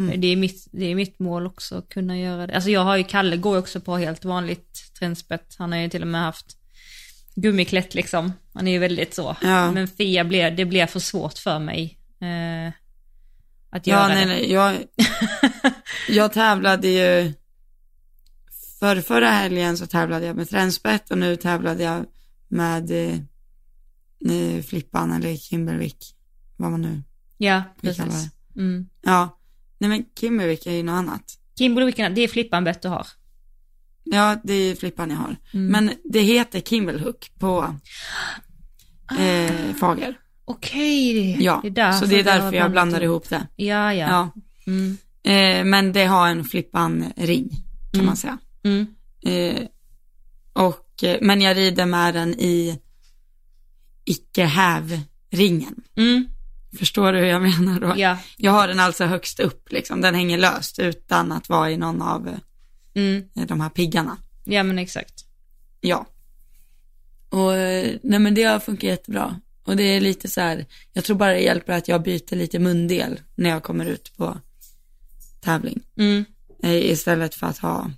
Mm. 0.00 0.20
Det, 0.20 0.26
är 0.26 0.36
mitt, 0.36 0.68
det 0.72 0.84
är 0.84 0.94
mitt 0.94 1.18
mål 1.18 1.46
också 1.46 1.78
att 1.78 1.88
kunna 1.88 2.18
göra 2.18 2.46
det. 2.46 2.54
Alltså 2.54 2.70
jag 2.70 2.84
har 2.84 2.96
ju, 2.96 3.04
Kalle 3.04 3.36
går 3.36 3.58
också 3.58 3.80
på 3.80 3.96
helt 3.96 4.24
vanligt 4.24 4.94
trendspett. 4.98 5.54
Han 5.58 5.72
har 5.72 5.78
ju 5.78 5.88
till 5.88 6.02
och 6.02 6.08
med 6.08 6.20
haft 6.20 6.56
gummiklätt 7.34 7.94
liksom. 7.94 8.32
Han 8.54 8.68
är 8.68 8.72
ju 8.72 8.78
väldigt 8.78 9.14
så. 9.14 9.36
Ja. 9.42 9.72
Men 9.72 9.88
Fia 9.88 10.24
blev, 10.24 10.56
det 10.56 10.64
blev 10.64 10.86
för 10.86 11.00
svårt 11.00 11.38
för 11.38 11.58
mig. 11.58 11.98
Eh, 12.20 12.72
att 13.70 13.86
Ja, 13.86 13.94
göra 13.94 14.08
nej, 14.08 14.26
det. 14.26 14.26
nej, 14.26 14.52
jag, 14.52 14.76
jag 16.08 16.32
tävlade 16.32 16.88
ju, 16.88 17.32
för 18.80 19.00
förra 19.00 19.30
helgen 19.30 19.76
så 19.76 19.86
tävlade 19.86 20.26
jag 20.26 20.36
med 20.36 20.48
tränspett 20.48 21.10
och 21.10 21.18
nu 21.18 21.36
tävlade 21.36 21.82
jag 21.82 22.04
med 22.48 22.90
eh, 22.90 23.18
eh, 24.32 24.62
Flippan 24.62 25.12
eller 25.12 25.36
Kimberwick, 25.36 26.14
vad 26.56 26.70
man 26.70 26.82
nu 26.82 27.02
Ja, 27.38 27.62
precis. 27.82 28.28
Mm. 28.56 28.88
Ja, 29.02 29.39
nej 29.80 29.90
men 29.90 30.04
Kimberwick 30.20 30.66
är 30.66 30.72
ju 30.72 30.82
något 30.82 30.92
annat. 30.92 31.22
Kimberly 31.58 31.92
det 31.92 32.20
är 32.20 32.28
flippan 32.28 32.64
bett 32.64 32.82
du 32.82 32.88
har. 32.88 33.06
Ja, 34.04 34.36
det 34.44 34.54
är 34.54 34.74
Flippan 34.74 35.10
jag 35.10 35.16
har. 35.16 35.36
Mm. 35.54 35.66
Men 35.66 35.92
det 36.04 36.20
heter 36.20 36.60
Kimmelhook 36.60 37.30
på 37.38 37.74
eh, 39.18 39.74
Fager. 39.80 40.18
Okej, 40.44 41.42
Ja, 41.44 41.62
det 41.70 41.80
är 41.80 41.92
så 41.92 42.06
det 42.06 42.18
är 42.20 42.24
därför 42.24 42.52
jag 42.56 42.70
blandar 42.70 43.00
ihop 43.02 43.28
det. 43.28 43.46
Ja, 43.56 43.94
ja. 43.94 44.08
Ja. 44.08 44.30
Mm. 44.66 44.96
Eh, 45.22 45.64
men 45.64 45.92
det 45.92 46.04
har 46.04 46.28
en 46.28 46.44
Flippan-ring, 46.44 47.48
kan 47.92 48.00
Mm. 48.00 48.06
man 48.06 48.16
säga. 48.16 48.38
Mm. 48.64 48.86
Eh, 49.22 49.62
och, 50.52 51.04
eh, 51.04 51.18
men 51.20 51.40
jag 51.40 51.56
rider 51.56 51.86
med 51.86 52.14
den 52.14 52.34
i 52.34 52.78
icke-häv-ringen. 54.04 55.74
Förstår 56.78 57.12
du 57.12 57.18
hur 57.18 57.26
jag 57.26 57.42
menar 57.42 57.80
då? 57.80 57.94
Ja. 57.96 58.18
Jag 58.36 58.52
har 58.52 58.68
den 58.68 58.80
alltså 58.80 59.04
högst 59.04 59.40
upp 59.40 59.72
liksom, 59.72 60.00
den 60.00 60.14
hänger 60.14 60.38
löst 60.38 60.78
utan 60.78 61.32
att 61.32 61.48
vara 61.48 61.70
i 61.70 61.76
någon 61.76 62.02
av 62.02 62.28
eh, 62.28 62.34
Mm. 62.94 63.24
de 63.48 63.60
här 63.60 63.68
piggarna. 63.68 64.18
ja, 64.44 64.62
men 64.62 64.78
exakt. 64.78 65.24
Ja. 65.80 66.06
Och 67.28 67.56
eh, 67.56 67.96
nej 68.02 68.18
men 68.18 68.34
det 68.34 68.42
har 68.42 68.60
funkat 68.60 68.82
jättebra. 68.82 69.40
Och 69.64 69.76
det 69.76 69.82
är 69.82 70.00
lite 70.00 70.28
så 70.28 70.40
här, 70.40 70.66
jag 70.92 71.04
tror 71.04 71.16
bara 71.16 71.32
det 71.32 71.40
hjälper 71.40 71.72
att 71.72 71.88
jag 71.88 72.02
byter 72.02 72.34
lite 72.36 72.58
mundel 72.58 73.20
när 73.34 73.50
jag 73.50 73.62
kommer 73.62 73.84
ut 73.86 74.12
på 74.16 74.38
tävling. 75.40 75.80
Mm. 75.96 76.24
Eh, 76.62 76.74
Istället 76.90 77.34
för 77.34 77.46
att 77.46 77.58
ha 77.58 77.90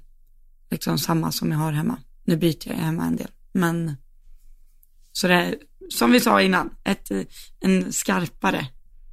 liksom 0.71 0.99
samma 0.99 1.33
som 1.33 1.51
jag 1.53 1.59
har 1.59 1.73
hemma. 1.73 1.99
Nu 2.25 2.37
byter 2.37 2.69
jag 2.69 2.75
hemma 2.75 3.05
en 3.05 3.17
del. 3.17 3.31
Men 3.53 3.97
så 5.13 5.29
det 5.29 5.55
som 5.91 6.11
vi 6.11 6.21
sa 6.21 6.43
innan, 6.43 6.71
ett, 6.85 7.11
en 7.61 7.93
skarpare 7.93 8.67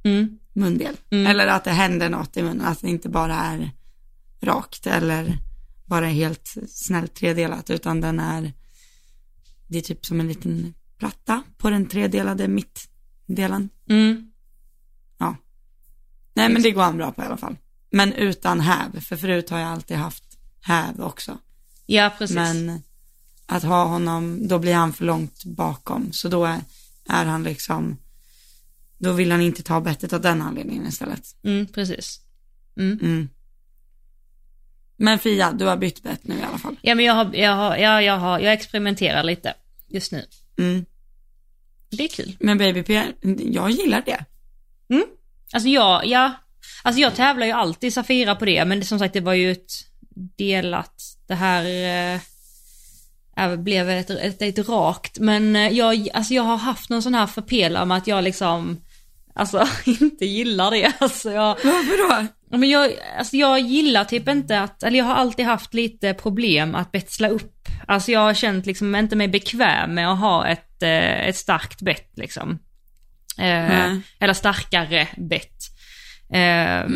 Mm. 0.04 0.38
mundel. 0.52 0.96
Mm. 1.10 1.26
Eller 1.26 1.46
att 1.46 1.64
det 1.64 1.70
händer 1.70 2.08
något 2.10 2.36
i 2.36 2.42
munnen, 2.42 2.66
att 2.66 2.80
det 2.80 2.88
inte 2.88 3.08
bara 3.08 3.34
är 3.34 3.70
rakt 4.42 4.86
eller 4.86 5.38
bara 5.86 6.06
helt 6.06 6.54
snällt 6.68 7.14
tredelat, 7.14 7.70
utan 7.70 8.00
den 8.00 8.20
är, 8.20 8.52
det 9.66 9.78
är 9.78 9.82
typ 9.82 10.06
som 10.06 10.20
en 10.20 10.28
liten 10.28 10.74
platta 10.98 11.42
på 11.58 11.70
den 11.70 11.86
tredelade 11.88 12.48
mittdelen. 12.48 13.68
Mm. 13.88 14.30
Ja. 15.18 15.36
Nej 16.34 16.48
men 16.48 16.62
det 16.62 16.70
går 16.70 16.82
han 16.82 16.96
bra 16.96 17.12
på 17.12 17.22
i 17.22 17.26
alla 17.26 17.36
fall. 17.36 17.56
Men 17.90 18.12
utan 18.12 18.60
häv, 18.60 19.00
för 19.00 19.16
förut 19.16 19.50
har 19.50 19.58
jag 19.58 19.68
alltid 19.68 19.96
haft 19.96 20.24
häv 20.60 21.00
också. 21.00 21.38
Ja, 21.86 22.12
precis. 22.18 22.34
Men 22.36 22.82
att 23.50 23.62
ha 23.62 23.84
honom, 23.84 24.48
då 24.48 24.58
blir 24.58 24.74
han 24.74 24.92
för 24.92 25.04
långt 25.04 25.44
bakom. 25.44 26.12
Så 26.12 26.28
då 26.28 26.44
är, 26.44 26.60
är 27.08 27.24
han 27.24 27.42
liksom, 27.42 27.96
då 28.98 29.12
vill 29.12 29.30
han 29.30 29.40
inte 29.40 29.62
ta 29.62 29.80
bettet 29.80 30.12
av 30.12 30.20
den 30.20 30.42
anledningen 30.42 30.86
istället. 30.86 31.22
Mm, 31.42 31.66
precis. 31.66 32.20
Mm. 32.76 32.98
Mm. 33.02 33.28
Men 34.96 35.18
Fia, 35.18 35.52
du 35.52 35.64
har 35.64 35.76
bytt 35.76 36.02
bett 36.02 36.24
nu 36.24 36.38
i 36.38 36.42
alla 36.42 36.58
fall. 36.58 36.76
Ja, 36.82 36.94
men 36.94 37.04
jag, 37.04 37.14
har, 37.14 37.34
jag, 37.34 37.54
har, 37.56 37.76
ja, 37.76 38.02
jag, 38.02 38.18
har, 38.18 38.38
jag 38.38 38.52
experimenterar 38.52 39.22
lite 39.22 39.54
just 39.88 40.12
nu. 40.12 40.24
Mm. 40.58 40.84
Det 41.90 42.04
är 42.04 42.08
kul. 42.08 42.36
Men 42.40 42.58
baby 42.58 42.82
P, 42.82 43.02
jag 43.38 43.70
gillar 43.70 44.02
det. 44.06 44.24
Mm. 44.94 45.06
Alltså 45.52 45.68
jag, 45.68 46.06
ja, 46.06 46.32
alltså 46.82 47.00
jag 47.00 47.14
tävlar 47.14 47.46
ju 47.46 47.52
alltid 47.52 47.92
Safira 47.92 48.34
på 48.34 48.44
det, 48.44 48.64
men 48.64 48.80
det, 48.80 48.86
som 48.86 48.98
sagt 48.98 49.14
det 49.14 49.20
var 49.20 49.34
ju 49.34 49.52
ett 49.52 49.72
delat, 50.36 51.02
det 51.26 51.34
här 51.34 51.64
eh, 52.14 52.20
blev 53.58 53.90
ett, 53.90 54.10
ett, 54.10 54.42
ett 54.42 54.68
rakt, 54.68 55.18
men 55.18 55.56
eh, 55.56 55.68
jag, 55.68 56.08
alltså 56.14 56.34
jag 56.34 56.42
har 56.42 56.56
haft 56.56 56.90
någon 56.90 57.02
sån 57.02 57.14
här 57.14 57.26
förpela 57.26 57.84
med 57.84 57.96
att 57.96 58.06
jag 58.06 58.24
liksom, 58.24 58.80
alltså 59.34 59.66
inte 60.00 60.26
gillar 60.26 60.70
det. 60.70 60.92
Alltså 60.98 61.30
jag, 61.32 61.56
Varför 61.64 62.22
då? 62.22 62.26
Men 62.58 62.70
jag, 62.70 62.92
alltså 63.18 63.36
jag 63.36 63.60
gillar 63.60 64.04
typ 64.04 64.28
inte 64.28 64.60
att, 64.60 64.82
eller 64.82 64.98
jag 64.98 65.04
har 65.04 65.14
alltid 65.14 65.46
haft 65.46 65.74
lite 65.74 66.14
problem 66.14 66.74
att 66.74 66.92
betsla 66.92 67.28
upp. 67.28 67.56
Alltså 67.86 68.12
jag 68.12 68.20
har 68.20 68.34
känt 68.34 68.66
liksom 68.66 68.94
inte 68.96 69.16
mig 69.16 69.28
bekväm 69.28 69.94
med 69.94 70.12
att 70.12 70.18
ha 70.18 70.46
ett, 70.46 70.82
eh, 70.82 71.28
ett 71.28 71.36
starkt 71.36 71.82
bett 71.82 72.10
liksom. 72.16 72.50
Eh, 73.38 73.68
Nej. 73.68 74.00
Eller 74.20 74.34
starkare 74.34 75.08
bett. 75.16 75.58
Eh, 76.32 76.90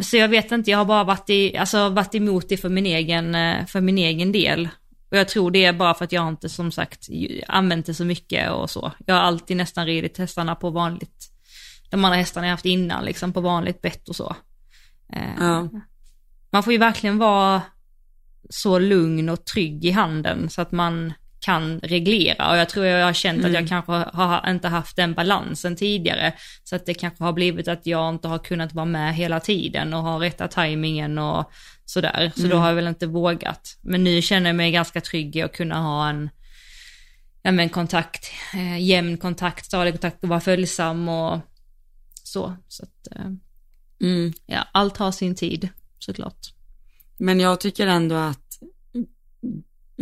Så 0.00 0.16
jag 0.16 0.28
vet 0.28 0.52
inte, 0.52 0.70
jag 0.70 0.78
har 0.78 0.84
bara 0.84 1.04
varit, 1.04 1.30
i, 1.30 1.56
alltså 1.56 1.88
varit 1.88 2.14
emot 2.14 2.48
det 2.48 2.56
för 2.56 2.68
min, 2.68 2.86
egen, 2.86 3.34
eh, 3.34 3.66
för 3.66 3.80
min 3.80 3.98
egen 3.98 4.32
del. 4.32 4.68
Och 5.14 5.18
jag 5.18 5.28
tror 5.28 5.50
det 5.50 5.64
är 5.64 5.72
bara 5.72 5.94
för 5.94 6.04
att 6.04 6.12
jag 6.12 6.28
inte 6.28 6.48
som 6.48 6.72
sagt 6.72 7.08
använt 7.46 7.86
det 7.86 7.94
så 7.94 8.04
mycket 8.04 8.50
och 8.50 8.70
så. 8.70 8.92
Jag 9.06 9.14
har 9.14 9.22
alltid 9.22 9.56
nästan 9.56 9.86
ridit 9.86 10.18
hästarna 10.18 10.54
på 10.54 10.70
vanligt, 10.70 11.30
de 11.90 12.04
andra 12.04 12.16
hästarna 12.16 12.46
jag 12.46 12.50
haft 12.50 12.64
innan 12.64 13.04
liksom 13.04 13.32
på 13.32 13.40
vanligt 13.40 13.82
bett 13.82 14.08
och 14.08 14.16
så. 14.16 14.36
Eh, 15.12 15.34
Ja. 15.38 15.68
Man 16.50 16.62
får 16.62 16.72
ju 16.72 16.78
verkligen 16.78 17.18
vara 17.18 17.62
så 18.50 18.78
lugn 18.78 19.28
och 19.28 19.44
trygg 19.44 19.84
i 19.84 19.90
handen 19.90 20.50
så 20.50 20.62
att 20.62 20.72
man 20.72 21.12
kan 21.40 21.80
reglera 21.80 22.50
och 22.50 22.56
jag 22.56 22.68
tror 22.68 22.86
jag 22.86 23.06
har 23.06 23.12
känt 23.12 23.44
att 23.44 23.52
jag 23.52 23.68
kanske 23.68 23.92
har 23.92 24.50
inte 24.50 24.68
haft 24.68 24.96
den 24.96 25.14
balansen 25.14 25.76
tidigare. 25.76 26.32
Så 26.64 26.76
att 26.76 26.86
det 26.86 26.94
kanske 26.94 27.24
har 27.24 27.32
blivit 27.32 27.68
att 27.68 27.86
jag 27.86 28.08
inte 28.14 28.28
har 28.28 28.38
kunnat 28.38 28.74
vara 28.74 28.86
med 28.86 29.14
hela 29.14 29.40
tiden 29.40 29.94
och 29.94 30.02
ha 30.02 30.20
rätta 30.20 30.48
tajmingen 30.48 31.18
och 31.18 31.50
sådär. 31.84 32.32
Så 32.36 32.46
då 32.46 32.56
har 32.56 32.68
jag 32.68 32.74
väl 32.74 32.86
inte 32.86 33.06
vågat. 33.06 33.78
Men 33.82 34.04
nu 34.04 34.22
känner 34.22 34.48
jag 34.48 34.56
mig 34.56 34.72
ganska 34.72 35.00
trygg 35.00 35.36
i 35.36 35.42
att 35.42 35.52
kunna 35.52 35.80
ha 35.80 36.08
en, 36.08 36.30
ja 37.42 37.52
men 37.52 37.68
kontakt, 37.68 38.30
eh, 38.54 38.78
jämn 38.82 39.16
kontakt, 39.18 39.66
stadig 39.66 39.92
kontakt 39.92 40.22
och 40.22 40.28
vara 40.28 40.40
följsam 40.40 41.08
och 41.08 41.40
så. 42.24 42.56
Så 42.68 42.82
att, 42.82 43.16
eh, 43.16 43.26
Mm. 44.00 44.32
ja, 44.46 44.68
allt 44.72 44.96
har 44.96 45.12
sin 45.12 45.34
tid 45.34 45.68
såklart. 45.98 46.46
Men 47.18 47.40
jag 47.40 47.60
tycker 47.60 47.86
ändå 47.86 48.14
att, 48.14 48.58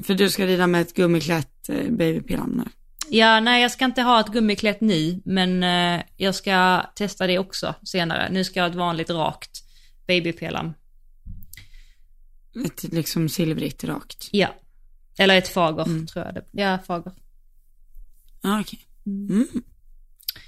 för 0.06 0.14
du 0.14 0.30
ska 0.30 0.46
rida 0.46 0.66
med 0.66 0.80
ett 0.80 0.94
gummiklätt 0.94 1.68
eh, 1.68 1.90
babypillam 1.90 2.50
nu. 2.50 2.64
Ja, 3.10 3.40
nej 3.40 3.62
jag 3.62 3.70
ska 3.70 3.84
inte 3.84 4.02
ha 4.02 4.20
ett 4.20 4.32
gummiklätt 4.32 4.80
nu, 4.80 5.20
men 5.24 5.62
eh, 5.62 6.02
jag 6.16 6.34
ska 6.34 6.82
testa 6.94 7.26
det 7.26 7.38
också 7.38 7.74
senare. 7.82 8.28
Nu 8.30 8.44
ska 8.44 8.58
jag 8.60 8.64
ha 8.64 8.70
ett 8.70 8.76
vanligt 8.76 9.10
rakt 9.10 9.50
babypelam. 10.06 10.72
Ett 12.66 12.82
liksom 12.82 13.28
silvrigt 13.28 13.84
rakt. 13.84 14.28
Ja. 14.32 14.48
Eller 15.18 15.36
ett 15.38 15.48
fager, 15.48 16.06
tror 16.06 16.24
jag 16.26 16.34
det 16.34 16.44
Ja, 16.62 16.78
fager. 16.86 17.12
Ja, 18.42 18.60
okej. 18.60 18.78
Mm. 19.06 19.46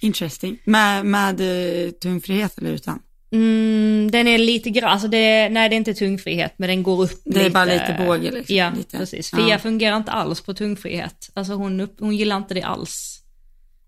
Interesting. 0.01 0.59
Med, 0.65 1.07
med 1.07 1.41
eh, 1.41 1.91
tungfrihet 1.91 2.59
eller 2.59 2.71
utan? 2.71 2.99
Mm, 3.33 4.11
den 4.11 4.29
är 4.29 4.39
lite 4.39 4.71
grann, 4.71 4.91
alltså 4.93 5.09
det, 5.09 5.49
nej 5.49 5.69
det 5.69 5.75
är 5.75 5.77
inte 5.77 5.95
tungfrihet, 5.95 6.55
men 6.57 6.69
den 6.69 6.83
går 6.83 7.03
upp 7.03 7.21
Det 7.25 7.39
är 7.41 7.45
lite. 7.45 7.51
bara 7.51 7.65
lite 7.65 7.97
båge 8.07 8.31
liksom. 8.31 8.57
Ja, 8.57 8.73
lite. 8.77 8.99
precis. 8.99 9.33
Ja. 9.33 9.39
Fia 9.39 9.59
fungerar 9.59 9.97
inte 9.97 10.11
alls 10.13 10.41
på 10.41 10.55
tungfrihet. 10.55 11.31
Alltså 11.35 11.53
hon, 11.55 11.81
upp, 11.81 11.97
hon 12.01 12.17
gillar 12.17 12.37
inte 12.37 12.55
det 12.55 12.63
alls. 12.63 13.21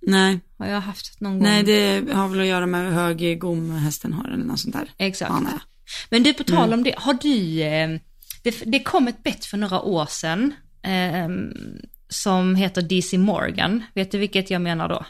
Nej, 0.03 0.41
Har 0.59 0.67
jag 0.67 0.81
haft 0.81 1.21
någon 1.21 1.33
gång? 1.33 1.43
nej 1.43 1.63
det 1.63 2.13
har 2.13 2.29
väl 2.29 2.41
att 2.41 2.47
göra 2.47 2.67
med 2.67 2.85
hur 2.85 2.93
hög 2.93 3.41
gom 3.41 3.71
hästen 3.71 4.13
har 4.13 4.25
eller 4.29 4.45
något 4.45 4.61
sånt 4.61 4.75
där. 4.75 4.91
Exakt. 4.99 5.31
jag. 5.31 5.61
Men 6.11 6.23
du, 6.23 6.35
på 6.35 6.45
tal 6.45 6.67
Mm. 6.69 6.79
om 6.79 6.85
det, 6.85 6.95
har 6.97 7.15
du, 7.15 7.63
eh, 7.63 8.01
det, 8.43 8.63
det 8.67 8.83
kom 8.83 9.09
ett 9.09 9.23
bett 9.23 9.45
för 9.45 9.57
några 9.57 9.81
år 9.81 10.07
sedan 10.07 10.55
eh, 10.83 11.29
som 12.09 12.55
heter 12.55 12.83
DC 12.83 13.19
Morgan. 13.19 13.83
Vet 13.95 14.11
du 14.13 14.19
vilket 14.19 14.51
jag 14.51 14.63
menar 14.63 14.89
då? 14.89 15.07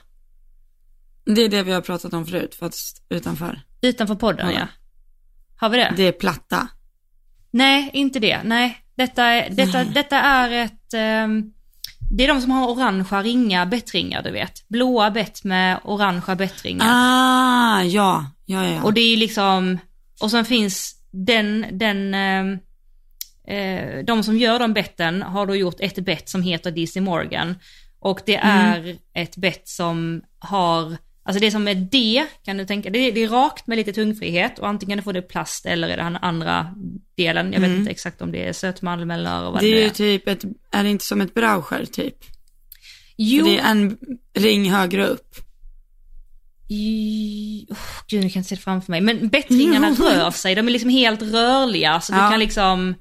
Det 1.34 1.40
är 1.40 1.48
det 1.48 1.62
vi 1.62 1.72
har 1.72 1.80
pratat 1.80 2.12
om 2.12 2.26
förut, 2.26 2.54
fast 2.60 3.02
utanför. 3.08 3.60
Utanför 3.80 4.14
podden 4.14 4.50
ja. 4.50 4.58
Ja. 4.58 4.66
Har 5.56 5.68
vi 5.68 5.76
det? 5.76 5.92
Det 5.96 6.02
är 6.02 6.12
platta. 6.12 6.68
Nej, 7.50 7.90
inte 7.92 8.18
det. 8.20 8.40
Nej, 8.44 8.78
detta 8.96 9.24
är, 9.24 9.50
detta, 9.50 9.84
detta 9.84 10.16
är 10.20 10.50
ett, 10.50 10.94
ehm, 10.94 11.52
det 12.10 12.24
är 12.24 12.28
de 12.28 12.40
som 12.40 12.50
har 12.50 12.68
orangea 12.68 13.22
ringar, 13.22 13.66
bettringar 13.66 14.22
du 14.22 14.30
vet. 14.30 14.68
Blåa 14.68 15.10
bett 15.10 15.44
med 15.44 15.80
orangea 15.84 16.36
bettringar. 16.36 16.86
Ah, 16.88 17.82
ja, 17.82 18.30
ja, 18.44 18.66
ja. 18.66 18.82
Och 18.82 18.92
det 18.94 19.00
är 19.00 19.16
liksom, 19.16 19.78
och 20.20 20.30
sen 20.30 20.44
finns 20.44 20.96
den, 21.10 21.66
den, 21.72 22.14
ehm, 22.14 22.58
eh, 23.46 24.04
de 24.04 24.22
som 24.22 24.38
gör 24.38 24.58
de 24.58 24.72
betten 24.72 25.22
har 25.22 25.46
då 25.46 25.56
gjort 25.56 25.76
ett 25.80 26.04
bett 26.04 26.28
som 26.28 26.42
heter 26.42 26.70
DC 26.70 27.00
Morgan. 27.00 27.54
Och 27.98 28.20
det 28.26 28.36
är 28.36 28.96
ett 29.14 29.36
bett 29.36 29.68
som 29.68 30.22
har, 30.38 30.96
alltså 31.22 31.40
det 31.40 31.50
som 31.50 31.68
är 31.68 31.74
D, 31.74 32.26
kan 32.44 32.56
du 32.56 32.66
tänka, 32.66 32.90
det 32.90 32.98
är, 32.98 33.12
det 33.12 33.22
är 33.22 33.28
rakt 33.28 33.66
med 33.66 33.78
lite 33.78 33.92
tungfrihet 33.92 34.58
och 34.58 34.68
antingen 34.68 35.02
får 35.02 35.12
det 35.12 35.22
plast 35.22 35.66
eller 35.66 35.88
är 35.88 35.96
det 35.96 36.02
den 36.02 36.16
andra 36.16 36.74
delen. 37.16 37.52
Jag 37.52 37.60
vet 37.60 37.70
inte 37.70 37.90
exakt 37.90 38.22
om 38.22 38.32
det 38.32 38.48
är 38.48 38.52
sötmalm 38.52 39.10
eller 39.10 39.42
vad 39.42 39.54
det 39.54 39.66
det, 39.66 39.76
är 39.76 39.80
ju 39.80 39.86
är. 39.86 39.90
typ 39.90 40.28
ett, 40.28 40.44
är 40.70 40.82
det 40.84 40.90
inte 40.90 41.04
som 41.04 41.20
ett 41.20 41.34
Brauscher 41.34 41.84
typ? 41.84 42.16
Jo, 43.16 43.44
För 43.44 43.52
det 43.52 43.58
är 43.58 43.70
en 43.70 43.98
ring 44.34 44.70
högre 44.70 45.06
upp. 45.06 45.45
I- 46.68 47.66
oh, 47.70 47.76
gud 48.08 48.20
nu 48.24 48.30
kan 48.30 48.32
jag 48.34 48.40
inte 48.40 48.48
se 48.48 48.54
det 48.54 48.60
framför 48.60 48.90
mig. 48.90 49.00
Men 49.00 49.28
bettringarna 49.28 49.90
rör 49.90 50.30
sig, 50.30 50.54
de 50.54 50.66
är 50.68 50.72
liksom 50.72 50.90
helt 50.90 51.22
rörliga 51.22 52.00
så 52.00 52.12
du 52.12 52.18
Ja. 52.18 52.30
kan 52.30 52.38
liksom 52.40 52.94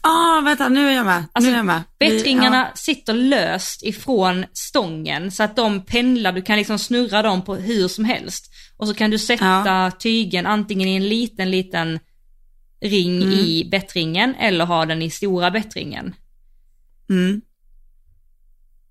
Ah, 0.00 0.40
vänta, 0.44 0.68
nu 0.68 0.88
är 0.88 0.92
jag 0.92 1.06
med. 1.06 1.24
Alltså, 1.32 1.48
nu 1.48 1.52
är 1.52 1.56
jag 1.58 1.66
med. 1.66 1.82
Bettringarna 1.98 2.70
sitter 2.74 3.12
löst 3.14 3.82
ifrån 3.82 4.44
stången 4.52 5.30
så 5.30 5.42
att 5.42 5.56
de 5.56 5.84
pendlar, 5.84 6.32
du 6.32 6.42
kan 6.42 6.56
liksom 6.58 6.78
snurra 6.78 7.22
dem 7.22 7.42
på 7.44 7.54
hur 7.56 7.88
som 7.88 8.04
helst. 8.04 8.50
Och 8.76 8.88
så 8.88 8.94
kan 8.94 9.10
du 9.10 9.18
sätta 9.18 9.90
tygen 9.98 10.46
antingen 10.46 10.88
i 10.88 10.96
en 10.96 11.08
liten, 11.08 11.50
liten 11.50 11.98
ring 12.80 13.22
Mm. 13.22 13.34
i 13.34 13.68
bettringen 13.70 14.34
eller 14.34 14.64
ha 14.64 14.86
den 14.86 15.02
i 15.02 15.10
stora 15.10 15.50
bettringen. 15.50 16.14
Ja. 17.06 17.14
Mm. 17.14 17.40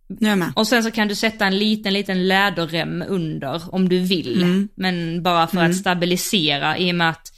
Nu 0.08 0.28
är 0.28 0.32
jag 0.32 0.39
med. 0.39 0.54
Och 0.56 0.68
sen 0.68 0.84
så 0.84 0.91
kan 0.91 1.08
du 1.08 1.16
sätta 1.16 1.45
en 1.45 1.58
liten, 1.58 1.93
liten 1.93 2.28
läderrem 2.28 3.04
under 3.08 3.76
om 3.76 3.89
du 3.89 3.99
vill. 3.99 4.43
Mm. 4.43 4.70
Men 4.76 5.24
bara 5.24 5.47
för 5.47 5.64
att 5.64 5.76
stabilisera 5.76 6.78
i 6.78 6.91
och 6.91 6.95
med 6.95 7.10
att 7.10 7.34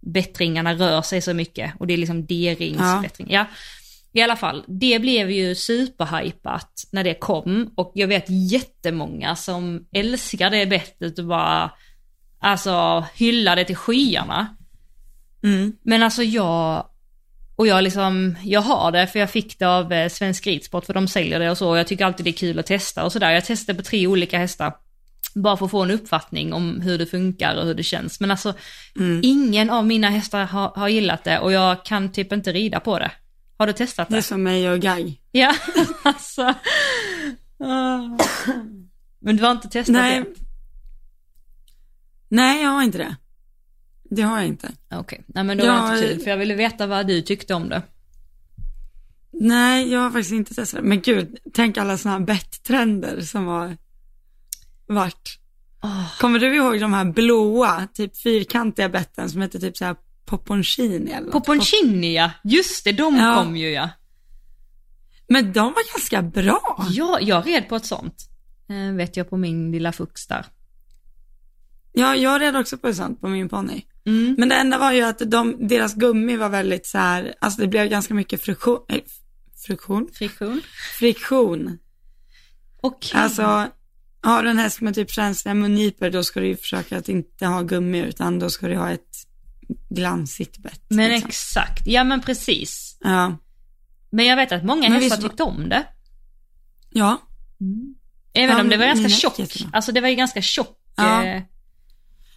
bettringarna 0.00 0.74
rör 0.74 1.02
sig 1.02 1.20
så 1.20 1.34
mycket. 1.34 1.72
Och 1.78 1.86
det 1.86 1.94
är 1.94 1.98
liksom 1.98 2.26
D-ringsbettring. 2.26 3.26
Ja. 3.30 3.46
I 4.12 4.22
alla 4.22 4.36
fall, 4.36 4.64
det 4.66 4.98
blev 4.98 5.30
ju 5.30 5.54
superhypat 5.54 6.84
när 6.90 7.04
det 7.04 7.14
kom. 7.14 7.70
Och 7.74 7.92
jag 7.94 8.08
vet 8.08 8.24
jättemånga 8.28 9.36
som 9.36 9.86
älskar 9.92 10.50
det 10.50 10.66
bettet 10.66 11.18
och 11.18 11.24
bara, 11.24 11.70
alltså 12.38 13.04
hyllar 13.14 13.56
det 13.56 13.64
till 13.64 13.76
skyarna. 13.76 14.56
Mm. 15.42 15.72
Men 15.82 16.02
alltså 16.02 16.22
jag, 16.22 16.86
och 17.56 17.66
jag 17.66 17.84
liksom, 17.84 18.36
jag 18.42 18.60
har 18.60 18.92
det 18.92 19.06
för 19.06 19.18
jag 19.18 19.30
fick 19.30 19.58
det 19.58 19.64
av 19.64 19.92
eh, 19.92 20.08
Svensk 20.08 20.46
Ridsport 20.46 20.84
för 20.86 20.94
de 20.94 21.08
säljer 21.08 21.38
det 21.38 21.50
och 21.50 21.58
så. 21.58 21.70
Och 21.70 21.78
jag 21.78 21.86
tycker 21.86 22.04
alltid 22.04 22.26
det 22.26 22.30
är 22.30 22.32
kul 22.32 22.58
att 22.58 22.66
testa 22.66 23.04
och 23.04 23.12
sådär. 23.12 23.30
Jag 23.30 23.44
testade 23.44 23.76
på 23.76 23.82
tre 23.82 24.06
olika 24.06 24.38
hästar. 24.38 24.72
Bara 25.34 25.56
för 25.56 25.64
att 25.64 25.70
få 25.70 25.82
en 25.82 25.90
uppfattning 25.90 26.52
om 26.52 26.80
hur 26.80 26.98
det 26.98 27.06
funkar 27.06 27.56
och 27.56 27.66
hur 27.66 27.74
det 27.74 27.82
känns. 27.82 28.20
Men 28.20 28.30
alltså, 28.30 28.54
ingen 29.22 29.70
av 29.70 29.86
mina 29.86 30.10
hästar 30.10 30.44
har, 30.44 30.72
har 30.74 30.88
gillat 30.88 31.24
det 31.24 31.38
och 31.38 31.52
jag 31.52 31.84
kan 31.84 32.12
typ 32.12 32.32
inte 32.32 32.52
rida 32.52 32.80
på 32.80 32.98
det. 32.98 33.10
Har 33.58 33.66
du 33.66 33.72
testat 33.72 34.08
Det 34.08 34.14
är 34.14 34.16
det? 34.16 34.22
som 34.22 34.42
mig 34.42 34.70
och 34.70 34.80
Gag. 34.80 35.14
Ja, 35.32 35.54
alltså. 36.02 36.42
ah. 37.64 38.18
Men 39.20 39.36
du 39.36 39.44
har 39.44 39.52
inte 39.52 39.68
testat 39.68 39.92
Nej. 39.92 40.20
det? 40.20 40.26
Nej, 42.28 42.62
jag 42.62 42.70
har 42.70 42.82
inte 42.82 42.98
det. 42.98 43.16
Det 44.10 44.22
har 44.22 44.38
jag 44.38 44.46
inte. 44.46 44.72
Okej, 44.90 45.24
nej 45.26 45.44
men 45.44 45.58
då 45.58 45.66
var 45.66 45.90
det 45.90 45.96
inte 45.98 46.08
kul 46.14 46.22
för 46.22 46.30
jag 46.30 46.36
ville 46.36 46.54
veta 46.54 46.86
vad 46.86 47.06
du 47.06 47.22
tyckte 47.22 47.54
om 47.54 47.68
det. 47.68 47.82
Nej, 49.32 49.92
jag 49.92 50.00
har 50.00 50.10
faktiskt 50.10 50.32
inte 50.32 50.54
testat 50.54 50.82
det. 50.82 50.88
Men 50.88 51.00
gud, 51.00 51.36
tänk 51.54 51.78
alla 51.78 51.98
sådana 51.98 52.18
här 52.18 52.26
betttrender 52.26 53.20
som 53.20 53.46
har 53.46 53.76
varit. 54.86 55.38
Åh, 55.82 56.18
Kommer 56.20 56.38
du 56.38 56.56
ihåg 56.56 56.80
de 56.80 56.92
här 56.92 57.04
blåa, 57.04 57.88
typ 57.94 58.16
fyrkantiga 58.22 58.88
betten 58.88 59.30
som 59.30 59.42
heter 59.42 59.58
typ 59.58 59.76
så 59.76 59.84
här 59.84 59.96
Poponcini 60.24 61.10
eller 61.10 61.20
något? 61.26 61.32
Poponcini 61.32 62.16
ja, 62.16 62.30
just 62.44 62.84
det, 62.84 62.92
de 62.92 63.16
Ja. 63.16 63.34
kom 63.36 63.56
ju 63.56 63.70
ja. 63.70 63.88
Men 65.28 65.52
de 65.52 65.64
var 65.72 65.92
ganska 65.98 66.22
bra. 66.22 66.86
Ja, 66.90 67.18
jag 67.20 67.46
red 67.46 67.68
på 67.68 67.76
ett 67.76 67.86
sånt. 67.86 68.28
Eh, 68.68 68.94
vet 68.94 69.16
jag 69.16 69.30
på 69.30 69.36
min 69.36 69.72
lilla 69.72 69.92
fux 69.92 70.26
där. 70.26 70.46
Ja, 71.92 72.14
jag 72.16 72.40
red 72.40 72.56
också 72.56 72.78
på 72.78 72.88
ett 72.88 72.96
sånt 72.96 73.20
på 73.20 73.28
min 73.28 73.48
ponny. 73.48 73.82
Mm. 74.06 74.34
Men 74.38 74.48
det 74.48 74.54
enda 74.54 74.78
var 74.78 74.92
ju 74.92 75.02
att 75.02 75.18
de, 75.30 75.68
deras 75.68 75.94
gummi 75.94 76.36
var 76.36 76.48
väldigt 76.48 76.86
så 76.86 76.98
här, 76.98 77.34
alltså 77.40 77.60
det 77.60 77.68
blev 77.68 77.88
ganska 77.88 78.14
mycket 78.14 78.42
friktion, 78.42 78.78
eh, 78.88 79.00
friktion? 79.66 80.08
Friktion. 80.14 80.60
Friktion. 80.98 81.78
Okej. 82.80 83.20
Alltså, 83.20 83.68
har 84.20 84.42
du 84.42 84.50
en 84.50 84.58
häst 84.58 84.80
med 84.80 84.94
typ 84.94 85.10
känsliga 85.10 85.54
mungiper 85.54 86.10
då 86.10 86.22
ska 86.22 86.40
du 86.40 86.46
ju 86.46 86.56
försöka 86.56 86.98
att 86.98 87.08
inte 87.08 87.46
ha 87.46 87.62
gummi 87.62 87.98
utan 87.98 88.38
då 88.38 88.50
ska 88.50 88.68
du 88.68 88.76
ha 88.76 88.90
ett 88.90 89.16
glansigt 89.90 90.58
bett. 90.58 90.82
men 90.88 91.10
liksom. 91.10 91.28
exakt, 91.28 91.86
ja 91.86 92.04
men 92.04 92.20
precis. 92.20 92.98
Ja. 93.00 93.38
Men 94.10 94.26
jag 94.26 94.36
vet 94.36 94.52
att 94.52 94.64
många 94.64 94.82
Men 94.82 94.92
hästar 94.92 95.16
visst- 95.16 95.28
tyckte 95.28 95.42
om 95.42 95.68
det. 95.68 95.84
Ja, 96.90 97.18
Även 98.32 98.56
Ja, 98.56 98.62
om 98.62 98.68
det 98.68 98.76
var 98.76 98.86
ganska 98.86 99.08
tjockt. 99.08 99.56
Alltså 99.72 99.92
det 99.92 100.00
var 100.00 100.08
ju 100.08 100.14
ganska 100.14 100.42
tjock. 100.42 100.78
Ja. 100.96 101.24
Eh, 101.24 101.42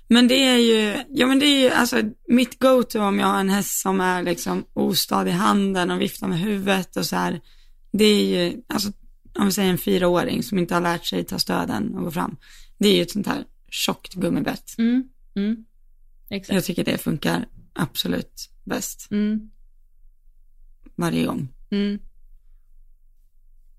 men 0.09 0.27
det 0.27 0.35
är 0.45 0.57
ju, 0.57 1.03
ja 1.09 1.27
men 1.27 1.39
det 1.39 1.45
är 1.45 1.61
ju, 1.63 1.69
alltså 1.69 2.01
mitt 2.27 2.59
go-to 2.59 2.99
om 2.99 3.19
jag 3.19 3.27
har 3.27 3.39
en 3.39 3.49
häst 3.49 3.79
som 3.81 4.01
är 4.01 4.23
liksom 4.23 4.65
ostadig 4.73 5.31
i 5.31 5.33
handen 5.33 5.91
och 5.91 6.01
viftar 6.01 6.27
med 6.27 6.39
huvudet 6.39 6.97
och 6.97 7.05
så 7.05 7.15
här. 7.15 7.41
Det 7.91 8.03
är 8.05 8.25
ju, 8.25 8.61
alltså 8.67 8.91
om 9.39 9.45
vi 9.45 9.51
säger 9.51 9.69
en 9.69 9.77
fyraåring 9.77 10.43
som 10.43 10.57
inte 10.57 10.73
har 10.73 10.81
lärt 10.81 11.05
sig 11.05 11.23
ta 11.25 11.39
stöden 11.39 11.95
och 11.95 12.03
gå 12.03 12.11
fram. 12.11 12.37
Det 12.77 12.87
är 12.87 12.95
ju 12.95 13.01
ett 13.01 13.11
sånt 13.11 13.27
här 13.27 13.45
tjockt 13.69 14.13
gummibett. 14.13 14.77
mm, 14.77 15.03
mm. 15.35 15.65
Exakt. 16.29 16.53
Jag 16.55 16.63
tycker 16.65 16.83
det 16.83 16.97
funkar 16.97 17.45
absolut 17.73 18.49
bäst 18.63 19.07
Mm, 19.11 19.49
varje 20.95 21.25
gång. 21.25 21.47
mm. 21.71 21.99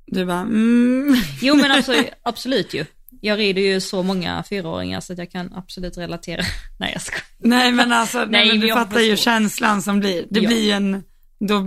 Du 0.07 0.27
bara, 0.27 0.41
mm. 0.41 1.17
Jo 1.43 1.55
men 1.55 1.71
alltså, 1.71 1.93
absolut 2.23 2.75
ju. 2.75 2.85
Jag 3.21 3.39
rider 3.39 3.63
ju 3.63 3.81
så 3.81 4.03
många 4.03 4.45
fyraåringar 4.49 5.01
så 5.01 5.13
att 5.13 5.19
jag 5.19 5.31
kan 5.31 5.53
absolut 5.55 5.99
relatera. 5.99 6.43
Nej 6.79 6.91
jag 6.93 7.03
skojar. 7.03 7.25
Nej 7.39 7.73
men 7.73 7.93
alltså, 7.93 8.19
nej, 8.25 8.29
Nej, 8.31 8.49
men 8.49 8.61
du 8.61 8.69
fattar 8.73 9.01
ju 9.01 9.17
känslan 9.17 9.83
som 9.83 10.01
blir. 10.01 10.27
Det 10.31 10.41
Ja. 10.41 10.49
blir 10.49 10.73
en, 10.73 11.03
då, 11.39 11.61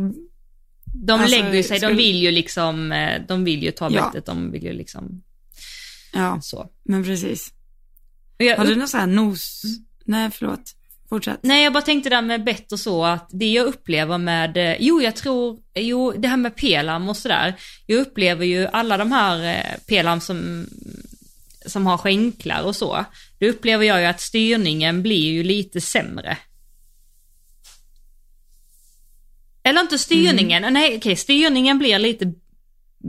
De 0.95 1.13
Alltså, 1.13 1.41
lägger 1.41 1.63
sig, 1.63 1.79
de 1.79 1.85
skulle- 1.85 1.93
vill 1.97 2.15
ju 2.21 2.31
liksom, 2.31 2.91
eh, 2.91 3.21
de 3.27 3.43
vill 3.43 3.63
ju 3.63 3.71
ta 3.71 3.89
Ja. 3.91 4.05
bettet, 4.05 4.25
de 4.25 4.51
vill 4.51 4.63
ju 4.63 4.73
liksom 4.73 5.21
ja, 6.13 6.41
så. 6.41 6.69
men 6.83 7.03
precis. 7.03 7.51
Jag, 8.37 8.57
Har 8.57 8.65
du 8.65 8.75
någon 8.75 8.87
sån 8.87 8.99
här 8.99 9.07
nos, 9.07 9.63
Mm. 9.63 9.75
nej 10.05 10.31
förlåt, 10.31 10.71
fortsätt. 11.09 11.39
Nej, 11.43 11.63
jag 11.63 11.73
bara 11.73 11.83
tänkte 11.83 12.09
där 12.09 12.21
med 12.21 12.43
bett 12.43 12.71
och 12.71 12.79
så 12.79 13.05
att 13.05 13.29
det 13.31 13.51
jag 13.51 13.65
upplever 13.65 14.17
med, 14.17 14.57
eh, 14.57 14.75
jo 14.79 15.01
jag 15.01 15.15
tror, 15.15 15.59
jo 15.75 16.11
det 16.17 16.27
här 16.27 16.37
med 16.37 16.55
pelam 16.55 17.09
och 17.09 17.17
sådär. 17.17 17.53
Jag 17.85 17.99
upplever 17.99 18.45
ju 18.45 18.67
alla 18.67 18.97
de 18.97 19.11
här 19.11 19.55
eh, 19.57 19.79
pelam 19.87 20.21
som, 20.21 20.67
som 21.65 21.85
har 21.85 21.97
skänklar 21.97 22.63
och 22.63 22.75
så. 22.75 23.05
Då 23.39 23.45
upplever 23.47 23.85
jag 23.85 23.99
ju 23.99 24.05
att 24.05 24.21
styrningen 24.21 25.01
blir 25.03 25.31
ju 25.31 25.43
lite 25.43 25.81
sämre. 25.81 26.37
Eller 29.63 29.81
inte 29.81 29.97
styrningen, 29.99 30.73
nej 30.73 30.97
okej 30.97 31.15
styrningen 31.15 31.77
blir 31.79 31.99
lite 31.99 32.33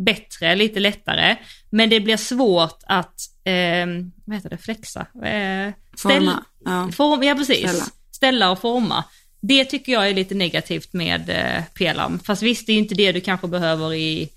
bättre, 0.05 0.55
lite 0.55 0.81
lättare. 0.81 1.37
Men 1.71 1.91
det 1.91 2.01
blir 2.01 2.17
svårt 2.17 2.79
att, 2.87 3.21
eh, 3.45 3.87
vad 4.25 4.37
heter 4.37 4.51
det, 4.51 4.59
flexa? 4.59 5.01
Eh, 5.01 5.07
ställ- 5.25 5.75
Forma, 5.97 6.45
ja. 6.65 6.91
Form, 6.93 7.23
ja 7.23 7.35
precis. 7.35 7.59
Ställa. 7.69 7.85
Ställa. 8.11 8.51
och 8.51 8.61
forma. 8.61 9.05
Det 9.41 9.65
tycker 9.65 9.93
jag 9.93 10.09
är 10.09 10.15
lite 10.15 10.35
negativt 10.35 10.93
med 10.93 11.31
eh, 11.31 11.63
pelam. 11.75 12.19
Fast 12.19 12.43
visst, 12.43 12.67
det 12.67 12.73
är 12.73 12.79
inte 12.79 12.95
det 12.95 13.13
du 13.13 13.21
kanske 13.21 13.49
behöver 13.49 13.95
i, 13.95 14.29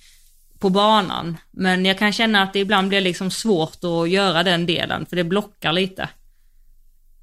på 0.60 0.70
banan. 0.70 1.38
Men 1.51 1.86
jag 1.86 1.99
kan 1.99 2.14
känna 2.14 2.41
att 2.43 2.53
det 2.53 2.60
ibland 2.60 2.89
blir 2.89 3.01
liksom 3.01 3.32
svårt 3.32 3.84
att 3.84 4.10
göra 4.10 4.43
den 4.43 4.66
delen, 4.66 5.05
för 5.05 5.16
det 5.16 5.24
blockar 5.24 5.74
lite. 5.74 6.10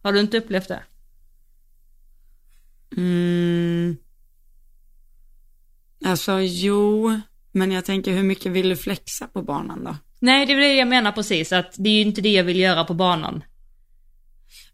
Har 0.02 0.12
du 0.12 0.20
inte 0.20 0.38
upplevt 0.38 0.68
det? 0.68 0.82
Mm. 2.96 3.96
Alltså 6.04 6.40
jo, 6.40 7.20
men 7.52 7.72
jag 7.72 7.84
tänker 7.84 8.12
hur 8.12 8.22
mycket 8.22 8.52
vill 8.52 8.68
du 8.68 8.76
flexa 8.76 9.26
på 9.26 9.42
banan 9.42 9.84
då? 9.84 9.96
Nej, 10.20 10.46
det 10.46 10.52
är 10.52 10.56
det 10.56 10.74
jag 10.74 10.88
menar 10.88 11.12
precis, 11.12 11.52
att 11.52 11.74
det 11.78 11.88
är 11.88 11.94
ju 11.94 12.00
inte 12.00 12.20
det 12.20 12.32
jag 12.32 12.44
vill 12.44 12.58
göra 12.58 12.84
på 12.84 12.94
banan. 12.94 13.44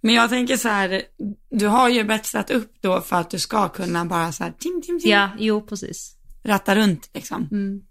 Men 0.01 0.15
jag 0.15 0.31
tänker 0.31 0.57
så 0.57 0.69
här, 0.69 1.03
du 1.51 1.67
har 1.67 1.89
ju 1.89 2.05
betsat 2.05 2.51
upp 2.51 2.73
då 2.81 3.01
för 3.01 3.17
att 3.17 3.31
du 3.31 3.39
ska 3.39 3.69
kunna 3.69 4.05
bara 4.05 4.33
så 4.33 4.45
här 4.45 4.53
tim, 4.59 4.83
tim, 4.83 5.01
tim, 5.01 5.11
Ja, 5.11 5.31
jo 5.39 5.67
precis. 5.67 6.17
ratta 6.43 6.77
runt 6.77 7.11
liksom. 7.15 7.49
Mm. 7.53 7.83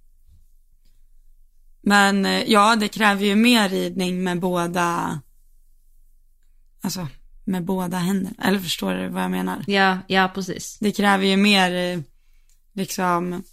Men 1.82 2.25
eh, 2.25 2.43
ja, 2.47 2.75
det 2.75 2.88
kräver 2.88 3.25
ju 3.25 3.36
mer 3.36 3.69
ridning 3.69 4.23
med 4.23 4.39
båda, 4.39 5.19
alltså 6.82 7.07
med 7.45 7.63
båda 7.63 7.97
händerna. 7.97 8.36
Eller 8.43 8.59
förstår 8.59 8.93
du 8.93 9.07
vad 9.07 9.23
jag 9.23 9.32
menar? 9.32 9.63
Ja, 9.67 9.97
ja 10.07 10.32
precis. 10.36 10.77
Det 10.80 10.91
kräver 10.91 11.25
ju 11.25 11.38
mer, 11.38 11.75
eh, 11.75 11.99
liksom, 12.73 13.43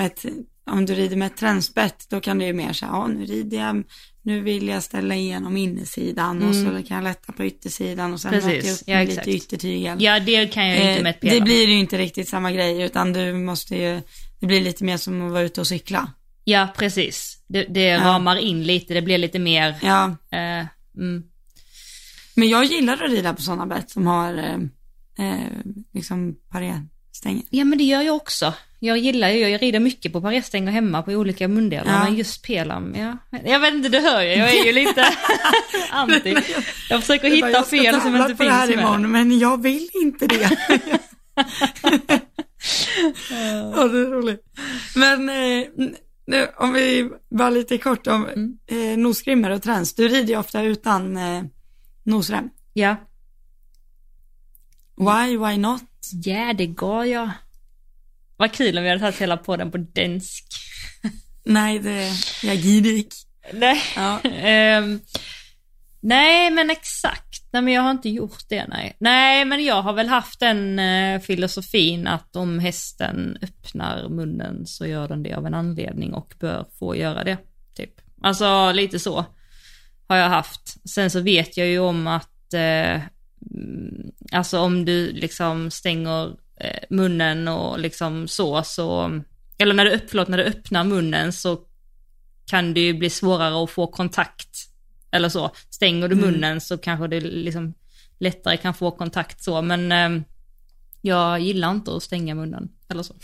ett, 0.00 0.24
om 0.70 0.86
du 0.86 0.94
rider 0.94 1.16
med 1.16 1.26
ett 1.26 1.36
trendspett, 1.36 2.06
då 2.10 2.20
kan 2.20 2.38
du 2.38 2.44
ju 2.44 2.52
mer 2.52 2.72
säga, 2.72 2.90
ja 2.92 3.06
nu 3.06 3.26
rider 3.26 3.58
jag, 3.58 3.84
nu 4.22 4.40
vill 4.40 4.68
jag 4.68 4.82
ställa 4.82 5.14
igenom 5.14 5.56
innersidan 5.56 6.42
och 6.42 6.54
så 6.54 6.88
kan 6.88 6.96
jag 6.96 7.04
lätta 7.04 7.32
på 7.32 7.44
yttersidan 7.44 8.12
och 8.12 8.20
sen 8.20 8.34
Mm. 8.34 8.44
Precis, 8.44 8.64
rätta 8.64 8.72
upp 8.72 9.08
ja, 9.08 9.14
lite 9.14 9.30
yttertygel. 9.30 10.02
Ja, 10.02 10.20
det 10.20 10.46
kan 10.46 10.68
jag 10.68 10.76
ju 10.76 10.82
inte 10.82 10.98
Eh, 10.98 11.02
med 11.02 11.10
ett 11.10 11.20
det 11.20 11.40
blir 11.40 11.68
ju 11.68 11.78
inte 11.78 11.98
riktigt 11.98 12.28
samma 12.28 12.52
grej, 12.52 12.82
utan 12.82 13.12
du 13.12 13.32
måste 13.32 13.76
ju, 13.76 14.02
det 14.40 14.46
blir 14.46 14.60
lite 14.60 14.84
mer 14.84 14.96
som 14.96 15.26
att 15.26 15.32
vara 15.32 15.42
ute 15.42 15.60
och 15.60 15.66
cykla. 15.66 16.12
Ja, 16.44 16.68
precis. 16.76 17.37
Det, 17.48 17.64
det 17.64 17.96
ramar 17.98 18.36
in 18.36 18.62
lite, 18.64 18.94
det 18.94 19.02
blir 19.02 19.18
lite 19.18 19.38
mer, 19.38 19.74
Ja, 19.82 20.04
eh, 20.32 20.66
mm. 20.96 21.22
men 22.34 22.48
jag 22.48 22.64
gillar 22.64 22.92
att 22.94 23.10
rida 23.10 23.34
på 23.34 23.42
sådana 23.42 23.66
bett 23.66 23.90
som 23.90 24.06
har, 24.06 24.34
eh, 24.34 24.54
eh, 25.28 25.40
liksom 25.94 26.34
paréstänger. 26.50 27.42
Ja 27.50 27.64
men 27.64 27.78
det 27.78 27.84
gör 27.84 28.02
jag 28.02 28.16
också. 28.16 28.54
Jag 28.80 28.98
gillar 28.98 29.28
ju, 29.28 29.48
jag 29.48 29.62
rider 29.62 29.80
mycket 29.80 30.12
på 30.12 30.20
paréstänger 30.20 30.72
hemma 30.72 31.02
på 31.02 31.12
olika 31.12 31.48
mundelar, 31.48 31.92
Ja. 31.92 32.04
men 32.04 32.14
just 32.14 32.42
pelam, 32.42 32.94
ja. 32.96 33.16
Jag 33.44 33.60
vet 33.60 33.74
inte, 33.74 33.88
det 33.88 34.00
hör 34.00 34.20
jag, 34.22 34.38
jag 34.38 34.50
är 34.56 34.64
ju 34.64 34.72
lite 34.72 35.04
anti. 35.90 36.36
Jag 36.90 37.00
försöker 37.00 37.30
hitta 37.30 37.50
jag 37.50 37.66
ska 37.66 37.76
fel 37.76 38.00
som 38.00 38.16
inte 38.16 38.34
på 38.34 38.42
det 38.42 38.50
här 38.50 38.66
finns 38.66 38.76
med. 38.76 38.84
imorgon, 38.84 39.10
men 39.10 39.38
jag 39.38 39.62
vill 39.62 39.88
inte 40.02 40.26
det. 40.26 40.50
ja, 43.74 43.88
det 43.88 43.98
är 43.98 44.10
roligt. 44.10 44.44
Men 44.96 45.28
eh, 45.28 45.66
nu, 46.28 46.46
om 46.56 46.72
vi 46.72 47.10
bara 47.30 47.50
lite 47.50 47.78
kort 47.78 48.06
om 48.06 48.26
Mm. 48.26 48.58
eh, 48.66 48.98
nosgrimmor 48.98 49.50
och 49.50 49.62
träns. 49.62 49.94
Du 49.94 50.08
rider 50.08 50.28
ju 50.28 50.36
ofta 50.38 50.62
utan 50.62 51.16
eh, 51.16 51.42
nosrem. 52.02 52.48
Ja. 52.72 52.96
Why, 54.96 55.36
why 55.36 55.56
not? 55.56 55.82
Ja, 56.24 56.52
det 56.52 56.66
går 56.66 57.04
jag. 57.06 57.30
Vad 58.36 58.52
kul 58.52 58.78
om 58.78 58.84
vi 58.84 58.90
hade 58.90 59.00
tagit 59.00 59.20
hela 59.20 59.36
podden 59.36 59.70
på 59.70 59.78
dansk. 59.78 60.44
Nej, 61.44 61.78
det, 61.78 62.12
jag 62.42 62.56
gidik. 62.56 63.14
Nej. 63.52 63.82
Ja. 63.96 64.20
Ehm, 64.20 65.00
nej 66.00 66.50
men 66.50 66.70
exakt, 66.70 67.48
nej 67.50 67.62
men 67.62 67.74
jag 67.74 67.82
har 67.82 67.90
inte 67.90 68.08
gjort 68.08 68.48
det 68.48 68.66
nej. 68.68 68.96
Nej 68.98 69.44
men 69.44 69.64
jag 69.64 69.82
har 69.82 69.92
väl 69.92 70.08
haft 70.08 70.40
den 70.40 70.78
eh, 70.78 71.20
filosofin 71.20 72.06
att 72.06 72.36
om 72.36 72.58
hästen 72.58 73.38
öppnar 73.42 74.08
munnen 74.08 74.66
så 74.66 74.86
gör 74.86 75.08
den 75.08 75.22
det 75.22 75.34
av 75.34 75.46
en 75.46 75.54
anledning 75.54 76.14
och 76.14 76.34
bör 76.40 76.66
få 76.78 76.96
göra 76.96 77.24
det. 77.24 77.38
Typ. 77.74 78.00
Alltså 78.22 78.72
lite 78.72 78.98
så 78.98 79.24
har 80.08 80.16
jag 80.16 80.28
haft. 80.28 80.88
Sen 80.88 81.10
så 81.10 81.20
vet 81.20 81.56
jag 81.56 81.66
ju 81.66 81.78
om 81.78 82.06
att 82.06 82.54
eh, 82.54 83.00
alltså 84.32 84.60
om 84.60 84.84
du 84.84 85.12
liksom 85.12 85.70
stänger 85.70 86.26
eh, 86.60 86.82
munnen 86.90 87.48
och 87.48 87.78
liksom 87.78 88.28
så 88.28 88.62
så 88.62 89.20
eller 89.58 89.74
när 89.74 89.84
du, 89.84 90.00
förlåt, 90.08 90.28
när 90.28 90.38
du 90.38 90.44
öppnar 90.44 90.84
munnen 90.84 91.32
så 91.32 91.60
kan 92.46 92.74
det 92.74 92.80
ju 92.80 92.94
bli 92.94 93.10
svårare 93.10 93.64
att 93.64 93.70
få 93.70 93.86
kontakt. 93.86 94.67
Eller 95.10 95.28
så. 95.28 95.50
Stänger 95.70 96.08
du 96.08 96.16
Mm. 96.16 96.30
munnen 96.30 96.60
så 96.60 96.78
kanske 96.78 97.06
det 97.08 97.20
liksom 97.20 97.74
lättare 98.18 98.56
kan 98.56 98.74
få 98.74 98.90
kontakt 98.90 99.42
så. 99.42 99.62
Men 99.62 99.92
eh, 99.92 100.22
jag 101.02 101.40
gillar 101.40 101.70
inte 101.70 101.96
att 101.96 102.02
stänga 102.02 102.34
munnen. 102.34 102.68
Eller 102.88 103.02
så. 103.02 103.14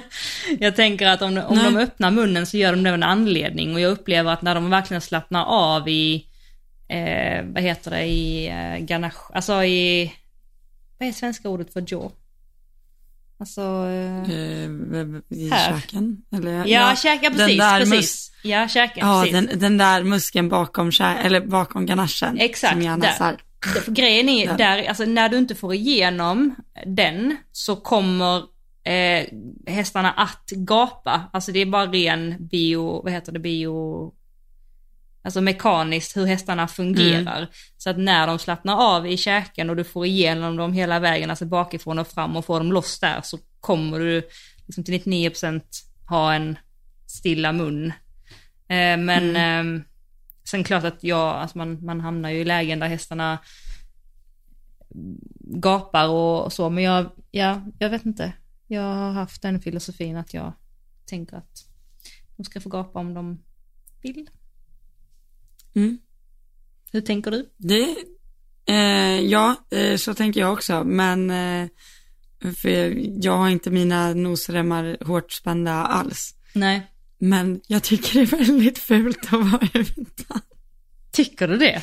jag 0.60 0.76
tänker 0.76 1.06
att 1.08 1.22
om, 1.22 1.38
om 1.38 1.56
Nej. 1.56 1.64
de 1.64 1.76
öppnar 1.76 2.10
munnen 2.10 2.46
så 2.46 2.56
gör 2.56 2.72
de 2.72 2.82
det 2.82 2.90
av 2.90 2.94
en 2.94 3.02
anledning. 3.02 3.74
Och 3.74 3.80
jag 3.80 3.90
upplever 3.92 4.32
att 4.32 4.42
när 4.42 4.54
de 4.54 4.70
verkligen 4.70 5.00
slappnar 5.00 5.44
av 5.44 5.88
i 5.88 6.26
eh, 6.88 7.44
vad 7.44 7.62
heter 7.62 7.90
det, 7.90 8.04
i 8.04 8.46
eh, 8.48 8.78
ganache, 8.78 9.32
alltså 9.34 9.64
i, 9.64 10.12
vad 10.98 11.08
är 11.08 11.12
svenska 11.12 11.48
ordet 11.48 11.72
för 11.72 11.84
jaw? 11.88 12.10
Alltså, 13.40 13.60
eh, 13.60 14.30
Eh, 14.30 14.68
I 15.38 15.50
Här. 15.50 15.80
käken? 15.80 16.16
Eller, 16.32 16.66
ja, 16.66 16.96
käka 16.96 17.30
precis, 17.30 17.46
den 17.46 17.56
där 17.58 17.80
mus- 17.80 17.90
precis. 17.90 18.32
Ja, 18.42 18.68
käka, 18.68 19.00
Ja, 19.00 19.22
precis. 19.24 19.48
den, 19.48 19.58
den 19.58 19.78
där 19.78 20.02
muskeln 20.02 20.48
bakom, 20.48 20.90
kä- 20.90 21.16
eller 21.22 21.40
bakom 21.40 21.86
ganachen. 21.86 22.38
Exakt, 22.40 22.72
Som 22.72 22.82
gärna 22.82 22.96
där. 23.06 23.12
så 23.12 23.24
här, 23.24 23.36
För 23.84 23.92
Grejen 23.92 24.28
är, 24.28 24.46
Där. 24.46 24.56
där, 24.58 24.88
alltså 24.88 25.04
när 25.04 25.28
du 25.28 25.38
inte 25.38 25.54
får 25.54 25.74
igenom 25.74 26.54
den 26.86 27.36
så 27.52 27.76
kommer 27.76 28.36
eh, 28.84 29.26
hästarna 29.74 30.10
att 30.12 30.50
gapa. 30.50 31.30
Alltså 31.32 31.52
det 31.52 31.58
är 31.60 31.66
bara 31.66 31.86
ren 31.86 32.36
bio, 32.50 33.02
vad 33.04 33.12
heter 33.12 33.32
det, 33.32 33.38
bio, 33.38 34.12
alltså 35.22 35.40
mekaniskt 35.40 36.16
hur 36.16 36.26
hästarna 36.26 36.68
fungerar. 36.68 37.36
Mm. 37.36 37.48
Så 37.76 37.90
att 37.90 37.98
när 37.98 38.26
de 38.26 38.38
slappnar 38.38 38.96
av 38.96 39.06
i 39.06 39.16
käken 39.16 39.70
och 39.70 39.76
du 39.76 39.84
får 39.84 40.06
igenom 40.06 40.56
dem 40.56 40.72
hela 40.72 40.98
vägen, 40.98 41.30
alltså 41.30 41.44
bakifrån 41.44 41.98
och 41.98 42.08
fram 42.08 42.36
och 42.36 42.44
får 42.44 42.58
dem 42.60 42.72
loss 42.72 43.00
där 43.00 43.20
så 43.22 43.38
kommer 43.60 43.98
du 43.98 44.28
liksom 44.66 44.84
till 44.84 44.94
99% 44.94 45.62
ha 46.08 46.34
en 46.34 46.58
stilla 47.06 47.52
mun. 47.52 47.86
Eh, 48.68 48.96
men 48.98 49.36
Mm. 49.36 49.76
eh, 49.76 49.82
sen 50.44 50.64
klart 50.64 50.84
att 50.84 51.04
jag, 51.04 51.34
alltså 51.36 51.58
man, 51.58 51.84
man 51.84 52.00
hamnar 52.00 52.30
ju 52.30 52.38
i 52.38 52.44
lägen 52.44 52.78
där 52.78 52.88
hästarna 52.88 53.38
gapar 55.40 56.08
och 56.08 56.52
så, 56.52 56.70
men 56.70 56.84
jag, 56.84 57.10
ja, 57.30 57.62
jag 57.78 57.90
vet 57.90 58.06
inte. 58.06 58.32
Jag 58.66 58.82
har 58.82 59.12
haft 59.12 59.42
den 59.42 59.60
filosofin 59.60 60.16
att 60.16 60.34
jag 60.34 60.52
tänker 61.06 61.36
att 61.36 61.64
de 62.36 62.44
ska 62.44 62.60
få 62.60 62.68
gapa 62.68 62.98
om 62.98 63.14
de 63.14 63.42
vill. 64.02 64.30
Mm. 65.76 65.98
Hur 66.92 67.00
tänker 67.00 67.30
du? 67.30 67.46
Det, 67.56 67.96
eh, 68.68 69.20
ja, 69.20 69.56
eh, 69.70 69.96
så 69.96 70.14
tänker 70.14 70.40
jag 70.40 70.52
också, 70.52 70.84
men 70.84 71.30
eh, 71.30 71.68
för 72.62 72.94
jag 73.24 73.36
har 73.36 73.48
inte 73.48 73.70
mina 73.70 74.14
nosremmar 74.14 74.96
hårt 75.04 75.32
spända 75.32 75.72
alls. 75.72 76.34
Nej. 76.54 76.86
Men 77.18 77.60
jag 77.66 77.82
tycker 77.82 78.14
det 78.14 78.20
är 78.20 78.26
väldigt 78.36 78.78
fult 78.78 79.18
att 79.24 79.32
vara 79.32 79.68
utan. 79.74 80.40
Tycker 81.12 81.48
du 81.48 81.56
det? 81.56 81.82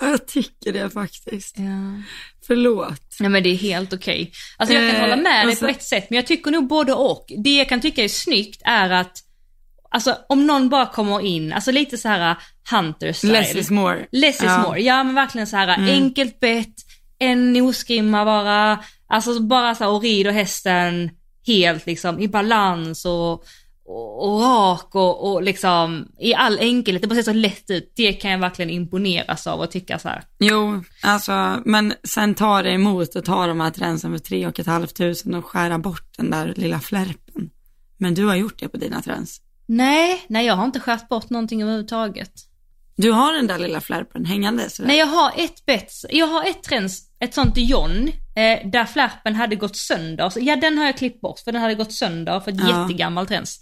Jag 0.00 0.26
tycker 0.26 0.72
det 0.72 0.90
faktiskt. 0.90 1.58
Ja. 1.58 2.02
Förlåt. 2.46 3.16
Nej 3.20 3.30
men 3.30 3.42
det 3.42 3.48
är 3.48 3.56
helt 3.56 3.92
okej. 3.92 4.32
Alltså 4.56 4.74
jag 4.74 4.90
kan 4.90 4.96
Eh, 4.96 5.00
hålla 5.02 5.16
med 5.22 5.46
dig 5.46 5.52
och 5.52 5.58
så- 5.58 5.64
på 5.64 5.70
ett 5.70 5.82
sätt, 5.82 6.10
men 6.10 6.16
jag 6.16 6.26
tycker 6.26 6.50
nog 6.50 6.66
både 6.68 6.92
och. 6.92 7.26
Det 7.44 7.56
jag 7.56 7.68
kan 7.68 7.80
tycka 7.80 8.04
är 8.04 8.08
snyggt 8.08 8.62
är 8.64 8.90
att, 8.90 9.18
alltså 9.90 10.16
om 10.28 10.46
någon 10.46 10.68
bara 10.68 10.86
kommer 10.86 11.20
in, 11.20 11.52
alltså 11.52 11.72
lite 11.72 11.98
så 11.98 12.08
här 12.08 12.30
uh, 12.30 12.36
hunter 12.70 13.12
style. 13.12 13.32
Less 13.32 13.54
is 13.54 13.70
more. 13.70 14.06
Less 14.12 14.36
is 14.36 14.42
Ja. 14.42 14.62
more, 14.62 14.80
ja 14.80 15.04
men 15.04 15.14
verkligen 15.14 15.46
så 15.46 15.56
här 15.56 15.68
uh, 15.68 15.78
Mm. 15.78 15.90
enkelt 16.02 16.40
bett, 16.40 16.74
en 17.18 17.52
nosgrimma 17.52 18.24
bara, 18.24 18.84
alltså 19.08 19.40
bara 19.40 19.74
så 19.74 19.84
här 19.84 19.90
och 19.90 20.02
rider 20.02 20.32
hästen 20.32 21.10
helt 21.46 21.86
liksom 21.86 22.20
i 22.20 22.28
balans 22.28 23.04
och, 23.04 23.32
och, 23.88 24.24
och 24.32 24.40
rak 24.40 24.94
och, 24.94 25.32
och 25.32 25.42
liksom 25.42 26.08
i 26.20 26.34
all 26.34 26.58
enkelhet, 26.58 27.02
det 27.02 27.08
bara 27.08 27.14
ser 27.14 27.22
så 27.22 27.32
lätt 27.32 27.70
ut. 27.70 27.92
Det 27.96 28.12
kan 28.12 28.30
jag 28.30 28.38
verkligen 28.38 28.70
imponeras 28.70 29.46
av 29.46 29.60
och 29.60 29.70
tycka 29.70 29.98
så 29.98 30.08
här. 30.08 30.22
Jo, 30.38 30.82
alltså, 31.02 31.62
men 31.64 31.94
sen 32.08 32.34
tar 32.34 32.62
det 32.62 32.70
emot 32.70 33.16
att 33.16 33.24
ta 33.24 33.46
de 33.46 33.60
här 33.60 33.70
tränsen 33.70 34.12
för 34.12 34.18
tre 34.18 34.46
och 34.46 34.60
ett 34.60 34.66
halvt 34.66 34.96
tusen 34.96 35.34
och 35.34 35.44
skära 35.46 35.78
bort 35.78 36.08
den 36.16 36.30
där 36.30 36.54
lilla 36.56 36.80
flärpen. 36.80 37.50
Men 37.98 38.14
du 38.14 38.24
har 38.24 38.34
gjort 38.36 38.58
det 38.58 38.68
på 38.68 38.76
dina 38.76 39.02
träns. 39.02 39.40
Nej, 39.66 40.24
nej 40.28 40.46
jag 40.46 40.54
har 40.56 40.64
inte 40.64 40.80
skärt 40.80 41.08
bort 41.08 41.30
någonting 41.30 41.62
överhuvudtaget. 41.62 42.30
Du 42.96 43.10
har 43.10 43.32
den 43.32 43.46
där 43.46 43.58
lilla 43.58 43.80
flärpen 43.80 44.24
hängande 44.24 44.70
sådär. 44.70 44.88
Nej 44.88 44.98
jag 44.98 45.06
har 45.06 45.32
ett 45.36 45.66
bett, 45.66 45.92
jag 46.10 46.26
har 46.26 46.44
ett 46.44 46.62
träns, 46.62 47.02
ett 47.20 47.34
sånt 47.34 47.52
John, 47.56 48.08
eh, 48.36 48.70
där 48.70 48.84
flärpen 48.84 49.34
hade 49.34 49.56
gått 49.56 49.76
sönder. 49.76 50.30
Så, 50.30 50.40
ja 50.42 50.56
den 50.56 50.78
har 50.78 50.84
jag 50.84 50.96
klippt 50.96 51.20
bort 51.20 51.38
för 51.38 51.52
den 51.52 51.62
hade 51.62 51.74
gått 51.74 51.92
sönder 51.92 52.40
för 52.40 52.50
ett 52.52 52.58
Ja. 52.60 52.82
jättegammalt 52.82 53.28
träns. 53.28 53.60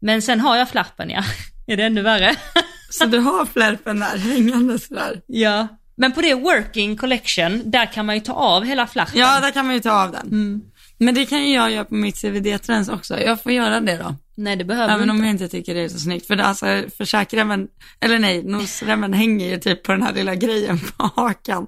Men 0.00 0.22
sen 0.22 0.40
har 0.40 0.56
jag 0.56 0.68
flärpen 0.68 1.10
ja. 1.10 1.22
är 1.66 1.76
det 1.76 1.82
ännu 1.84 2.02
värre? 2.02 2.36
Så 2.90 3.04
du 3.06 3.18
har 3.18 3.46
flärpen 3.46 4.00
där 4.00 4.18
hängande 4.18 4.78
sådär. 4.78 5.20
ja. 5.26 5.68
Men 5.98 6.12
på 6.12 6.20
det 6.20 6.34
working 6.34 6.96
collection, 6.96 7.62
där 7.70 7.92
kan 7.92 8.06
man 8.06 8.14
ju 8.14 8.20
ta 8.20 8.32
av 8.32 8.64
hela 8.64 8.86
flärpen. 8.86 9.20
Ja, 9.20 9.40
där 9.40 9.50
kan 9.50 9.66
man 9.66 9.74
ju 9.74 9.80
ta 9.80 10.02
av 10.02 10.12
den. 10.12 10.26
Mm. 10.26 10.62
Men 10.98 11.14
det 11.14 11.26
kan 11.26 11.44
ju 11.44 11.54
jag 11.54 11.70
göra 11.70 11.84
på 11.84 11.94
mitt 11.94 12.16
CVD-träns 12.22 12.88
också. 12.88 13.20
Jag 13.20 13.42
får 13.42 13.52
göra 13.52 13.80
det 13.80 13.96
då. 13.96 14.14
Nej 14.38 14.56
det 14.56 14.64
behöver 14.64 14.94
Även 14.94 15.08
du 15.08 15.10
om 15.10 15.16
inte. 15.16 15.26
jag 15.26 15.34
inte 15.34 15.48
tycker 15.48 15.74
det 15.74 15.80
är 15.80 15.88
så 15.88 15.98
snyggt. 15.98 16.26
För 16.26 16.36
det, 16.36 16.44
alltså, 16.44 16.66
för 16.96 17.04
käkremmen, 17.04 17.68
eller 18.00 18.18
nej, 18.18 18.42
nosremmen 18.42 19.12
hänger 19.12 19.48
ju 19.50 19.58
typ 19.58 19.82
på 19.82 19.92
den 19.92 20.02
här 20.02 20.12
lilla 20.12 20.34
grejen 20.34 20.78
på 20.78 21.10
hakan. 21.16 21.66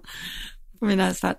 På 0.79 0.85
mina 0.85 1.05
hästar. 1.05 1.35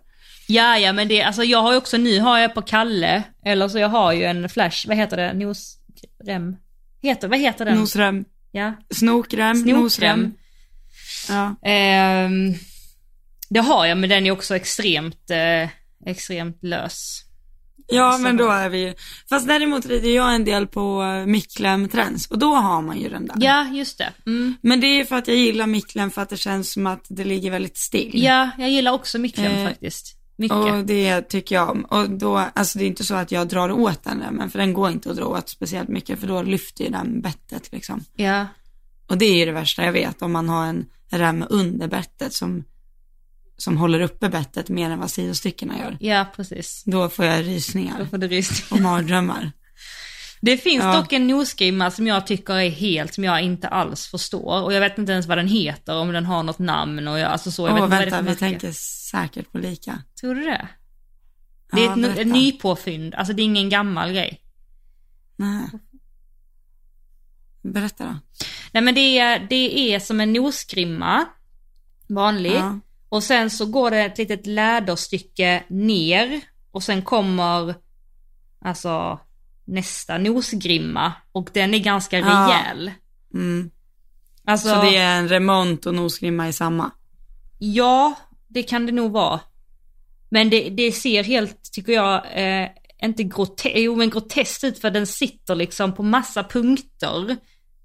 Ja, 0.48 0.78
ja 0.78 0.94
men 0.94 1.08
det, 1.08 1.22
alltså 1.24 1.44
jag 1.44 1.62
har 1.62 1.72
ju 1.72 1.78
också, 1.78 1.98
nu 1.98 2.20
har 2.20 2.40
jag 2.40 2.54
på 2.54 2.62
Kalle, 2.62 3.24
eller 3.46 3.68
så 3.68 3.80
jag 3.80 3.90
har 3.90 4.14
ju 4.14 4.24
en 4.24 4.50
flash, 4.50 4.88
vad 4.88 4.98
heter 4.98 5.18
det, 5.18 5.34
nosrem? 5.34 6.56
Heter, 7.02 7.28
vad 7.28 7.40
heter 7.40 7.66
den? 7.66 7.78
Nosrem, 7.78 8.26
Ja, 8.52 8.74
snokrem, 8.90 9.56
Snokrem. 9.56 9.82
nosrem. 9.84 10.34
Ja. 11.30 11.56
Ehm, 11.70 12.54
det 13.50 13.60
har 13.60 13.86
jag, 13.86 13.98
men 13.98 14.10
den 14.10 14.26
är 14.26 14.32
också 14.32 14.56
extremt, 14.56 15.30
eh, 15.32 15.70
extremt 16.06 16.64
lös. 16.64 17.24
Ja, 17.92 18.12
Så- 18.12 18.20
men 18.22 18.38
då 18.38 18.50
är 18.50 18.70
vi 18.70 18.78
ju, 18.82 18.94
fast 19.30 19.48
däremot 19.48 19.86
rider 19.86 20.10
jag 20.10 20.36
en 20.36 20.46
del 20.46 20.68
på 20.68 21.02
uh, 21.04 21.26
Micklem 21.26 21.90
träns 21.90 22.28
och 22.28 22.40
då 22.40 22.54
har 22.56 22.82
man 22.82 23.00
ju 23.00 23.10
den 23.10 23.26
där. 23.28 23.36
Ja, 23.40 23.68
just 23.68 23.98
det. 23.98 24.14
Mm. 24.26 24.56
Men 24.62 24.80
det 24.80 24.88
är 24.88 24.96
ju 24.98 25.06
för 25.06 25.16
att 25.16 25.28
jag 25.28 25.38
gillar 25.38 25.68
Micklem 25.68 26.12
för 26.12 26.22
att 26.22 26.30
det 26.30 26.38
känns 26.38 26.72
som 26.74 26.88
att 26.88 27.06
det 27.10 27.24
ligger 27.24 27.52
väldigt 27.52 27.78
still. 27.78 28.12
Ja, 28.14 28.50
jag 28.58 28.70
gillar 28.70 28.92
också 28.92 29.18
Micklem 29.20 29.52
Eh, 29.52 29.68
faktiskt. 29.68 30.16
Mycket. 30.38 30.58
Och 30.58 30.86
det 30.86 31.22
tycker 31.22 31.56
jag 31.56 31.70
om. 31.70 31.82
Och 31.84 32.10
då, 32.10 32.38
alltså 32.38 32.80
det 32.80 32.86
är 32.86 32.88
inte 32.88 33.04
så 33.04 33.16
att 33.16 33.32
jag 33.32 33.48
drar 33.48 33.72
åt 33.72 34.04
den 34.04 34.20
där, 34.20 34.32
men 34.32 34.50
för 34.50 34.60
den 34.60 34.74
går 34.74 34.90
inte 34.92 35.10
att 35.12 35.16
dra 35.18 35.26
åt 35.26 35.50
speciellt 35.50 35.90
mycket 35.90 36.20
för 36.20 36.28
då 36.28 36.42
lyfter 36.42 36.84
ju 36.84 36.90
den 36.90 37.22
bettet 37.22 37.72
liksom. 37.72 38.04
Ja, 38.16 38.46
Och 39.08 39.18
det 39.18 39.26
är 39.26 39.36
ju 39.36 39.46
det 39.46 39.52
värsta 39.52 39.86
jag 39.86 39.92
vet 39.92 40.22
om 40.22 40.32
man 40.32 40.50
har 40.50 40.66
en 40.66 40.86
rem 41.12 41.46
under 41.50 41.88
bettet 41.88 42.34
som, 42.34 42.64
som 43.60 43.78
håller 43.78 44.00
uppe 44.02 44.30
bettet 44.30 44.70
mer 44.70 44.90
än 44.90 45.00
vad 45.00 45.12
sidostyckena 45.12 45.80
gör. 45.80 45.98
ja 46.00 46.26
precis. 46.36 46.84
Då 46.86 47.10
får 47.10 47.26
jag 47.26 47.46
Då 47.46 47.50
rysningar 47.52 48.06
får 48.06 48.18
du 48.18 48.28
rysning. 48.28 48.78
och 48.80 48.84
mardrömmar. 48.84 49.52
Det 50.42 50.58
finns 50.58 50.84
Ja. 50.84 50.94
dock 50.96 51.14
en 51.14 51.28
nosgrimma 51.28 51.92
som 51.92 52.08
jag 52.08 52.28
tycker 52.28 52.54
är 52.54 52.70
helt, 52.70 53.14
som 53.14 53.24
jag 53.24 53.42
inte 53.42 53.68
alls 53.68 54.08
förstår. 54.08 54.64
Och 54.64 54.74
jag 54.74 54.80
vet 54.82 54.98
inte 54.98 55.12
ens 55.12 55.26
vad 55.28 55.38
den 55.38 55.48
heter, 55.48 55.96
om 55.96 56.12
den 56.12 56.26
har 56.26 56.44
något 56.44 56.60
namn 56.60 57.08
och 57.08 57.20
jag, 57.20 57.32
alltså 57.32 57.52
så. 57.52 57.68
Jag 57.68 57.74
Åh 57.74 57.76
vet 57.76 57.84
inte 57.84 57.96
vad 57.96 58.02
det 58.02 58.08
är 58.08 58.12
vänta, 58.24 58.32
vi 58.32 58.36
tänker 58.36 58.72
säkert 59.12 59.52
på 59.52 59.58
lika. 59.58 60.04
Tror 60.22 60.36
du 60.36 60.42
det? 60.44 60.68
Det 61.72 61.82
är 61.82 61.86
Ja, 61.86 61.92
ett, 61.92 61.98
no- 61.98 62.02
berätta. 62.02 62.22
ett 62.22 62.28
nypåfynd, 62.28 63.16
alltså 63.16 63.34
det 63.34 63.42
är 63.42 63.44
ingen 63.44 63.70
gammal 63.70 64.12
grej. 64.12 64.42
Nej. 65.36 65.66
Berätta 67.62 68.04
då. 68.06 68.16
Nej 68.72 68.84
men 68.84 68.96
det 68.96 69.20
är, 69.20 69.48
det 69.50 69.80
är 69.94 70.00
som 70.00 70.20
en 70.20 70.34
nosgrimma, 70.34 71.26
vanlig. 72.10 72.56
Ja. 72.56 72.80
Och 73.10 73.24
sen 73.24 73.50
så 73.50 73.66
går 73.66 73.92
det 73.92 74.00
ett 74.02 74.18
litet 74.18 74.46
läderstycke 74.48 75.64
ner 75.70 76.42
och 76.72 76.84
sen 76.84 77.02
kommer 77.02 77.76
alltså 78.66 79.20
nästa 79.66 80.18
nosgrimma 80.18 81.14
och 81.32 81.50
den 81.54 81.74
är 81.74 81.80
ganska 81.80 82.20
Ja. 82.20 82.26
rejäl. 82.26 82.92
Mm. 83.34 83.72
Alltså, 84.46 84.70
Så 84.70 84.82
det 84.82 84.96
är 84.98 85.18
en 85.20 85.28
remont 85.30 85.86
och 85.86 85.94
nosgrimma 85.96 86.48
i 86.48 86.54
samma? 86.54 86.92
ja, 87.60 88.16
det 88.48 88.64
kan 88.64 88.86
det 88.86 88.92
nog 88.92 89.12
vara. 89.12 89.40
Men 90.30 90.50
det, 90.50 90.70
det 90.70 90.92
ser 90.92 91.24
helt, 91.24 91.72
tycker 91.72 91.94
jag, 91.94 92.24
eh, 92.34 92.70
inte 93.02 93.24
grote- 93.24 93.72
jo, 93.76 93.96
men 93.96 94.10
groteskt 94.10 94.64
ut 94.64 94.80
för 94.80 94.92
den 94.92 95.08
sitter 95.08 95.56
liksom 95.56 95.96
på 95.96 96.04
massa 96.04 96.44
punkter 96.44 97.36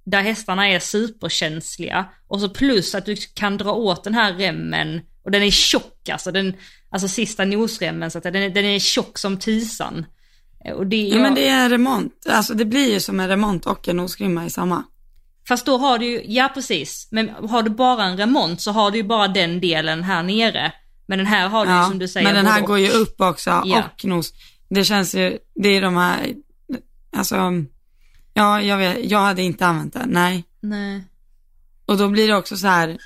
där 0.05 0.23
hästarna 0.23 0.69
är 0.69 0.79
superkänsliga. 0.79 2.05
Och 2.29 2.41
så 2.41 2.49
plus 2.49 2.95
att 2.95 3.07
du 3.07 3.17
kan 3.35 3.57
dra 3.57 3.73
åt 3.73 4.05
den 4.05 4.15
här 4.15 4.33
remmen 4.35 5.01
och 5.25 5.31
den 5.31 5.43
är 5.43 5.51
tjock 5.51 6.09
alltså, 6.09 6.33
den, 6.33 6.55
alltså 6.91 7.09
sista 7.09 7.45
nosremmen 7.45 8.11
så 8.11 8.19
att 8.19 8.25
den, 8.25 8.37
är- 8.37 8.51
den 8.51 8.65
är 8.65 8.79
tjock 8.79 9.19
som 9.19 9.37
tisan. 9.39 10.07
Eh, 10.65 10.73
Och 10.73 10.87
det, 10.87 10.97
Ja, 11.09 11.19
men 11.19 11.35
det 11.35 11.49
är 11.49 11.65
en 11.65 11.71
remont. 11.71 12.13
Alltså 12.29 12.55
det 12.55 12.65
blir 12.65 12.93
ju 12.93 13.01
som 13.01 13.21
en 13.21 13.29
remont 13.29 13.67
och 13.67 13.89
en 13.89 13.97
nosgrimma 13.97 14.47
i 14.47 14.51
samma. 14.51 14.83
Fast 15.49 15.67
då 15.67 15.79
har 15.79 15.99
du 15.99 16.07
ju, 16.07 16.23
ja 16.27 16.51
precis, 16.55 17.09
men 17.11 17.29
har 17.29 17.63
du 17.63 17.71
bara 17.71 18.05
en 18.05 18.17
remont 18.17 18.61
så 18.61 18.71
har 18.73 18.91
du 18.91 18.97
ju 18.97 19.05
bara 19.05 19.29
den 19.29 19.61
delen 19.61 20.03
här 20.03 20.23
nere. 20.23 20.73
Men 21.07 21.19
den 21.19 21.27
här 21.27 21.49
har 21.49 21.67
du 21.67 21.73
ju 21.73 21.79
Ja, 21.79 21.89
som 21.89 21.99
du 21.99 22.09
säger 22.09 22.27
men 22.27 22.35
den 22.35 22.47
här 22.47 22.61
går 22.61 22.79
ju 22.79 22.89
upp 22.91 23.21
också 23.21 23.51
Ja. 23.65 23.83
och 23.95 24.05
nos. 24.05 24.33
Det 24.69 24.85
känns 24.85 25.15
ju, 25.15 25.39
det 25.55 25.69
är 25.69 25.83
de 25.83 25.97
här, 25.97 26.35
alltså, 27.17 27.37
ja 28.35 28.63
jag 28.63 28.79
vet, 28.79 29.11
jag 29.11 29.19
hade 29.19 29.43
inte 29.43 29.67
använt 29.67 29.93
den, 29.93 30.09
nej. 30.09 30.45
Nej. 30.61 31.05
Och 31.87 31.97
då 31.99 32.09
blir 32.09 32.29
det 32.29 32.37
också 32.37 32.57
så 32.57 32.67
här, 32.67 32.99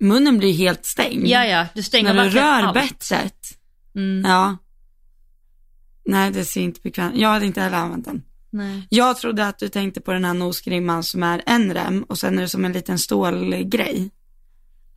munnen 0.00 0.38
blir 0.38 0.52
helt 0.52 0.84
stängd. 0.86 1.26
Ja, 1.26 1.44
ja, 1.44 1.66
du 1.74 1.82
stänger 1.82 2.14
När 2.14 2.24
du 2.24 2.30
rör 2.30 2.42
allt. 2.62 2.74
bettet. 2.74 3.34
Mm, 3.96 4.30
Ja. 4.30 4.56
Nej, 6.06 6.30
det 6.30 6.44
ser 6.44 6.60
inte 6.60 6.80
bekvämt. 6.80 7.16
Jag 7.16 7.28
hade 7.28 7.46
inte 7.46 7.60
heller 7.60 7.76
använt 7.76 8.04
den. 8.04 8.22
nej. 8.50 8.86
Jag 8.90 9.16
trodde 9.16 9.46
att 9.48 9.58
du 9.58 9.68
tänkte 9.68 10.00
på 10.00 10.12
den 10.12 10.24
här 10.24 10.34
nosgrimman 10.34 11.02
som 11.04 11.22
är 11.22 11.42
en 11.46 11.74
rem 11.74 12.02
och 12.02 12.18
sen 12.18 12.38
är 12.38 12.42
det 12.42 12.48
som 12.48 12.64
en 12.64 12.72
liten 12.72 12.98
stålgrej. 12.98 14.10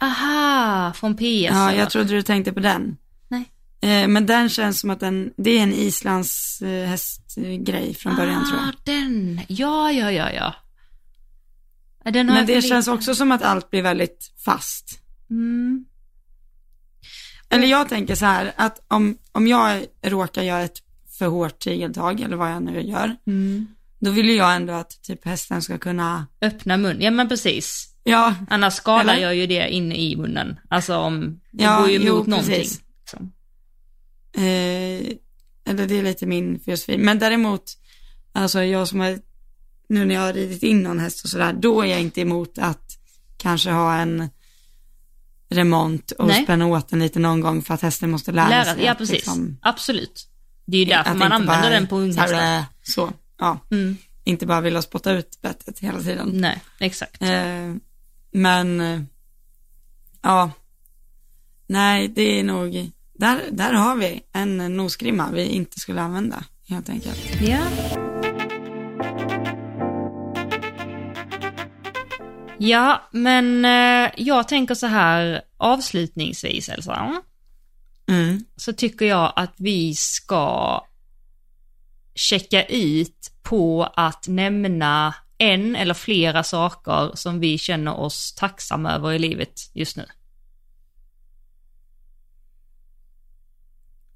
Aha, 0.01 0.93
från 0.95 1.18
PS. 1.18 1.24
Ja, 1.24 1.70
eller? 1.70 1.80
jag 1.80 1.89
trodde 1.89 2.10
du 2.10 2.22
tänkte 2.22 2.54
på 2.54 2.60
den. 2.60 2.97
Nej. 3.28 3.45
Eh, 3.82 4.08
men 4.08 4.26
den 4.26 4.49
känns 4.49 4.80
som 4.80 4.89
att 4.89 4.99
den, 4.99 5.34
det 5.38 5.51
är 5.60 5.64
en 5.64 5.74
islands 5.74 6.62
eh, 6.62 6.88
hästgrej 6.88 7.93
från 7.95 8.16
början 8.16 8.45
tror 8.45 8.60
jag. 8.60 8.70
Ah, 8.70 8.74
den. 8.84 9.41
Ja, 9.47 9.91
ja, 9.91 10.12
ja, 10.12 10.32
ja. 10.32 10.56
Men 12.04 12.45
det 12.45 12.62
känns 12.62 12.88
också 12.88 13.16
som 13.16 13.32
att 13.32 13.41
allt 13.41 13.70
blir 13.70 13.82
väldigt 13.82 14.32
fast. 14.45 14.99
Mm. 15.30 15.86
Eller 17.49 17.68
jag 17.68 17.89
tänker 17.89 18.16
så 18.16 18.26
här, 18.26 18.54
att 18.56 18.86
om, 18.88 19.18
om 19.32 19.47
jag 19.47 19.86
råkar 20.01 20.43
göra 20.43 20.62
ett 20.62 20.78
för 21.20 21.28
hårt 21.28 21.60
tigeltag, 21.60 22.22
eller 22.22 22.36
vad 22.38 22.51
jag 22.51 22.64
nu 22.64 22.82
gör, 22.82 23.16
Mm. 23.28 23.68
då 23.99 24.12
vill 24.12 24.30
ju 24.30 24.36
jag 24.36 24.56
ändå 24.56 24.74
att 24.74 25.01
typ 25.04 25.26
hästen 25.26 25.62
ska 25.62 25.78
kunna, 25.78 26.28
Öppna 26.41 26.78
mun, 26.78 27.01
ja 27.01 27.12
men 27.12 27.30
precis. 27.30 27.95
ja, 28.04 28.36
Annars 28.49 28.74
skadar 28.74 29.16
jag 29.16 29.36
ju 29.36 29.47
det 29.47 29.70
inne 29.70 29.95
i 29.95 30.16
munnen. 30.16 30.60
Alltså 30.70 30.97
om, 30.97 31.39
det 31.51 31.64
Ja, 31.64 31.80
går 31.80 31.89
ju 31.89 31.97
jo, 31.99 32.14
emot 32.16 32.28
någonting. 32.28 32.54
precis. 32.56 32.82
Liksom. 33.01 33.32
eh, 34.36 35.18
eller 35.66 35.88
det 35.88 35.99
är 35.99 36.04
lite 36.04 36.26
min 36.26 36.60
filosofi. 36.60 36.97
Men 36.97 37.20
däremot, 37.20 37.64
alltså 38.34 38.64
jag 38.64 38.88
som 38.88 38.99
har, 38.99 39.20
nu 39.90 40.06
när 40.06 40.16
jag 40.16 40.22
har 40.22 40.34
ridit 40.34 40.64
in 40.64 40.84
någon 40.84 41.00
häst 41.00 41.24
och 41.24 41.30
sådär, 41.30 41.54
då 41.54 41.82
är 41.82 41.86
jag 41.86 42.02
inte 42.02 42.22
emot 42.22 42.58
att 42.58 42.98
kanske 43.38 43.72
ha 43.72 43.96
en 43.96 44.30
remont 45.50 46.12
och 46.12 46.28
Nej. 46.28 46.44
spänna 46.44 46.66
åt 46.68 46.90
den 46.90 47.00
lite 47.00 47.20
någon 47.20 47.42
gång 47.42 47.62
för 47.62 47.74
att 47.74 47.82
hästen 47.82 48.12
måste 48.12 48.32
lära, 48.32 48.50
Lära, 48.50 48.64
sig. 48.76 48.84
ja 48.86 48.92
att 48.92 48.98
precis. 48.98 49.14
liksom- 49.16 49.58
Absolut. 49.62 50.28
Det 50.66 50.78
är 50.78 50.80
ju 50.80 50.86
därför 50.86 51.14
man 51.14 51.32
använder 51.32 51.62
bara 51.62 51.70
den 51.70 51.88
på 51.88 51.98
unghästar. 51.98 52.66
så, 52.84 53.12
ja. 53.40 53.60
Mm. 53.72 53.98
Inte 54.24 54.46
bara 54.46 54.62
vilja 54.62 54.82
spotta 54.82 55.12
ut 55.12 55.42
bettet 55.42 55.80
hela 55.80 56.00
tiden. 56.02 56.30
Nej, 56.34 56.62
exakt. 56.80 57.22
Eh, 57.22 57.74
men, 58.32 58.82
ja, 60.22 60.52
nej 61.68 62.08
det 62.08 62.40
är 62.40 62.44
nog, 62.44 62.92
där, 63.14 63.42
där 63.52 63.74
har 63.74 63.96
vi 63.96 64.22
en 64.34 64.78
nosgrimma 64.78 65.32
vi 65.32 65.46
inte 65.46 65.80
skulle 65.80 66.02
använda 66.02 66.44
helt 66.68 66.90
enkelt. 66.90 67.42
Ja. 67.42 68.03
Ja, 72.64 73.09
men 73.11 73.66
eh, 73.66 74.11
jag 74.18 74.47
tänker 74.47 74.76
så 74.76 74.88
här 74.88 75.41
avslutningsvis 75.57 76.70
Elsa. 76.70 77.22
Mm. 78.07 78.45
Så 78.55 78.74
tycker 78.74 79.05
jag 79.05 79.34
att 79.36 79.53
vi 79.57 79.95
ska 79.95 80.82
checka 82.16 82.66
ut 82.66 83.32
på 83.41 83.84
att 83.84 84.28
nämna 84.28 85.16
en 85.38 85.76
eller 85.76 85.93
flera 85.93 86.43
saker 86.43 87.11
som 87.16 87.39
vi 87.39 87.57
känner 87.57 87.93
oss 87.93 88.36
tacksamma 88.36 88.91
över 88.91 89.11
i 89.11 89.20
livet 89.20 89.61
just 89.74 89.97
nu. 89.97 90.05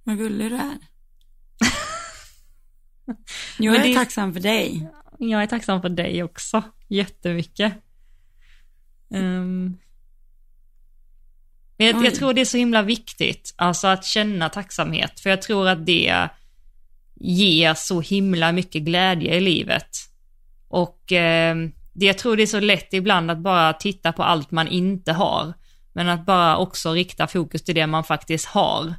Vad 0.03 0.17
gullig 0.17 0.51
du 0.51 0.55
är. 0.55 0.77
Jag 3.57 3.75
är 3.75 3.83
det- 3.83 3.95
tacksam 3.95 4.33
för 4.33 4.39
dig. 4.39 4.89
Jag 5.19 5.43
är 5.43 5.47
tacksam 5.47 5.81
för 5.81 5.89
dig 5.89 6.23
också, 6.23 6.63
jättemycket. 6.87 7.73
Um, 9.09 9.77
jag, 11.77 12.05
jag 12.05 12.15
tror 12.15 12.33
det 12.33 12.41
är 12.41 12.45
så 12.45 12.57
himla 12.57 12.81
viktigt, 12.81 13.53
alltså 13.55 13.87
att 13.87 14.05
känna 14.05 14.49
tacksamhet, 14.49 15.19
för 15.19 15.29
jag 15.29 15.41
tror 15.41 15.67
att 15.67 15.85
det 15.85 16.29
ger 17.15 17.73
så 17.73 18.01
himla 18.01 18.51
mycket 18.51 18.81
glädje 18.81 19.35
i 19.35 19.39
livet. 19.39 19.89
Och 20.67 21.11
eh, 21.11 21.55
det, 21.93 22.05
jag 22.05 22.17
tror 22.17 22.35
det 22.35 22.43
är 22.43 22.47
så 22.47 22.59
lätt 22.59 22.93
ibland 22.93 23.31
att 23.31 23.37
bara 23.37 23.73
titta 23.73 24.11
på 24.11 24.23
allt 24.23 24.51
man 24.51 24.67
inte 24.67 25.13
har, 25.13 25.53
men 25.93 26.09
att 26.09 26.25
bara 26.25 26.57
också 26.57 26.91
rikta 26.91 27.27
fokus 27.27 27.63
till 27.63 27.75
det 27.75 27.87
man 27.87 28.03
faktiskt 28.03 28.45
har. 28.45 28.93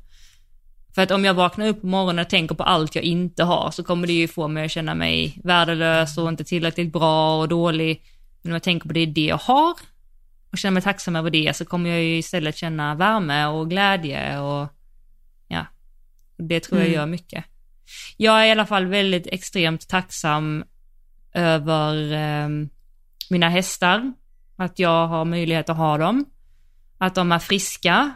För 0.95 1.03
att 1.03 1.11
om 1.11 1.25
jag 1.25 1.35
vaknar 1.35 1.67
upp 1.67 1.81
på 1.81 1.87
morgonen 1.87 2.25
och 2.25 2.31
tänker 2.31 2.55
på 2.55 2.63
allt 2.63 2.95
jag 2.95 3.05
inte 3.05 3.45
har 3.45 3.71
så 3.71 3.85
kommer 3.85 4.07
det 4.07 4.13
ju 4.13 4.29
få 4.29 4.49
mig 4.49 4.65
att 4.65 4.71
känna 4.71 4.95
mig 4.95 5.41
värdelös 5.45 6.19
och 6.19 6.29
inte 6.29 6.45
tillräckligt 6.45 6.93
bra 6.93 7.41
och 7.41 7.49
dålig. 7.49 8.03
Men 8.43 8.53
om 8.53 8.55
jag 8.55 8.63
tänker 8.63 8.89
på 8.89 8.93
det, 8.93 9.07
det 9.07 9.25
jag 9.25 9.39
har 9.39 9.75
och 10.53 10.59
känner 10.59 10.75
mig 10.75 10.83
tacksam 10.83 11.17
över 11.17 11.31
det 11.31 11.57
så 11.57 11.65
kommer 11.65 11.91
jag 11.91 12.03
ju 12.03 12.17
istället 12.19 12.57
känna 12.57 12.95
värme 12.95 13.47
och 13.47 13.71
glädje 13.71 14.39
och 14.41 14.69
ja, 15.49 15.67
det 16.37 16.61
tror 16.61 16.79
jag 16.81 16.87
Mm. 16.89 17.01
gör 17.01 17.07
mycket. 17.07 17.45
Jag 18.17 18.43
är 18.43 18.47
i 18.47 18.51
alla 18.51 18.67
fall 18.67 18.87
väldigt 18.87 19.27
extremt 19.27 19.89
tacksam 19.89 20.65
över 21.33 22.13
eh, 22.13 22.49
mina 23.31 23.49
hästar, 23.49 24.13
att 24.57 24.79
jag 24.79 25.07
har 25.07 25.25
möjlighet 25.25 25.69
att 25.69 25.77
ha 25.77 25.99
dem, 25.99 26.25
att 26.99 27.15
de 27.15 27.33
är 27.33 27.39
friska, 27.39 28.13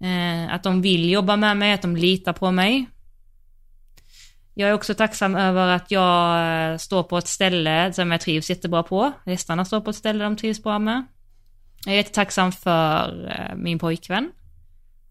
Eh, 0.00 0.54
att 0.54 0.62
de 0.62 0.82
vill 0.82 1.10
jobba 1.10 1.36
med 1.36 1.56
mig, 1.56 1.72
att 1.72 1.82
de 1.82 1.96
litar 1.96 2.32
på 2.32 2.50
mig. 2.50 2.86
Jag 4.54 4.70
är 4.70 4.72
också 4.72 4.94
tacksam 4.94 5.34
över 5.34 5.68
att 5.68 5.90
jag 5.90 6.40
eh, 6.72 6.76
står 6.76 7.02
på 7.02 7.18
ett 7.18 7.28
ställe 7.28 7.92
som 7.92 8.10
jag 8.10 8.20
trivs 8.20 8.50
jättebra 8.50 8.82
på. 8.82 9.12
Hästarna 9.26 9.64
står 9.64 9.80
på 9.80 9.90
ett 9.90 9.96
ställe 9.96 10.24
de 10.24 10.36
trivs 10.36 10.62
bra 10.62 10.78
med. 10.78 11.06
Jag 11.86 11.92
är 11.92 11.96
jättetacksam 11.96 12.52
för 12.52 13.30
eh, 13.30 13.56
min 13.56 13.78
pojkvän. 13.78 14.32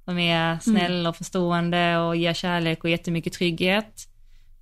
Som 0.05 0.17
är 0.17 0.59
snäll 0.59 1.07
och 1.07 1.15
förstående 1.15 1.97
och 1.97 2.15
ger 2.15 2.33
kärlek 2.33 2.83
och 2.83 2.89
jättemycket 2.89 3.33
trygghet. 3.33 4.07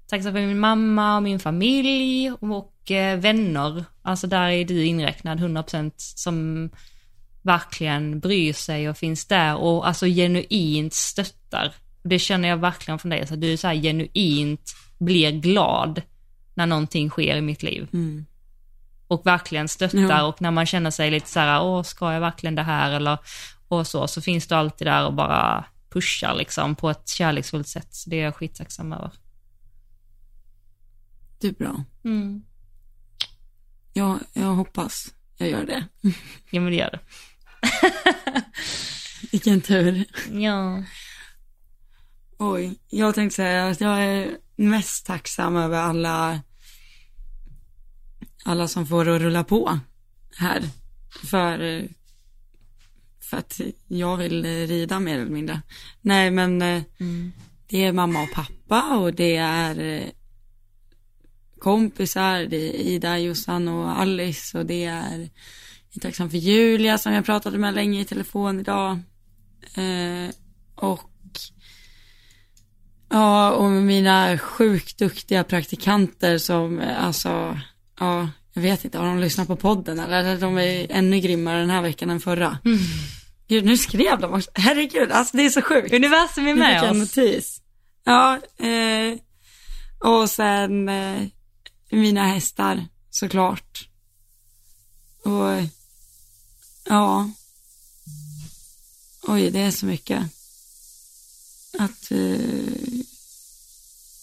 Tacksam 0.08 0.34
för 0.34 0.40
min 0.40 0.60
mamma 0.60 1.16
och 1.16 1.24
min 1.24 1.40
familj 1.40 2.32
och 2.32 2.92
eh, 2.92 3.20
vänner. 3.20 3.86
Alltså 4.02 4.28
där 4.28 4.50
är 4.50 4.66
du 4.66 4.86
inräknad 4.86 5.40
100% 5.40 5.92
som 5.98 6.70
verkligen 7.42 8.20
bryr 8.20 8.54
sig 8.54 8.90
och 8.90 8.98
finns 8.98 9.26
där 9.26 9.56
och 9.56 9.88
alltså 9.88 10.06
genuint 10.06 10.94
stöttar. 10.94 11.74
Det 12.04 12.20
känner 12.20 12.50
jag 12.50 12.58
verkligen 12.58 13.00
från 13.00 13.10
dig, 13.10 13.28
så 13.28 13.34
att 13.34 13.42
du 13.42 13.58
så 13.58 13.68
här 13.68 13.76
genuint 13.76 14.76
blir 14.98 15.32
glad 15.32 16.02
när 16.54 16.66
någonting 16.66 17.10
sker 17.10 17.36
i 17.36 17.42
mitt 17.42 17.64
liv. 17.64 17.88
Mm. 17.94 18.26
Och 19.14 19.26
verkligen 19.26 19.68
stöttar 19.68 19.98
Ja. 20.00 20.24
och 20.24 20.42
när 20.42 20.52
man 20.52 20.66
känner 20.66 20.92
sig 20.92 21.12
lite 21.12 21.30
så 21.30 21.40
här, 21.40 21.62
åh 21.64 21.84
ska 21.84 22.14
jag 22.14 22.20
verkligen 22.20 22.56
det 22.56 22.64
här 22.64 22.92
eller 22.92 23.18
och 23.68 23.88
så, 23.88 24.08
så 24.08 24.22
finns 24.22 24.48
du 24.48 24.56
alltid 24.56 24.88
där 24.88 25.06
och 25.06 25.14
bara 25.14 25.66
pushar 25.90 26.34
liksom 26.34 26.76
på 26.76 26.90
ett 26.90 27.08
kärleksfullt 27.10 27.68
sätt. 27.68 27.88
Så 27.96 28.10
det 28.10 28.20
är 28.20 28.24
jag 28.24 28.36
skittacksam 28.36 28.94
över. 28.94 29.12
Det 31.40 31.48
är 31.48 31.52
bra. 31.54 31.84
Mm. 32.06 32.44
Jag, 33.94 34.20
jag 34.34 34.54
hoppas 34.56 35.14
jag 35.38 35.50
gör 35.50 35.66
det. 35.66 35.88
Ja 36.50 36.62
men 36.62 36.66
det 36.66 36.76
gör 36.78 36.92
det. 36.92 37.00
Vilken 39.32 39.62
tur. 39.62 40.06
Ja. 40.32 40.84
Oj, 42.38 42.76
jag 42.90 43.16
tänkte 43.16 43.36
säga 43.36 43.68
att 43.68 43.82
jag 43.82 44.02
är 44.04 44.38
mest 44.56 45.06
tacksam 45.06 45.56
över 45.56 45.78
alla, 45.82 46.42
alla 48.44 48.68
som 48.68 48.88
får 48.88 49.10
att 49.10 49.22
rulla 49.22 49.44
på 49.44 49.80
här. 50.38 50.62
För, 51.24 51.88
för 53.22 53.38
att 53.38 53.62
jag 53.88 54.18
vill 54.18 54.46
rida 54.46 55.00
mer 55.00 55.20
eller 55.20 55.32
mindre. 55.32 55.62
Nej, 56.02 56.32
men 56.32 56.62
eh, 56.62 56.84
Mm. 57.00 57.32
det 57.68 57.84
är 57.84 57.94
mamma 57.94 58.24
och 58.24 58.32
pappa 58.34 58.98
och 58.98 59.14
det 59.14 59.36
är 59.36 59.80
eh, 59.80 60.10
kompisar, 61.60 62.40
det 62.46 62.58
är 62.58 62.74
Ida, 62.74 63.20
Jossan 63.20 63.68
och 63.68 64.00
Alice 64.00 64.58
och 64.58 64.66
det 64.66 64.86
är, 64.86 65.30
tacksam 66.02 66.30
för 66.30 66.38
Julia 66.38 66.98
som 66.98 67.14
jag 67.14 67.26
pratade 67.26 67.58
med 67.58 67.74
länge 67.74 68.02
i 68.02 68.06
telefon 68.06 68.60
idag. 68.60 69.00
Eh, 69.76 70.30
och 70.76 71.10
Ja, 73.10 73.52
och 73.52 73.72
mina 73.72 74.38
sjukt 74.38 74.98
duktiga 74.98 75.44
praktikanter 75.44 76.38
som, 76.38 76.80
eh, 76.80 77.04
alltså, 77.06 77.60
ja, 78.00 78.30
jag 78.54 78.62
vet 78.62 78.86
inte, 78.86 78.98
har 78.98 79.06
de 79.06 79.20
lyssnat 79.20 79.48
på 79.48 79.56
podden 79.56 80.00
eller? 80.00 80.38
De 80.40 80.58
är 80.58 80.88
ännu 80.92 81.20
grymmare 81.20 81.60
den 81.60 81.70
här 81.70 81.82
veckan 81.82 82.10
än 82.10 82.20
förra. 82.20 82.58
Mm. 82.66 82.80
Gud, 83.48 83.66
nu 83.66 83.78
skrev 83.78 84.20
de 84.20 84.34
också. 84.34 84.52
Herregud, 84.54 85.12
alltså 85.12 85.38
det 85.38 85.44
är 85.46 85.50
så 85.50 85.62
sjukt. 85.62 85.94
Universum 85.94 86.48
är 86.48 86.54
med 86.56 86.84
oss. 86.92 86.98
notis. 86.98 87.62
Ja, 88.04 88.40
eh, 88.58 89.18
och 90.00 90.30
sen 90.30 90.90
eh, 90.90 91.22
mina 91.92 92.24
hästar 92.28 92.88
såklart. 93.10 93.88
Och 95.24 95.70
ja, 96.90 97.30
oj 99.22 99.52
det 99.52 99.60
är 99.60 99.72
så 99.72 99.86
mycket. 99.86 100.24
Att, 101.80 102.12
eh, 102.12 102.38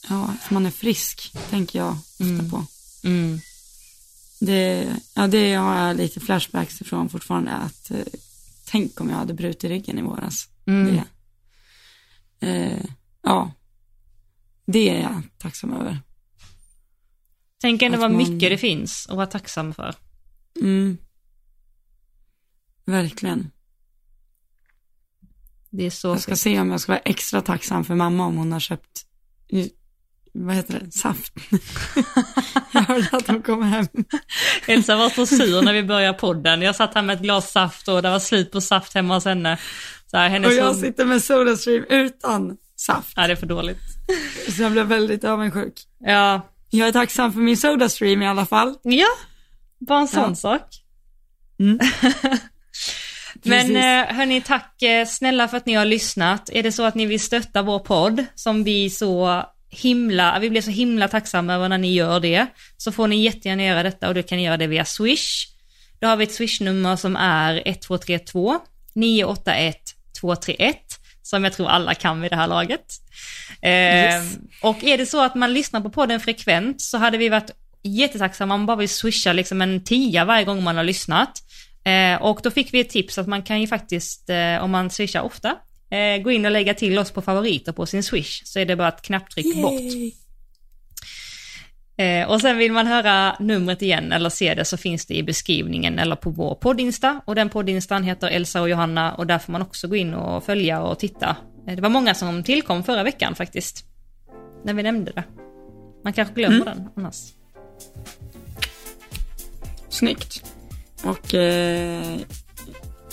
ja, 0.08 0.34
att 0.44 0.50
man 0.50 0.66
är 0.66 0.70
frisk 0.70 1.32
tänker 1.50 1.78
jag 1.78 1.92
ofta 1.92 2.24
Mm. 2.24 2.50
på. 2.50 2.66
Mm. 3.04 3.40
Det, 4.40 4.96
ja, 5.14 5.26
det 5.26 5.54
har 5.54 5.76
jag 5.86 5.96
lite 5.96 6.20
flashbacks 6.20 6.80
ifrån 6.80 7.08
fortfarande. 7.08 7.50
Att, 7.52 7.90
eh, 7.90 8.04
tänk 8.66 9.00
om 9.00 9.10
jag 9.10 9.16
hade 9.16 9.34
brutit 9.34 9.70
ryggen 9.70 9.98
i 9.98 10.02
våras. 10.02 10.48
Mm. 10.66 10.96
Det. 12.40 12.46
Eh, 12.48 12.84
ja, 13.22 13.52
det 14.66 14.88
är 14.88 15.00
jag 15.02 15.22
tacksam 15.38 15.72
över. 15.72 15.98
Tänk 17.60 17.82
ändå 17.82 17.98
vad 17.98 18.10
man- 18.10 18.18
mycket 18.18 18.50
det 18.50 18.58
finns 18.58 19.06
att 19.08 19.16
vara 19.16 19.26
tacksam 19.26 19.74
för. 19.74 19.94
Mm. 20.60 20.98
Verkligen. 22.84 23.50
Det 25.70 25.86
är 25.86 25.90
så 25.90 26.08
Jag 26.08 26.20
ska 26.20 26.36
se 26.36 26.60
om 26.60 26.70
jag 26.70 26.80
ska 26.80 26.92
vara 26.92 27.00
extra 27.04 27.42
tacksam 27.42 27.84
för 27.84 27.94
mamma 27.94 28.26
om 28.26 28.36
hon 28.36 28.52
har 28.52 28.60
köpt, 28.60 29.06
vad 30.32 30.54
heter 30.56 30.80
det, 30.84 30.92
saft. 30.92 31.32
jag 32.72 32.80
hörde 32.82 33.08
att 33.12 33.26
hon 33.26 33.42
kom 33.42 33.62
hem. 33.62 33.86
Elsa 34.66 34.96
var 34.96 35.10
så 35.10 35.26
sur 35.26 35.62
när 35.62 35.72
vi 35.72 35.82
började 35.82 36.18
podden. 36.18 36.62
Jag 36.62 36.76
satt 36.76 36.94
här 36.94 37.02
med 37.02 37.14
ett 37.16 37.22
glas 37.22 37.52
saft 37.52 37.88
och 37.88 38.02
det 38.02 38.10
var 38.10 38.18
slut 38.18 38.52
på 38.52 38.60
saft 38.60 38.94
hemma 38.94 39.14
hos 39.14 39.24
henne. 39.24 39.58
Så 40.10 40.16
här, 40.16 40.28
hennes 40.28 40.48
Och 40.50 40.54
jag 40.56 40.64
hund- 40.64 40.80
sitter 40.80 41.04
med 41.04 41.22
Sodastream 41.22 41.84
utan 41.88 42.56
saft. 42.76 43.12
Ja, 43.16 43.26
det 43.26 43.32
är 43.32 43.36
för 43.36 43.46
dåligt. 43.46 43.78
Så 44.56 44.62
jag 44.62 44.72
blev 44.72 44.86
väldigt 44.86 45.24
avundsjuk. 45.24 45.74
Ja, 46.00 46.46
Jag 46.70 46.88
är 46.88 46.92
tacksam 46.92 47.32
för 47.32 47.40
min 47.40 47.56
Sodastream 47.56 48.22
i 48.22 48.26
alla 48.28 48.46
fall. 48.46 48.74
ja. 48.82 49.06
bara 49.78 50.00
en 50.00 50.08
sån 50.08 50.22
Ja. 50.28 50.34
sak. 50.34 50.62
Mm. 51.60 51.78
Men 53.42 53.76
eh, 53.76 54.14
hörni, 54.16 54.40
tack 54.40 54.82
eh, 54.82 55.06
snälla 55.06 55.48
för 55.48 55.56
att 55.56 55.66
ni 55.66 55.74
har 55.74 55.84
lyssnat. 55.84 56.50
Är 56.52 56.62
det 56.62 56.72
så 56.72 56.82
att 56.84 56.94
ni 56.94 57.06
vill 57.06 57.20
stötta 57.20 57.62
vår 57.62 57.78
podd, 57.78 58.24
som 58.34 58.64
vi 58.64 58.90
så 58.90 59.44
himla, 59.70 60.38
vi 60.38 60.50
blir 60.50 60.62
så 60.62 60.70
himla 60.70 61.08
tacksamma 61.08 61.54
över 61.54 61.68
när 61.68 61.78
ni 61.78 61.92
gör 61.92 62.20
det, 62.20 62.46
så 62.76 62.92
får 62.92 63.08
ni 63.08 63.22
jättegärna 63.22 63.64
göra 63.64 63.82
detta 63.82 64.08
och 64.08 64.14
du 64.14 64.22
kan 64.22 64.42
göra 64.42 64.56
det 64.56 64.66
via 64.66 64.84
Swish. 64.84 65.46
Då 66.00 66.06
har 66.06 66.16
vi 66.16 66.24
ett 66.24 66.32
Swish-nummer 66.32 66.96
som 66.96 67.16
är 67.16 67.54
1232 67.54 68.58
981 68.94 69.76
231, 70.20 70.76
som 71.22 71.44
jag 71.44 71.52
tror 71.52 71.68
alla 71.68 71.94
kan 71.94 72.20
vid 72.20 72.32
det 72.32 72.36
här 72.36 72.46
laget. 72.48 72.86
Eh, 73.62 73.70
Yes. 73.70 74.38
Och 74.62 74.84
är 74.84 74.98
det 74.98 75.06
så 75.06 75.24
att 75.24 75.34
man 75.34 75.54
lyssnar 75.54 75.80
på 75.80 75.90
podden 75.90 76.20
frekvent 76.20 76.80
så 76.80 76.98
hade 76.98 77.18
vi 77.18 77.28
varit 77.28 77.50
jättetacksamma 77.82 78.54
om 78.54 78.60
man 78.60 78.66
bara 78.66 78.76
vill 78.76 78.88
swisha 78.88 79.32
liksom 79.32 79.62
en 79.62 79.84
tia 79.84 80.24
varje 80.24 80.44
gång 80.44 80.62
man 80.62 80.76
har 80.76 80.84
lyssnat. 80.84 81.32
Eh, 81.84 82.22
och 82.22 82.40
då 82.42 82.50
fick 82.50 82.74
vi 82.74 82.80
ett 82.80 82.90
tips 82.90 83.18
att 83.18 83.26
man 83.26 83.42
kan 83.42 83.60
ju 83.60 83.66
faktiskt, 83.66 84.30
eh, 84.30 84.64
om 84.64 84.70
man 84.70 84.90
swishar 84.90 85.20
ofta, 85.22 85.56
eh, 85.90 86.22
gå 86.22 86.30
in 86.30 86.44
och 86.44 86.50
lägga 86.50 86.74
till 86.74 86.98
oss 86.98 87.10
på 87.10 87.22
favoriter 87.22 87.72
på 87.72 87.86
sin 87.86 88.02
swish, 88.02 88.42
så 88.44 88.58
är 88.58 88.66
det 88.66 88.76
bara 88.76 88.88
ett 88.88 89.02
knapptryck 89.02 89.62
bort. 89.62 89.80
Yay. 89.80 90.12
Eh, 92.00 92.30
och 92.30 92.40
sen 92.40 92.58
vill 92.58 92.72
man 92.72 92.86
höra 92.86 93.36
numret 93.40 93.82
igen 93.82 94.12
eller 94.12 94.30
se 94.30 94.54
det 94.54 94.64
så 94.64 94.76
finns 94.76 95.06
det 95.06 95.14
i 95.14 95.22
beskrivningen 95.22 95.98
eller 95.98 96.16
på 96.16 96.30
vår 96.30 96.54
poddinsta. 96.54 97.20
Och 97.24 97.34
den 97.34 97.48
poddinstan 97.48 98.04
heter 98.04 98.28
Elsa 98.28 98.60
och 98.60 98.70
Johanna 98.70 99.14
och 99.14 99.26
där 99.26 99.38
får 99.38 99.52
man 99.52 99.62
också 99.62 99.88
gå 99.88 99.96
in 99.96 100.14
och 100.14 100.44
följa 100.44 100.82
och 100.82 100.98
titta. 100.98 101.36
Eh, 101.68 101.76
det 101.76 101.82
var 101.82 101.88
många 101.88 102.14
som 102.14 102.42
tillkom 102.42 102.84
förra 102.84 103.02
veckan 103.02 103.34
faktiskt. 103.34 103.84
När 104.64 104.74
vi 104.74 104.82
nämnde 104.82 105.12
det. 105.12 105.24
Man 106.04 106.12
kanske 106.12 106.34
glömmer 106.34 106.64
den 106.64 106.88
annars. 106.96 107.32
Snyggt. 109.88 110.44
Och 111.04 111.34
eh, 111.34 112.16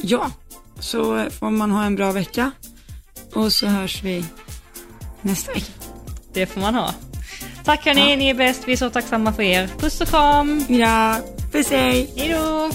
ja, 0.01 0.31
så 0.79 1.29
får 1.29 1.49
man 1.49 1.71
ha 1.71 1.83
en 1.83 1.95
bra 1.95 2.11
vecka. 2.11 2.51
Och 3.33 3.53
så 3.53 3.67
hörs 3.67 4.03
vi 4.03 4.25
nästa 5.21 5.53
vecka. 5.53 5.71
Det 6.33 6.45
får 6.45 6.61
man 6.61 6.75
ha. 6.75 6.93
Tack 7.63 7.85
hörni, 7.85 8.15
ni 8.15 8.29
är 8.29 8.33
bäst. 8.33 8.63
Vi 8.65 8.73
är 8.73 8.77
så 8.77 8.89
tacksamma 8.89 9.33
för 9.33 9.43
er. 9.43 9.69
Puss 9.79 10.01
och 10.01 10.07
kram. 10.07 10.65
Ja, 10.69 11.19
puss 11.51 11.69
hej. 11.69 12.13
Hej 12.17 12.29
då! 12.29 12.69